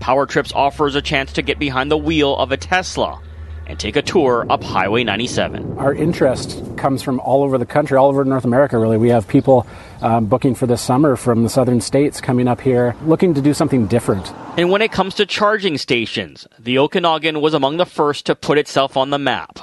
Power 0.00 0.26
Trips 0.26 0.52
offers 0.52 0.94
a 0.94 1.02
chance 1.02 1.32
to 1.34 1.42
get 1.42 1.58
behind 1.58 1.90
the 1.90 1.96
wheel 1.96 2.36
of 2.36 2.52
a 2.52 2.56
Tesla 2.56 3.20
and 3.66 3.78
take 3.78 3.96
a 3.96 4.02
tour 4.02 4.46
up 4.50 4.62
Highway 4.62 5.04
97. 5.04 5.78
Our 5.78 5.94
interest 5.94 6.62
comes 6.76 7.02
from 7.02 7.20
all 7.20 7.42
over 7.42 7.56
the 7.56 7.66
country, 7.66 7.96
all 7.96 8.08
over 8.08 8.24
North 8.24 8.44
America, 8.44 8.78
really. 8.78 8.98
We 8.98 9.08
have 9.08 9.26
people 9.26 9.66
um, 10.02 10.26
booking 10.26 10.54
for 10.54 10.66
this 10.66 10.82
summer 10.82 11.16
from 11.16 11.42
the 11.42 11.48
southern 11.48 11.80
states 11.80 12.20
coming 12.20 12.46
up 12.46 12.60
here 12.60 12.94
looking 13.04 13.34
to 13.34 13.40
do 13.40 13.54
something 13.54 13.86
different. 13.86 14.32
And 14.58 14.70
when 14.70 14.82
it 14.82 14.92
comes 14.92 15.14
to 15.14 15.26
charging 15.26 15.78
stations, 15.78 16.46
the 16.58 16.78
Okanagan 16.78 17.40
was 17.40 17.54
among 17.54 17.78
the 17.78 17.86
first 17.86 18.26
to 18.26 18.34
put 18.34 18.58
itself 18.58 18.96
on 18.96 19.10
the 19.10 19.18
map. 19.18 19.58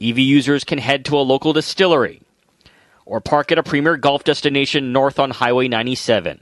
EV 0.00 0.18
users 0.18 0.64
can 0.64 0.78
head 0.78 1.04
to 1.04 1.16
a 1.16 1.20
local 1.20 1.52
distillery 1.52 2.22
or 3.04 3.20
park 3.20 3.52
at 3.52 3.58
a 3.58 3.62
premier 3.62 3.96
golf 3.96 4.24
destination 4.24 4.92
north 4.92 5.18
on 5.18 5.30
Highway 5.30 5.68
97 5.68 6.40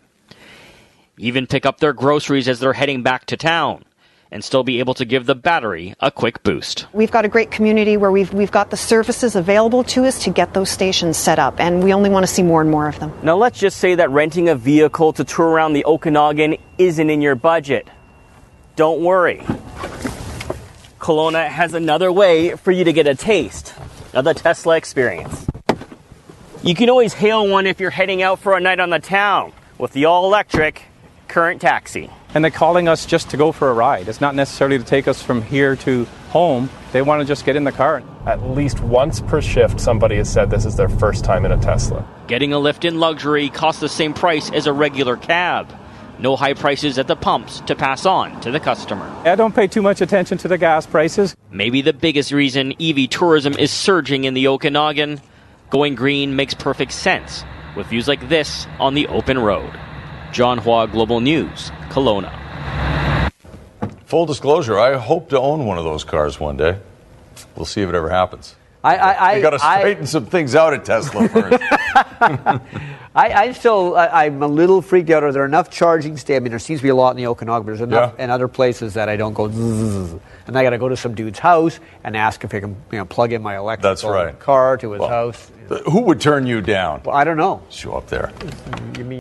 even 1.19 1.47
pick 1.47 1.66
up 1.66 1.79
their 1.81 1.93
groceries 1.93 2.49
as 2.49 2.61
they're 2.61 2.73
heading 2.73 3.03
back 3.03 3.27
to 3.27 3.37
town. 3.37 3.85
and 4.31 4.45
still 4.45 4.62
be 4.62 4.79
able 4.79 4.93
to 4.93 5.05
give 5.07 5.25
the 5.25 5.35
battery 5.35 5.95
a 6.01 6.11
quick 6.11 6.43
boost. 6.43 6.87
We've 6.93 7.11
got 7.11 7.25
a 7.25 7.29
great 7.29 7.51
community 7.51 7.97
where 7.97 8.12
we've, 8.12 8.31
we've 8.33 8.51
got 8.51 8.69
the 8.71 8.77
services 8.77 9.35
available 9.35 9.83
to 9.85 10.05
us 10.05 10.23
to 10.25 10.31
get 10.31 10.53
those 10.53 10.69
stations 10.69 11.16
set 11.16 11.39
up, 11.39 11.59
and 11.59 11.83
we 11.83 11.95
only 11.95 12.11
want 12.11 12.25
to 12.27 12.33
see 12.33 12.43
more 12.43 12.61
and 12.61 12.71
more 12.71 12.89
of 12.89 12.99
them. 13.01 13.12
Now, 13.23 13.37
let's 13.37 13.59
just 13.59 13.79
say 13.79 13.95
that 13.95 14.11
renting 14.11 14.49
a 14.51 14.55
vehicle 14.55 15.14
to 15.14 15.25
tour 15.25 15.47
around 15.47 15.73
the 15.73 15.85
Okanagan 15.87 16.59
isn't 16.77 17.09
in 17.09 17.23
your 17.23 17.37
budget. 17.37 17.89
Don't 18.77 19.01
worry. 19.03 19.39
Kelowna 20.99 21.49
has 21.49 21.73
another 21.73 22.12
way 22.12 22.55
for 22.55 22.71
you 22.71 22.85
to 22.85 22.93
get 22.93 23.07
a 23.07 23.14
taste 23.14 23.73
of 24.12 24.25
the 24.25 24.35
Tesla 24.35 24.77
experience. 24.77 25.47
You 26.62 26.75
can 26.75 26.91
always 26.91 27.14
hail 27.14 27.49
one 27.49 27.66
if 27.66 27.81
you're 27.81 27.89
heading 27.89 28.21
out 28.21 28.41
for 28.41 28.57
a 28.57 28.61
night 28.61 28.79
on 28.79 28.91
the 28.91 28.99
town 28.99 29.53
with 29.79 29.93
the 29.93 30.05
all 30.05 30.27
electric 30.27 30.83
current 31.39 31.61
taxi. 31.61 32.11
And 32.34 32.43
they're 32.43 32.51
calling 32.51 32.89
us 32.89 33.07
just 33.07 33.30
to 33.30 33.36
go 33.36 33.53
for 33.53 33.70
a 33.70 33.72
ride. 33.72 34.09
It's 34.09 34.20
not 34.20 34.34
necessarily 34.34 34.76
to 34.76 34.82
take 34.82 35.07
us 35.07 35.22
from 35.22 35.41
here 35.41 35.76
to 35.76 36.05
home. 36.30 36.68
They 36.91 37.01
want 37.01 37.20
to 37.20 37.24
just 37.24 37.45
get 37.45 37.55
in 37.55 37.62
the 37.62 37.70
car. 37.70 38.03
At 38.26 38.43
least 38.43 38.80
once 38.80 39.20
per 39.20 39.41
shift, 39.41 39.78
somebody 39.78 40.16
has 40.16 40.28
said 40.28 40.51
this 40.51 40.64
is 40.64 40.74
their 40.74 40.89
first 40.89 41.24
time 41.24 41.45
in 41.45 41.53
a 41.53 41.57
Tesla. 41.57 42.05
Getting 42.26 42.53
a 42.53 42.59
lift 42.59 42.84
in 42.84 42.99
luxury 42.99 43.51
costs 43.51 43.80
the 43.80 43.89
same 43.89 44.14
price 44.14 44.51
as 44.51 44.66
a 44.66 44.72
regular 44.72 45.16
cab. 45.16 45.72
No 46.18 46.34
high 46.34 46.55
prices 46.55 46.99
at 46.99 47.07
the 47.07 47.14
pumps 47.14 47.61
to 47.68 47.76
pass 47.76 48.05
on 48.05 48.41
to 48.41 48.51
the 48.51 48.59
customer. 48.59 49.07
I 49.24 49.36
don't 49.36 49.55
pay 49.55 49.68
too 49.68 49.82
much 49.82 50.01
attention 50.01 50.39
to 50.39 50.49
the 50.49 50.59
gas 50.59 50.86
prices. 50.86 51.36
Maybe 51.53 51.82
the 51.82 51.93
biggest 51.93 52.32
reason 52.32 52.74
EV 52.80 53.11
tourism 53.11 53.53
is 53.53 53.70
surging 53.70 54.24
in 54.24 54.34
the 54.34 54.49
Okanagan. 54.49 55.20
Going 55.70 55.95
green 55.95 56.34
makes 56.34 56.55
perfect 56.55 56.91
sense 56.91 57.45
with 57.76 57.86
views 57.86 58.09
like 58.09 58.28
this 58.28 58.66
on 58.80 58.95
the 58.95 59.07
open 59.07 59.39
road. 59.39 59.78
John 60.33 60.59
Hua 60.59 60.87
Global 60.87 61.20
News, 61.20 61.70
Kelowna. 61.91 62.33
Full 64.07 64.26
disclosure, 64.26 64.79
I 64.79 64.97
hope 64.97 65.29
to 65.31 65.39
own 65.39 65.66
one 65.66 65.79
of 65.79 65.85
those 65.85 66.05
cars 66.05 66.41
one 66.41 66.57
day. 66.57 66.79
We'll 67.57 67.66
see 67.66 67.83
if 67.83 67.89
it 67.89 67.95
ever 67.95 68.09
happens. 68.09 68.57
I, 68.83 68.97
I, 68.97 69.35
you 69.37 69.43
got 69.43 69.51
to 69.51 69.59
I- 69.62 69.81
straighten 69.81 70.07
some 70.07 70.26
things 70.26 70.55
out 70.55 70.72
at 70.72 70.85
Tesla 70.85 71.29
first. 71.29 71.59
I, 72.20 72.61
I 73.14 73.53
still, 73.53 73.97
I, 73.97 74.26
I'm 74.26 74.43
a 74.43 74.47
little 74.47 74.81
freaked 74.83 75.11
out. 75.11 75.24
Are 75.24 75.33
there 75.33 75.45
enough 75.45 75.68
charging 75.70 76.16
stations? 76.16 76.37
I 76.37 76.41
mean, 76.45 76.51
there 76.51 76.59
seems 76.61 76.81
to 76.81 76.85
be 76.85 76.89
a 76.91 76.95
lot 76.95 77.11
in 77.11 77.16
the 77.16 77.26
Okanagan, 77.26 77.62
but 77.64 77.66
there's 77.66 77.81
enough 77.81 78.18
in 78.18 78.31
other 78.31 78.47
places 78.47 78.95
that 78.95 79.09
I 79.09 79.16
don't 79.16 79.33
go 79.35 79.51
zzz, 79.51 80.14
and 80.47 80.57
I 80.57 80.62
got 80.62 80.70
to 80.70 80.79
go 80.79 80.89
to 80.89 80.97
some 80.97 81.14
dude's 81.14 81.41
house 81.41 81.81
and 82.05 82.16
ask 82.16 82.45
if 82.45 82.55
I 82.55 82.61
can, 82.61 82.76
you 82.93 82.99
know, 82.99 83.05
plug 83.05 83.33
in 83.33 83.43
my 83.43 83.57
electric 83.57 83.83
That's 83.83 84.05
right. 84.05 84.39
car 84.39 84.76
to 84.79 84.93
his 84.93 85.03
house. 85.03 85.51
Who 85.87 86.03
would 86.03 86.20
turn 86.20 86.47
you 86.47 86.61
down? 86.61 87.03
Well, 87.05 87.16
I 87.16 87.24
don't 87.24 87.37
know. 87.37 87.62
Show 87.70 87.95
up 87.95 88.07
there. 88.07 88.33
You 88.97 89.05
mean 89.05 89.16